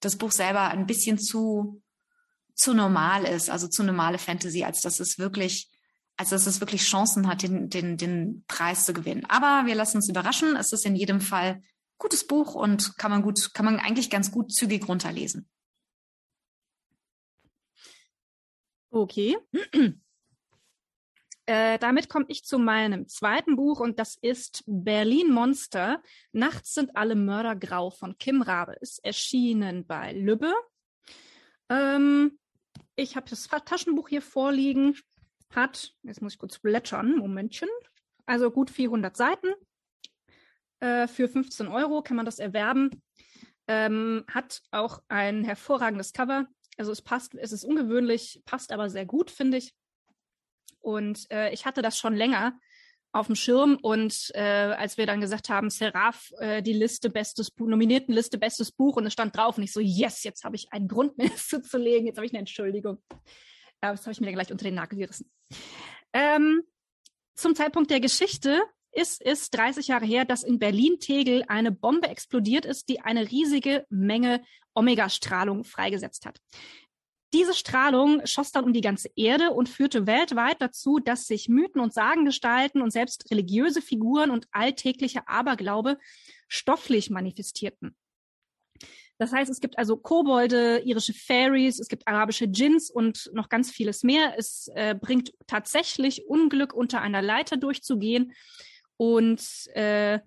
das 0.00 0.16
Buch 0.16 0.30
selber 0.30 0.68
ein 0.68 0.86
bisschen 0.86 1.18
zu 1.18 1.82
zu 2.58 2.74
normal 2.74 3.24
ist, 3.24 3.48
also 3.48 3.68
zu 3.68 3.82
normale 3.84 4.18
Fantasy, 4.18 4.64
als 4.64 4.80
dass 4.80 5.00
es 5.00 5.18
wirklich, 5.18 5.70
als 6.16 6.30
dass 6.30 6.46
es 6.46 6.60
wirklich 6.60 6.82
Chancen 6.82 7.28
hat, 7.28 7.42
den, 7.42 7.70
den, 7.70 7.96
den 7.96 8.44
Preis 8.48 8.84
zu 8.84 8.92
gewinnen. 8.92 9.24
Aber 9.26 9.66
wir 9.66 9.76
lassen 9.76 9.98
uns 9.98 10.08
überraschen. 10.08 10.56
Es 10.56 10.72
ist 10.72 10.84
in 10.84 10.96
jedem 10.96 11.20
Fall 11.20 11.62
gutes 11.98 12.26
Buch 12.26 12.54
und 12.54 12.98
kann 12.98 13.12
man 13.12 13.22
gut, 13.22 13.54
kann 13.54 13.64
man 13.64 13.78
eigentlich 13.78 14.10
ganz 14.10 14.32
gut 14.32 14.52
zügig 14.52 14.86
runterlesen. 14.88 15.48
Okay. 18.90 19.38
Äh, 21.50 21.78
damit 21.78 22.10
komme 22.10 22.26
ich 22.28 22.44
zu 22.44 22.58
meinem 22.58 23.08
zweiten 23.08 23.56
Buch 23.56 23.80
und 23.80 23.98
das 23.98 24.18
ist 24.20 24.64
Berlin 24.66 25.32
Monster. 25.32 26.02
Nachts 26.30 26.74
sind 26.74 26.94
alle 26.94 27.14
Mörder 27.14 27.56
grau 27.56 27.88
von 27.88 28.18
Kim 28.18 28.42
Rabe. 28.42 28.74
Ist 28.82 29.02
erschienen 29.02 29.86
bei 29.86 30.12
Lübbe. 30.12 30.52
Ähm, 31.70 32.38
ich 32.98 33.14
habe 33.14 33.30
das 33.30 33.48
Taschenbuch 33.64 34.08
hier 34.08 34.22
vorliegen. 34.22 34.98
Hat, 35.54 35.94
jetzt 36.02 36.20
muss 36.20 36.34
ich 36.34 36.38
kurz 36.38 36.58
blättern, 36.58 37.16
Momentchen. 37.16 37.68
Also 38.26 38.50
gut 38.50 38.70
400 38.70 39.16
Seiten. 39.16 39.54
Äh, 40.80 41.06
für 41.06 41.28
15 41.28 41.68
Euro 41.68 42.02
kann 42.02 42.16
man 42.16 42.26
das 42.26 42.40
erwerben. 42.40 43.02
Ähm, 43.68 44.24
hat 44.28 44.62
auch 44.72 45.00
ein 45.08 45.44
hervorragendes 45.44 46.12
Cover. 46.12 46.48
Also 46.76 46.90
es 46.90 47.00
passt, 47.00 47.34
es 47.34 47.52
ist 47.52 47.64
ungewöhnlich, 47.64 48.42
passt 48.44 48.72
aber 48.72 48.90
sehr 48.90 49.06
gut, 49.06 49.30
finde 49.30 49.58
ich. 49.58 49.74
Und 50.80 51.30
äh, 51.30 51.52
ich 51.52 51.66
hatte 51.66 51.82
das 51.82 51.96
schon 51.98 52.16
länger 52.16 52.58
auf 53.12 53.26
dem 53.26 53.36
Schirm 53.36 53.78
und 53.80 54.30
äh, 54.34 54.40
als 54.40 54.98
wir 54.98 55.06
dann 55.06 55.20
gesagt 55.20 55.48
haben, 55.48 55.70
Seraph, 55.70 56.30
äh, 56.38 56.62
die 56.62 56.72
Liste 56.72 57.10
bestes 57.10 57.50
Buch, 57.50 57.66
nominierten 57.66 58.14
Liste 58.14 58.38
bestes 58.38 58.70
Buch 58.70 58.96
und 58.96 59.06
es 59.06 59.12
stand 59.12 59.36
drauf 59.36 59.56
und 59.56 59.64
ich 59.64 59.72
so, 59.72 59.80
yes, 59.80 60.24
jetzt 60.24 60.44
habe 60.44 60.56
ich 60.56 60.72
einen 60.72 60.88
Grund, 60.88 61.12
das 61.16 61.48
zuzulegen, 61.48 62.06
jetzt 62.06 62.16
habe 62.16 62.26
ich 62.26 62.32
eine 62.32 62.40
Entschuldigung. 62.40 62.98
Ja, 63.82 63.92
das 63.92 64.02
habe 64.02 64.12
ich 64.12 64.20
mir 64.20 64.26
dann 64.26 64.34
gleich 64.34 64.50
unter 64.50 64.64
den 64.64 64.74
Nagel 64.74 64.98
gerissen. 64.98 65.30
Ähm, 66.12 66.62
zum 67.34 67.54
Zeitpunkt 67.54 67.90
der 67.90 68.00
Geschichte 68.00 68.60
ist 68.92 69.24
es 69.24 69.50
30 69.50 69.88
Jahre 69.88 70.06
her, 70.06 70.24
dass 70.24 70.42
in 70.42 70.58
Berlin-Tegel 70.58 71.44
eine 71.48 71.70
Bombe 71.70 72.08
explodiert 72.08 72.66
ist, 72.66 72.88
die 72.88 73.00
eine 73.00 73.30
riesige 73.30 73.86
Menge 73.90 74.42
Omega-Strahlung 74.74 75.64
freigesetzt 75.64 76.26
hat. 76.26 76.40
Diese 77.34 77.52
Strahlung 77.52 78.26
schoss 78.26 78.52
dann 78.52 78.64
um 78.64 78.72
die 78.72 78.80
ganze 78.80 79.10
Erde 79.14 79.50
und 79.50 79.68
führte 79.68 80.06
weltweit 80.06 80.62
dazu, 80.62 80.98
dass 80.98 81.26
sich 81.26 81.48
Mythen 81.48 81.80
und 81.80 81.92
Sagen 81.92 82.24
gestalten 82.24 82.80
und 82.80 82.90
selbst 82.90 83.30
religiöse 83.30 83.82
Figuren 83.82 84.30
und 84.30 84.46
alltäglicher 84.50 85.28
Aberglaube 85.28 85.98
stofflich 86.48 87.10
manifestierten. 87.10 87.94
Das 89.18 89.32
heißt, 89.32 89.50
es 89.50 89.60
gibt 89.60 89.76
also 89.76 89.96
Kobolde, 89.96 90.80
irische 90.84 91.12
Fairies, 91.12 91.80
es 91.80 91.88
gibt 91.88 92.06
arabische 92.06 92.48
Djinns 92.48 92.88
und 92.88 93.30
noch 93.34 93.48
ganz 93.48 93.70
vieles 93.70 94.04
mehr. 94.04 94.34
Es 94.38 94.68
äh, 94.74 94.94
bringt 94.98 95.32
tatsächlich 95.46 96.26
Unglück, 96.28 96.72
unter 96.72 97.00
einer 97.02 97.20
Leiter 97.20 97.56
durchzugehen. 97.56 98.32
Und 98.96 99.42
äh, 99.74 100.20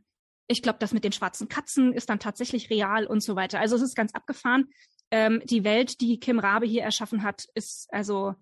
ich 0.47 0.61
glaube, 0.61 0.79
das 0.79 0.93
mit 0.93 1.05
den 1.05 1.13
schwarzen 1.13 1.47
Katzen 1.47 1.93
ist 1.93 2.09
dann 2.09 2.19
tatsächlich 2.19 2.69
real 2.69 3.07
und 3.07 3.23
so 3.23 3.37
weiter. 3.37 3.61
Also 3.61 3.77
es 3.77 3.81
ist 3.81 3.95
ganz 3.95 4.13
abgefahren 4.13 4.67
ähm, 5.11 5.41
die 5.45 5.63
Welt, 5.63 6.01
die 6.01 6.19
Kim 6.19 6.39
Rabe 6.39 6.65
hier 6.65 6.83
erschaffen 6.83 7.23
hat, 7.23 7.45
ist 7.53 7.93
also 7.93 8.35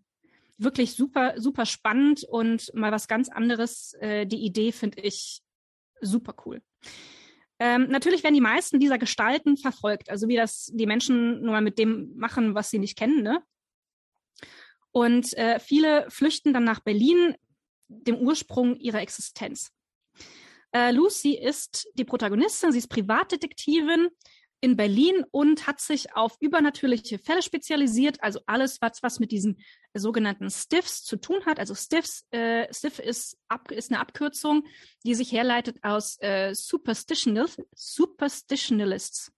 wirklich 0.58 0.94
super, 0.94 1.34
super 1.38 1.66
spannend 1.66 2.24
und 2.24 2.72
mal 2.74 2.92
was 2.92 3.08
ganz 3.08 3.30
anderes. 3.30 3.94
Äh, 4.00 4.26
die 4.26 4.44
Idee 4.46 4.72
finde 4.72 5.02
ich 5.02 5.42
super 6.02 6.36
cool. 6.46 6.62
Ähm, 7.60 7.88
natürlich 7.90 8.24
werden 8.24 8.36
die 8.36 8.42
meisten 8.42 8.80
dieser 8.80 8.98
Gestalten 8.98 9.58
verfolgt, 9.58 10.10
also 10.10 10.28
wie 10.28 10.38
das 10.38 10.72
die 10.74 10.86
Menschen 10.86 11.42
nur 11.42 11.52
mal 11.52 11.62
mit 11.62 11.78
dem 11.78 12.16
machen, 12.16 12.56
was 12.56 12.70
sie 12.70 12.80
nicht 12.80 12.98
kennen, 12.98 13.22
ne? 13.22 13.44
Und 14.92 15.34
äh, 15.38 15.60
viele 15.60 16.10
flüchten 16.10 16.54
dann 16.54 16.64
nach 16.64 16.80
Berlin, 16.80 17.36
dem 17.90 18.16
Ursprung 18.16 18.76
ihrer 18.78 19.02
Existenz. 19.02 19.72
Äh, 20.72 20.92
Lucy 20.92 21.36
ist 21.36 21.88
die 21.96 22.06
Protagonistin, 22.06 22.72
sie 22.72 22.78
ist 22.80 22.88
Privatdetektivin 22.88 24.10
in 24.62 24.76
Berlin 24.76 25.24
und 25.32 25.68
hat 25.68 25.80
sich 25.80 26.16
auf 26.16 26.36
übernatürliche 26.40 27.18
Fälle 27.18 27.42
spezialisiert, 27.42 28.22
also 28.22 28.40
alles, 28.46 28.82
was, 28.82 29.02
was 29.02 29.20
mit 29.20 29.32
diesen 29.32 29.62
sogenannten 29.94 30.50
Stiffs 30.50 31.04
zu 31.04 31.18
tun 31.18 31.46
hat. 31.46 31.60
Also 31.60 31.76
Stiffs, 31.76 32.26
äh, 32.32 32.72
Stiff 32.74 33.00
ist, 33.00 33.38
ab, 33.48 33.72
ist 33.72 33.92
eine 33.92 34.00
Abkürzung, 34.00 34.66
die 35.06 35.16
sich 35.16 35.32
herleitet 35.32 35.78
aus 35.84 36.18
äh, 36.22 36.54
Superstitionalists, 36.54 37.64
Superstitionalists 37.74 39.32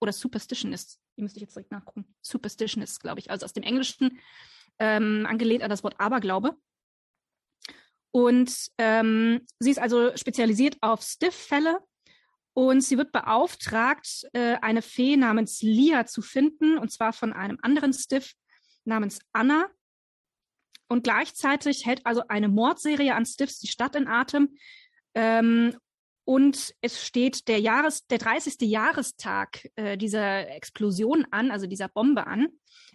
oder 0.00 0.12
Superstitionists. 0.12 0.98
Die 1.16 1.22
müsste 1.22 1.38
ich 1.38 1.42
jetzt 1.42 1.56
direkt 1.56 1.72
nachgucken. 1.72 2.06
Superstitionists, 2.22 3.00
glaube 3.00 3.20
ich, 3.20 3.30
also 3.30 3.44
aus 3.44 3.52
dem 3.52 3.64
Englischen 3.64 4.18
ähm, 4.78 5.26
angelehnt 5.28 5.62
an 5.62 5.70
das 5.70 5.84
Wort 5.84 6.00
Aberglaube. 6.00 6.56
Und 8.10 8.70
ähm, 8.78 9.46
sie 9.58 9.70
ist 9.70 9.78
also 9.78 10.16
spezialisiert 10.16 10.78
auf 10.80 11.02
Stiff-Fälle 11.02 11.80
Und 12.58 12.80
sie 12.80 12.98
wird 12.98 13.12
beauftragt, 13.12 14.26
äh, 14.32 14.56
eine 14.60 14.82
Fee 14.82 15.16
namens 15.16 15.62
Lia 15.62 16.06
zu 16.06 16.22
finden, 16.22 16.76
und 16.76 16.90
zwar 16.90 17.12
von 17.12 17.32
einem 17.32 17.56
anderen 17.62 17.92
Stiff 17.92 18.32
namens 18.84 19.20
Anna. 19.32 19.68
Und 20.88 21.04
gleichzeitig 21.04 21.86
hält 21.86 22.04
also 22.04 22.22
eine 22.26 22.48
Mordserie 22.48 23.14
an 23.14 23.26
Stiffs 23.26 23.60
die 23.60 23.68
Stadt 23.68 23.94
in 23.94 24.08
Atem. 24.08 24.58
Ähm, 25.14 25.76
und 26.24 26.74
es 26.80 27.00
steht 27.00 27.46
der 27.46 27.60
Jahres, 27.60 28.08
der 28.08 28.18
30. 28.18 28.56
Jahrestag 28.62 29.68
äh, 29.76 29.96
dieser 29.96 30.50
Explosion 30.50 31.28
an, 31.30 31.52
also 31.52 31.68
dieser 31.68 31.86
Bombe 31.86 32.26
an. 32.26 32.48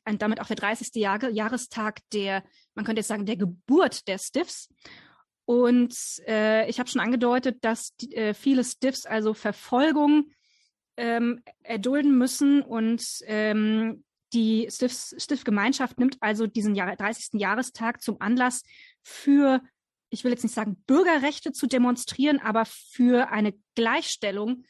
Und 0.06 0.22
damit 0.22 0.42
auch 0.42 0.48
der 0.48 0.58
30. 0.58 0.94
Jahr, 0.96 1.24
Jahrestag 1.30 2.02
der, 2.12 2.44
man 2.76 2.84
könnte 2.84 3.00
jetzt 3.00 3.08
sagen, 3.08 3.26
der 3.26 3.38
Geburt 3.38 4.10
der 4.10 4.18
Stiffs. 4.18 4.68
Und 5.46 5.96
äh, 6.28 6.70
ich 6.70 6.80
habe 6.80 6.90
schon 6.90 7.02
angedeutet, 7.02 7.64
dass 7.64 7.96
die, 7.98 8.16
äh, 8.16 8.34
viele 8.34 8.64
Stiffs 8.64 9.06
also 9.06 9.34
Verfolgung 9.34 10.32
ähm, 10.96 11.42
erdulden 11.64 12.18
müssen 12.18 12.62
und 12.62 13.04
ähm, 13.26 14.04
die 14.34 14.68
Stift-Gemeinschaft 14.70 16.00
nimmt 16.00 16.18
also 16.20 16.48
diesen 16.48 16.76
Jahr 16.76 16.96
30. 16.96 17.40
Jahrestag 17.40 18.02
zum 18.02 18.20
Anlass 18.20 18.64
für, 19.04 19.62
ich 20.10 20.24
will 20.24 20.32
jetzt 20.32 20.44
nicht 20.44 20.56
sagen 20.56 20.82
Bürgerrechte 20.88 21.52
zu 21.52 21.68
demonstrieren, 21.68 22.40
aber 22.40 22.66
für 22.66 23.30
eine 23.30 23.54
Gleichstellung 23.76 24.64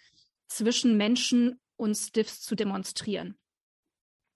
zwischen 0.47 0.97
Menschen 0.97 1.59
und 1.77 1.95
Stiffs 1.95 2.41
zu 2.41 2.55
demonstrieren. 2.55 3.37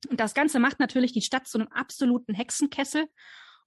Und 0.10 0.20
das 0.20 0.34
Ganze 0.34 0.60
macht 0.60 0.80
natürlich 0.80 1.12
die 1.12 1.22
Stadt 1.22 1.48
zu 1.48 1.58
einem 1.58 1.68
absoluten 1.70 2.34
Hexenkessel. 2.34 3.08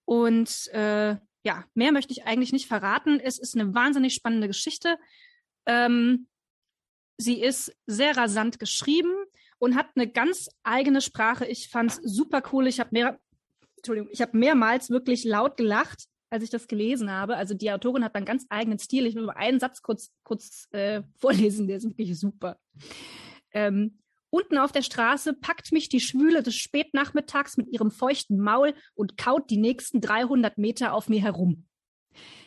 Und 0.04 0.68
äh, 0.68 1.16
ja, 1.42 1.64
mehr 1.74 1.92
möchte 1.92 2.12
ich 2.12 2.24
eigentlich 2.24 2.52
nicht 2.52 2.66
verraten. 2.66 3.20
Es 3.20 3.38
ist 3.38 3.56
eine 3.56 3.74
wahnsinnig 3.74 4.14
spannende 4.14 4.46
Geschichte. 4.46 4.98
Ähm, 5.66 6.26
sie 7.16 7.40
ist 7.40 7.74
sehr 7.86 8.16
rasant 8.16 8.58
geschrieben 8.58 9.12
und 9.58 9.76
hat 9.76 9.88
eine 9.94 10.08
ganz 10.08 10.48
eigene 10.62 11.00
Sprache. 11.00 11.46
Ich 11.46 11.68
fand 11.68 11.92
es 11.92 11.96
super 11.96 12.42
cool. 12.52 12.66
Ich 12.66 12.80
habe 12.80 12.90
mehr, 12.92 13.18
Entschuldigung, 13.76 14.10
ich 14.12 14.20
habe 14.20 14.36
mehrmals 14.36 14.90
wirklich 14.90 15.24
laut 15.24 15.56
gelacht, 15.56 16.06
als 16.30 16.44
ich 16.44 16.50
das 16.50 16.68
gelesen 16.68 17.10
habe. 17.10 17.36
Also 17.36 17.54
die 17.54 17.70
Autorin 17.70 18.04
hat 18.04 18.14
einen 18.14 18.26
ganz 18.26 18.46
eigenen 18.48 18.78
Stil. 18.78 19.06
Ich 19.06 19.14
will 19.14 19.24
mal 19.24 19.36
einen 19.36 19.60
Satz 19.60 19.82
kurz, 19.82 20.12
kurz 20.22 20.68
äh, 20.72 21.02
vorlesen, 21.16 21.68
der 21.68 21.78
ist 21.78 21.88
wirklich 21.88 22.18
super. 22.18 22.58
Ähm, 23.52 23.98
Unten 24.30 24.58
auf 24.58 24.72
der 24.72 24.82
Straße 24.82 25.34
packt 25.34 25.72
mich 25.72 25.88
die 25.88 26.00
Schwüle 26.00 26.42
des 26.42 26.54
Spätnachmittags 26.54 27.56
mit 27.56 27.68
ihrem 27.68 27.90
feuchten 27.90 28.38
Maul 28.38 28.74
und 28.94 29.16
kaut 29.16 29.50
die 29.50 29.56
nächsten 29.56 30.00
300 30.00 30.56
Meter 30.56 30.94
auf 30.94 31.08
mir 31.08 31.20
herum. 31.20 31.66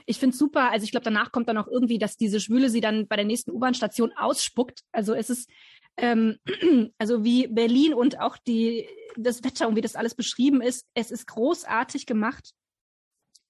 Ich 0.06 0.18
finde 0.18 0.36
super. 0.36 0.72
Also 0.72 0.84
ich 0.86 0.92
glaube, 0.92 1.06
danach 1.06 1.32
kommt 1.32 1.48
dann 1.48 1.58
auch 1.58 1.68
irgendwie, 1.68 1.98
dass 1.98 2.18
diese 2.18 2.40
Schwüle 2.40 2.70
sie 2.70 2.82
dann 2.82 3.08
bei 3.08 3.16
der 3.16 3.26
nächsten 3.26 3.52
U-Bahn-Station 3.52 4.12
ausspuckt. 4.16 4.82
Also 4.92 5.14
es 5.14 5.30
ist 5.30 5.50
ähm, 5.98 6.38
also 6.98 7.24
wie 7.24 7.48
Berlin 7.48 7.94
und 7.94 8.20
auch 8.20 8.38
die, 8.38 8.88
das 9.16 9.44
Wetter 9.44 9.68
und 9.68 9.76
wie 9.76 9.82
das 9.82 9.96
alles 9.96 10.16
beschrieben 10.16 10.62
ist. 10.62 10.88
Es 10.94 11.12
ist 11.12 11.28
großartig 11.28 12.06
gemacht. 12.06 12.52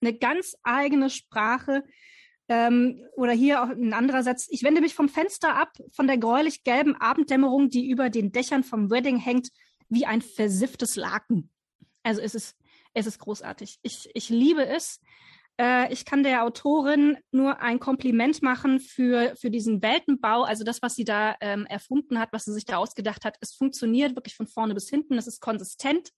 Eine 0.02 0.14
ganz 0.14 0.56
eigene 0.64 1.10
Sprache. 1.10 1.84
Ähm, 2.50 3.02
oder 3.16 3.32
hier 3.32 3.64
auch 3.64 3.70
ein 3.70 3.94
anderer 3.94 4.24
Satz. 4.24 4.48
Ich 4.50 4.64
wende 4.64 4.82
mich 4.82 4.96
vom 4.96 5.08
Fenster 5.10 5.56
ab, 5.56 5.78
von 5.94 6.08
der 6.08 6.18
gräulich-gelben 6.18 6.96
Abenddämmerung, 6.96 7.70
die 7.70 7.90
über 7.90 8.10
den 8.10 8.32
Dächern 8.32 8.64
vom 8.64 8.90
Wedding 8.90 9.18
hängt, 9.18 9.50
wie 9.90 10.06
ein 10.06 10.22
versifftes 10.22 10.96
Laken. 10.96 11.50
Also 12.04 12.22
es 12.22 12.36
ist, 12.36 12.58
es 12.94 13.08
ist 13.08 13.20
großartig. 13.20 13.80
Ich, 13.82 14.10
ich 14.14 14.30
liebe 14.30 14.66
es. 14.66 15.00
Äh, 15.60 15.92
ich 15.94 16.06
kann 16.06 16.24
der 16.24 16.44
Autorin 16.44 17.18
nur 17.32 17.62
ein 17.62 17.80
Kompliment 17.80 18.42
machen 18.42 18.80
für, 18.80 19.36
für 19.36 19.50
diesen 19.50 19.82
Weltenbau, 19.82 20.44
also 20.44 20.64
das, 20.64 20.82
was 20.82 20.96
sie 20.96 21.06
da 21.06 21.36
ähm, 21.42 21.66
erfunden 21.68 22.20
hat, 22.20 22.34
was 22.34 22.46
sie 22.46 22.54
sich 22.54 22.66
da 22.66 22.78
ausgedacht 22.78 23.24
hat. 23.24 23.38
Es 23.40 23.54
funktioniert 23.54 24.16
wirklich 24.16 24.36
von 24.36 24.48
vorne 24.48 24.74
bis 24.74 24.90
hinten, 24.90 25.18
es 25.18 25.28
ist 25.28 25.42
konsistent. 25.42 26.10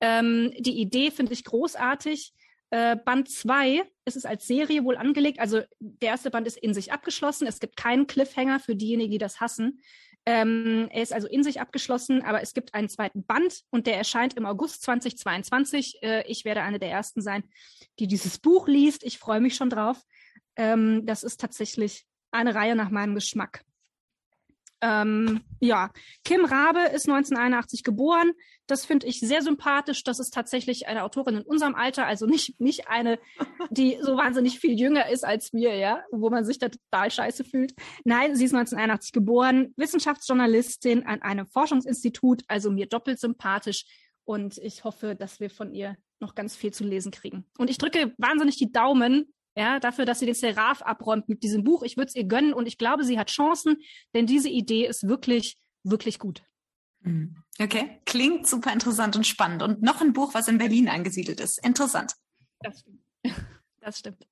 Ähm, 0.00 0.52
die 0.58 0.80
Idee 0.80 1.10
finde 1.10 1.32
ich 1.32 1.44
großartig. 1.44 2.32
Äh, 2.70 2.96
Band 2.96 3.30
2 3.30 3.82
ist 4.04 4.16
es 4.16 4.24
als 4.24 4.46
Serie 4.46 4.84
wohl 4.84 4.96
angelegt. 4.96 5.40
Also 5.40 5.62
der 5.80 6.10
erste 6.10 6.30
Band 6.30 6.46
ist 6.46 6.58
in 6.58 6.74
sich 6.74 6.92
abgeschlossen. 6.92 7.46
Es 7.46 7.60
gibt 7.60 7.76
keinen 7.76 8.06
Cliffhanger 8.06 8.60
für 8.60 8.76
diejenigen, 8.76 9.10
die 9.10 9.18
das 9.18 9.40
hassen. 9.40 9.80
Ähm, 10.26 10.88
er 10.90 11.02
ist 11.02 11.14
also 11.14 11.26
in 11.26 11.42
sich 11.42 11.60
abgeschlossen, 11.60 12.22
aber 12.22 12.42
es 12.42 12.52
gibt 12.52 12.74
einen 12.74 12.90
zweiten 12.90 13.24
Band 13.24 13.62
und 13.70 13.86
der 13.86 13.96
erscheint 13.96 14.34
im 14.34 14.44
August 14.44 14.82
2022. 14.82 16.02
Äh, 16.02 16.24
ich 16.26 16.44
werde 16.44 16.62
eine 16.62 16.78
der 16.78 16.90
ersten 16.90 17.22
sein, 17.22 17.44
die 17.98 18.06
dieses 18.06 18.38
Buch 18.38 18.68
liest. 18.68 19.04
Ich 19.04 19.18
freue 19.18 19.40
mich 19.40 19.54
schon 19.54 19.70
drauf. 19.70 20.02
Ähm, 20.56 21.06
das 21.06 21.22
ist 21.22 21.40
tatsächlich 21.40 22.04
eine 22.30 22.54
Reihe 22.54 22.76
nach 22.76 22.90
meinem 22.90 23.14
Geschmack. 23.14 23.64
Ähm, 24.80 25.40
ja, 25.60 25.90
Kim 26.24 26.44
Rabe 26.44 26.80
ist 26.80 27.08
1981 27.08 27.82
geboren. 27.82 28.32
Das 28.66 28.84
finde 28.84 29.06
ich 29.06 29.20
sehr 29.20 29.42
sympathisch. 29.42 30.04
Das 30.04 30.20
ist 30.20 30.32
tatsächlich 30.32 30.86
eine 30.86 31.02
Autorin 31.02 31.36
in 31.36 31.42
unserem 31.42 31.74
Alter, 31.74 32.06
also 32.06 32.26
nicht, 32.26 32.60
nicht 32.60 32.88
eine, 32.88 33.18
die 33.70 33.98
so 34.00 34.16
wahnsinnig 34.16 34.60
viel 34.60 34.78
jünger 34.78 35.08
ist 35.08 35.24
als 35.24 35.52
wir, 35.52 35.74
ja, 35.74 36.04
wo 36.12 36.30
man 36.30 36.44
sich 36.44 36.58
da 36.58 36.68
total 36.68 37.10
scheiße 37.10 37.44
fühlt. 37.44 37.74
Nein, 38.04 38.36
sie 38.36 38.44
ist 38.44 38.54
1981 38.54 39.12
geboren, 39.12 39.72
Wissenschaftsjournalistin 39.76 41.06
an 41.06 41.22
einem 41.22 41.46
Forschungsinstitut, 41.46 42.42
also 42.46 42.70
mir 42.70 42.86
doppelt 42.86 43.18
sympathisch. 43.18 43.84
Und 44.24 44.58
ich 44.58 44.84
hoffe, 44.84 45.16
dass 45.16 45.40
wir 45.40 45.50
von 45.50 45.72
ihr 45.72 45.96
noch 46.20 46.34
ganz 46.34 46.54
viel 46.54 46.72
zu 46.72 46.84
lesen 46.84 47.10
kriegen. 47.10 47.46
Und 47.56 47.70
ich 47.70 47.78
drücke 47.78 48.14
wahnsinnig 48.18 48.56
die 48.58 48.70
Daumen, 48.70 49.32
ja, 49.58 49.80
dafür, 49.80 50.04
dass 50.04 50.20
sie 50.20 50.26
den 50.26 50.36
Seraph 50.36 50.82
abräumt 50.82 51.28
mit 51.28 51.42
diesem 51.42 51.64
Buch. 51.64 51.82
Ich 51.82 51.96
würde 51.96 52.06
es 52.06 52.14
ihr 52.14 52.24
gönnen 52.24 52.52
und 52.52 52.66
ich 52.66 52.78
glaube, 52.78 53.02
sie 53.02 53.18
hat 53.18 53.28
Chancen, 53.28 53.78
denn 54.14 54.24
diese 54.24 54.48
Idee 54.48 54.86
ist 54.86 55.08
wirklich, 55.08 55.58
wirklich 55.82 56.20
gut. 56.20 56.44
Mhm. 57.00 57.42
Okay, 57.60 58.00
klingt 58.06 58.46
super 58.46 58.72
interessant 58.72 59.16
und 59.16 59.26
spannend. 59.26 59.64
Und 59.64 59.82
noch 59.82 60.00
ein 60.00 60.12
Buch, 60.12 60.32
was 60.32 60.46
in 60.46 60.58
Berlin 60.58 60.88
angesiedelt 60.88 61.40
ist. 61.40 61.58
Interessant. 61.64 62.14
Das 62.60 62.80
stimmt. 62.80 63.00
Das 63.80 64.00
stimmt. 64.00 64.26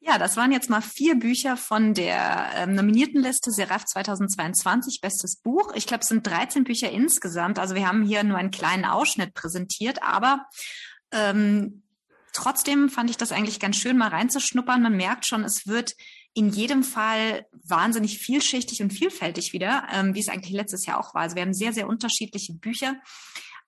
Ja, 0.00 0.16
das 0.18 0.36
waren 0.36 0.52
jetzt 0.52 0.70
mal 0.70 0.82
vier 0.82 1.18
Bücher 1.18 1.56
von 1.56 1.92
der 1.92 2.50
ähm, 2.54 2.74
nominierten 2.74 3.20
Liste 3.20 3.50
Seraph 3.50 3.84
2022, 3.84 5.00
bestes 5.00 5.36
Buch. 5.36 5.72
Ich 5.74 5.86
glaube, 5.86 6.02
es 6.02 6.08
sind 6.08 6.26
13 6.26 6.62
Bücher 6.64 6.90
insgesamt. 6.90 7.58
Also 7.58 7.74
wir 7.74 7.88
haben 7.88 8.04
hier 8.04 8.22
nur 8.22 8.38
einen 8.38 8.50
kleinen 8.50 8.84
Ausschnitt 8.84 9.34
präsentiert, 9.34 10.02
aber 10.02 10.46
ähm, 11.10 11.82
trotzdem 12.32 12.88
fand 12.88 13.10
ich 13.10 13.16
das 13.16 13.32
eigentlich 13.32 13.60
ganz 13.60 13.76
schön, 13.76 13.96
mal 13.96 14.08
reinzuschnuppern. 14.08 14.82
Man 14.82 14.96
merkt 14.96 15.26
schon, 15.26 15.44
es 15.44 15.66
wird 15.66 15.94
in 16.34 16.50
jedem 16.50 16.82
Fall 16.82 17.46
wahnsinnig 17.64 18.18
vielschichtig 18.18 18.82
und 18.82 18.92
vielfältig 18.92 19.52
wieder, 19.52 19.86
ähm, 19.92 20.14
wie 20.14 20.20
es 20.20 20.28
eigentlich 20.28 20.52
letztes 20.52 20.86
Jahr 20.86 20.98
auch 20.98 21.14
war. 21.14 21.22
Also 21.22 21.36
wir 21.36 21.42
haben 21.42 21.54
sehr, 21.54 21.72
sehr 21.72 21.88
unterschiedliche 21.88 22.54
Bücher 22.54 22.96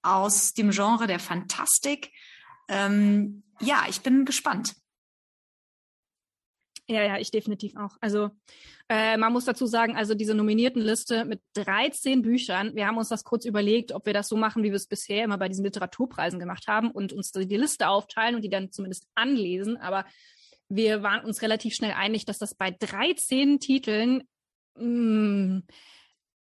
aus 0.03 0.53
dem 0.53 0.71
Genre 0.71 1.07
der 1.07 1.19
Fantastik. 1.19 2.11
Ähm, 2.69 3.43
ja, 3.61 3.85
ich 3.89 4.01
bin 4.01 4.25
gespannt. 4.25 4.75
Ja, 6.89 7.03
ja, 7.05 7.19
ich 7.19 7.31
definitiv 7.31 7.77
auch. 7.77 7.97
Also 8.01 8.31
äh, 8.89 9.17
man 9.17 9.33
muss 9.33 9.45
dazu 9.45 9.67
sagen, 9.67 9.97
also 9.97 10.15
diese 10.15 10.35
nominierten 10.35 10.83
Liste 10.83 11.25
mit 11.25 11.41
13 11.55 12.23
Büchern, 12.23 12.75
wir 12.75 12.87
haben 12.87 12.99
uns 12.99 13.09
das 13.09 13.23
kurz 13.23 13.45
überlegt, 13.45 13.93
ob 13.93 14.05
wir 14.05 14.13
das 14.13 14.29
so 14.29 14.37
machen, 14.37 14.65
wie 14.65 14.71
wir 14.71 14.77
es 14.77 14.89
bisher 14.89 15.25
immer 15.25 15.39
bei 15.39 15.49
diesen 15.49 15.65
Literaturpreisen 15.65 16.41
gemacht 16.41 16.67
haben 16.67 16.91
und 16.91 17.13
uns 17.13 17.31
die 17.31 17.57
Liste 17.57 17.89
aufteilen 17.89 18.35
und 18.35 18.43
die 18.43 18.51
dann 18.51 18.73
zumindest 18.73 19.07
anlesen. 19.15 19.77
Aber 19.77 20.05
wir 20.69 21.03
waren 21.03 21.25
uns 21.25 21.41
relativ 21.41 21.75
schnell 21.75 21.93
einig, 21.93 22.25
dass 22.25 22.39
das 22.39 22.55
bei 22.55 22.73
13 22.73 23.61
Titeln 23.61 24.25
mh, 24.77 24.87
mm, 24.87 25.63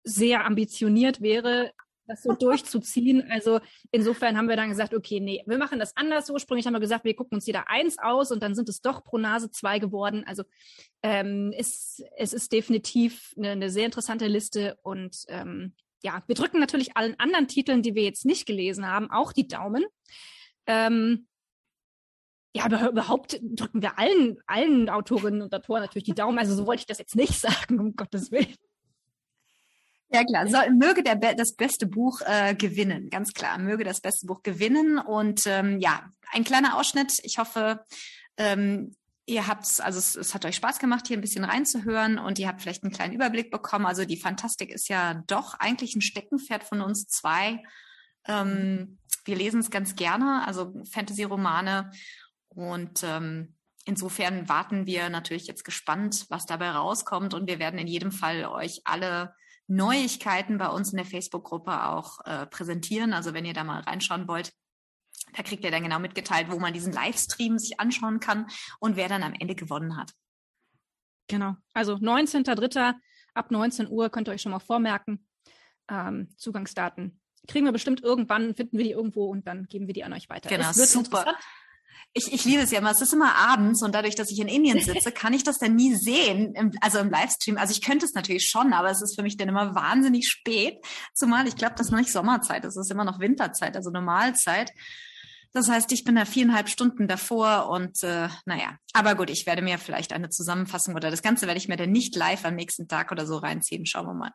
sehr 0.03 0.45
ambitioniert 0.45 1.21
wäre, 1.21 1.73
das 2.07 2.23
so 2.23 2.33
durchzuziehen. 2.33 3.31
Also 3.31 3.61
insofern 3.91 4.37
haben 4.37 4.49
wir 4.49 4.57
dann 4.57 4.71
gesagt, 4.71 4.95
okay, 4.95 5.21
nee, 5.21 5.43
wir 5.47 5.59
machen 5.59 5.79
das 5.79 5.97
anders. 5.97 6.31
Ursprünglich 6.31 6.67
haben 6.67 6.75
wir 6.75 6.81
gesagt, 6.81 7.05
wir 7.05 7.15
gucken 7.15 7.37
uns 7.37 7.47
jeder 7.47 7.69
eins 7.69 7.99
aus 7.99 8.31
und 8.31 8.43
dann 8.43 8.55
sind 8.55 8.69
es 8.69 8.81
doch 8.81 9.05
pro 9.05 9.19
Nase 9.19 9.51
zwei 9.51 9.79
geworden. 9.79 10.25
Also 10.27 10.45
ähm, 11.03 11.53
es, 11.57 12.03
es 12.17 12.33
ist 12.33 12.53
definitiv 12.53 13.35
eine, 13.37 13.51
eine 13.51 13.71
sehr 13.71 13.87
interessante 13.87 14.27
Liste 14.27 14.79
und 14.83 15.25
ähm, 15.29 15.75
ja, 16.03 16.23
wir 16.27 16.35
drücken 16.35 16.61
natürlich 16.61 16.97
allen 16.97 17.19
anderen 17.19 17.49
Titeln, 17.49 17.83
die 17.83 17.95
wir 17.95 18.05
jetzt 18.05 18.25
nicht 18.25 18.47
gelesen 18.47 18.87
haben, 18.87 19.11
auch 19.11 19.33
die 19.33 19.49
Daumen. 19.49 19.85
Ähm, 20.67 21.27
ja, 22.55 22.65
aber 22.65 22.89
überhaupt 22.89 23.39
drücken 23.43 23.83
wir 23.83 23.99
allen, 23.99 24.39
allen 24.47 24.89
Autorinnen 24.89 25.43
und 25.43 25.55
Autoren 25.55 25.83
natürlich 25.83 26.05
die 26.05 26.15
Daumen. 26.15 26.39
Also 26.39 26.55
so 26.55 26.67
wollte 26.67 26.81
ich 26.81 26.87
das 26.87 26.99
jetzt 26.99 27.17
nicht 27.17 27.35
sagen, 27.41 27.79
um 27.79 27.97
Gottes 27.97 28.31
Willen. 28.31 28.55
Ja 30.09 30.23
klar, 30.25 30.47
so, 30.47 30.59
möge 30.73 31.03
der 31.03 31.17
das 31.35 31.55
beste 31.55 31.87
Buch 31.87 32.21
äh, 32.25 32.55
gewinnen, 32.55 33.11
ganz 33.11 33.33
klar, 33.33 33.59
möge 33.59 33.83
das 33.83 34.01
beste 34.01 34.27
Buch 34.27 34.43
gewinnen. 34.43 34.99
Und 34.99 35.47
ähm, 35.47 35.81
ja, 35.81 36.09
ein 36.33 36.45
kleiner 36.45 36.77
Ausschnitt. 36.77 37.19
Ich 37.25 37.39
hoffe, 37.39 37.85
ähm, 38.37 38.95
ihr 39.27 39.49
habt 39.49 39.81
also 39.81 39.99
es, 39.99 40.15
es 40.15 40.35
hat 40.35 40.45
euch 40.45 40.57
Spaß 40.57 40.79
gemacht, 40.79 41.09
hier 41.09 41.19
ein 41.19 41.23
bisschen 41.23 41.45
reinzuhören 41.45 42.19
und 42.19 42.39
ihr 42.39 42.47
habt 42.47 42.63
vielleicht 42.63 42.85
einen 42.85 42.93
kleinen 42.93 43.15
Überblick 43.15 43.51
bekommen. 43.51 43.87
Also 43.87 44.05
die 44.05 44.17
Fantastik 44.17 44.71
ist 44.71 44.89
ja 44.89 45.23
doch 45.27 45.55
eigentlich 45.55 45.97
ein 45.97 46.03
Steckenpferd 46.03 46.63
von 46.63 46.81
uns 46.81 47.09
zwei. 47.09 47.63
Ähm, 48.29 48.99
wir 49.25 49.37
lesen 49.37 49.59
es 49.61 49.71
ganz 49.71 49.97
gerne, 49.97 50.47
also 50.47 50.73
Fantasy-Romane. 50.93 51.91
Und 52.49 53.03
ähm, 53.03 53.57
insofern 53.85 54.49
warten 54.49 54.87
wir 54.87 55.11
natürlich 55.11 55.49
jetzt 55.49 55.65
gespannt, 55.65 56.27
was 56.29 56.47
dabei 56.47 56.71
rauskommt 56.71 57.35
und 57.35 57.49
wir 57.49 57.59
werden 57.59 57.79
in 57.81 57.89
jedem 57.89 58.13
Fall 58.13 58.45
euch 58.47 58.83
alle 58.85 59.35
Neuigkeiten 59.69 60.59
bei 60.59 60.69
uns 60.69 60.91
in 60.91 60.97
der 60.97 61.07
Facebook-Gruppe 61.07 61.87
auch 61.87 62.25
äh, 62.25 62.47
präsentieren. 62.47 63.13
Also 63.13 63.35
wenn 63.35 63.45
ihr 63.45 63.55
da 63.55 63.65
mal 63.65 63.81
reinschauen 63.81 64.29
wollt, 64.29 64.53
da 65.35 65.43
kriegt 65.43 65.65
ihr 65.65 65.71
dann 65.71 65.83
genau 65.83 65.99
mitgeteilt, 65.99 66.51
wo 66.51 66.59
man 66.59 66.73
diesen 66.73 66.93
Livestream 66.93 67.59
sich 67.59 67.81
anschauen 67.81 68.21
kann 68.21 68.47
und 68.79 68.97
wer 68.97 69.09
dann 69.09 69.23
am 69.23 69.35
Ende 69.35 69.55
gewonnen 69.55 69.97
hat. 69.97 70.13
Genau. 71.29 71.57
Also 71.75 71.95
19.03. 71.95 72.95
ab 73.35 73.51
19 73.51 73.89
Uhr 73.89 74.11
könnt 74.11 74.29
ihr 74.29 74.33
euch 74.33 74.43
schon 74.43 74.53
mal 74.53 74.61
vormerken. 74.61 75.27
Ähm, 75.89 76.29
Zugangsdaten 76.37 77.21
kriegen 77.47 77.65
wir 77.65 77.73
bestimmt 77.73 78.03
irgendwann, 78.03 78.55
finden 78.55 78.77
wir 78.77 78.85
die 78.85 78.93
irgendwo 78.93 79.27
und 79.27 79.47
dann 79.47 79.67
geben 79.67 79.87
wir 79.87 79.95
die 79.95 80.05
an 80.05 80.13
euch 80.13 80.29
weiter. 80.29 80.49
Genau, 80.49 80.73
super. 80.73 81.37
Ich, 82.13 82.33
ich 82.33 82.45
liebe 82.45 82.63
es 82.63 82.71
ja 82.71 82.79
immer. 82.79 82.91
Es 82.91 83.01
ist 83.01 83.13
immer 83.13 83.35
abends 83.37 83.83
und 83.83 83.95
dadurch, 83.95 84.15
dass 84.15 84.31
ich 84.31 84.41
in 84.41 84.49
Indien 84.49 84.81
sitze, 84.85 85.13
kann 85.13 85.35
ich 85.35 85.45
das 85.45 85.59
dann 85.59 85.75
nie 85.75 85.95
sehen, 85.95 86.55
im, 86.55 86.73
also 86.81 86.99
im 86.99 87.11
Livestream. 87.11 87.59
Also 87.59 87.73
ich 87.73 87.83
könnte 87.83 88.07
es 88.07 88.15
natürlich 88.15 88.49
schon, 88.49 88.73
aber 88.73 88.91
es 88.91 89.03
ist 89.03 89.17
für 89.17 89.23
mich 89.23 89.37
dann 89.37 89.49
immer 89.49 89.75
wahnsinnig 89.75 90.29
spät. 90.29 90.79
Zumal 91.15 91.47
ich 91.47 91.57
glaube, 91.57 91.75
das 91.77 91.89
ist 91.89 91.93
noch 91.93 91.99
nicht 91.99 92.13
Sommerzeit, 92.13 92.65
es 92.65 92.77
ist 92.77 92.91
immer 92.91 93.05
noch 93.05 93.21
Winterzeit, 93.21 93.77
also 93.77 93.91
Normalzeit. 93.91 94.73
Das 95.53 95.71
heißt, 95.71 95.91
ich 95.93 96.05
bin 96.05 96.17
da 96.17 96.27
viereinhalb 96.27 96.69
Stunden 96.69 97.09
davor 97.09 97.71
und 97.71 98.03
äh, 98.03 98.29
naja, 98.45 98.77
aber 98.93 99.15
gut, 99.15 99.31
ich 99.31 99.47
werde 99.47 99.63
mir 99.63 99.79
vielleicht 99.79 100.13
eine 100.13 100.29
Zusammenfassung 100.29 100.95
oder 100.95 101.11
das 101.11 101.23
Ganze 101.23 101.47
werde 101.47 101.59
ich 101.59 101.69
mir 101.69 101.77
dann 101.77 101.93
nicht 101.93 102.15
live 102.15 102.45
am 102.45 102.57
nächsten 102.57 102.89
Tag 102.89 103.11
oder 103.11 103.27
so 103.27 103.39
reinziehen. 103.39 103.87
Schauen 103.87 104.07
wir 104.07 104.15
mal. 104.15 104.33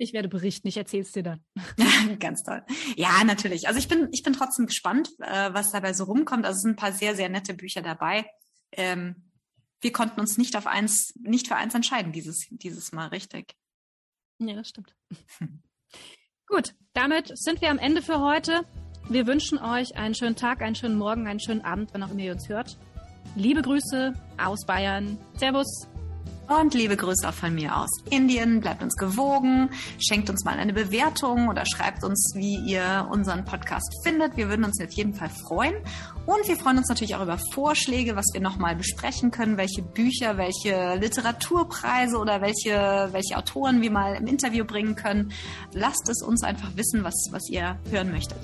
Ich 0.00 0.14
werde 0.14 0.28
berichten, 0.28 0.66
ich 0.66 0.78
erzähle 0.78 1.02
es 1.02 1.12
dir 1.12 1.22
dann. 1.22 1.44
Ganz 2.20 2.42
toll. 2.42 2.62
Ja, 2.96 3.22
natürlich. 3.22 3.68
Also 3.68 3.78
ich 3.78 3.86
bin, 3.86 4.08
ich 4.12 4.22
bin 4.22 4.32
trotzdem 4.32 4.66
gespannt, 4.66 5.10
äh, 5.18 5.52
was 5.52 5.72
dabei 5.72 5.92
so 5.92 6.04
rumkommt. 6.04 6.46
Also 6.46 6.56
es 6.56 6.62
sind 6.62 6.70
ein 6.70 6.76
paar 6.76 6.92
sehr, 6.92 7.14
sehr 7.14 7.28
nette 7.28 7.52
Bücher 7.52 7.82
dabei. 7.82 8.24
Ähm, 8.72 9.30
wir 9.82 9.92
konnten 9.92 10.18
uns 10.18 10.38
nicht 10.38 10.56
auf 10.56 10.66
eins, 10.66 11.12
nicht 11.20 11.48
für 11.48 11.56
eins 11.56 11.74
entscheiden 11.74 12.12
dieses, 12.12 12.46
dieses 12.50 12.92
Mal, 12.92 13.08
richtig. 13.08 13.54
Ja, 14.38 14.54
das 14.54 14.70
stimmt. 14.70 14.96
Hm. 15.36 15.62
Gut, 16.46 16.74
damit 16.94 17.30
sind 17.34 17.60
wir 17.60 17.70
am 17.70 17.78
Ende 17.78 18.00
für 18.00 18.20
heute. 18.20 18.66
Wir 19.10 19.26
wünschen 19.26 19.58
euch 19.58 19.96
einen 19.96 20.14
schönen 20.14 20.34
Tag, 20.34 20.62
einen 20.62 20.76
schönen 20.76 20.96
Morgen, 20.96 21.26
einen 21.26 21.40
schönen 21.40 21.60
Abend, 21.60 21.90
wann 21.92 22.02
auch 22.02 22.10
immer 22.10 22.20
ihr 22.20 22.32
uns 22.32 22.48
hört. 22.48 22.78
Liebe 23.36 23.60
Grüße 23.60 24.14
aus 24.38 24.64
Bayern. 24.64 25.18
Servus. 25.36 25.86
Und 26.50 26.74
liebe 26.74 26.96
Grüße 26.96 27.28
auch 27.28 27.32
von 27.32 27.54
mir 27.54 27.76
aus 27.76 27.88
Indien. 28.10 28.60
Bleibt 28.60 28.82
uns 28.82 28.96
gewogen, 28.96 29.70
schenkt 30.00 30.28
uns 30.30 30.44
mal 30.44 30.58
eine 30.58 30.72
Bewertung 30.72 31.46
oder 31.46 31.62
schreibt 31.64 32.02
uns, 32.02 32.32
wie 32.34 32.56
ihr 32.68 33.06
unseren 33.08 33.44
Podcast 33.44 33.88
findet. 34.02 34.36
Wir 34.36 34.48
würden 34.48 34.64
uns 34.64 34.82
auf 34.82 34.90
jeden 34.90 35.14
Fall 35.14 35.30
freuen. 35.30 35.76
Und 36.26 36.48
wir 36.48 36.56
freuen 36.56 36.78
uns 36.78 36.88
natürlich 36.88 37.14
auch 37.14 37.22
über 37.22 37.38
Vorschläge, 37.52 38.16
was 38.16 38.24
wir 38.32 38.40
nochmal 38.40 38.74
besprechen 38.74 39.30
können, 39.30 39.58
welche 39.58 39.82
Bücher, 39.82 40.38
welche 40.38 40.96
Literaturpreise 40.96 42.18
oder 42.18 42.40
welche, 42.40 43.10
welche 43.12 43.36
Autoren 43.36 43.80
wir 43.80 43.92
mal 43.92 44.16
im 44.16 44.26
Interview 44.26 44.64
bringen 44.64 44.96
können. 44.96 45.30
Lasst 45.72 46.08
es 46.08 46.20
uns 46.20 46.42
einfach 46.42 46.76
wissen, 46.76 47.04
was, 47.04 47.28
was 47.30 47.48
ihr 47.48 47.78
hören 47.92 48.10
möchtet. 48.10 48.38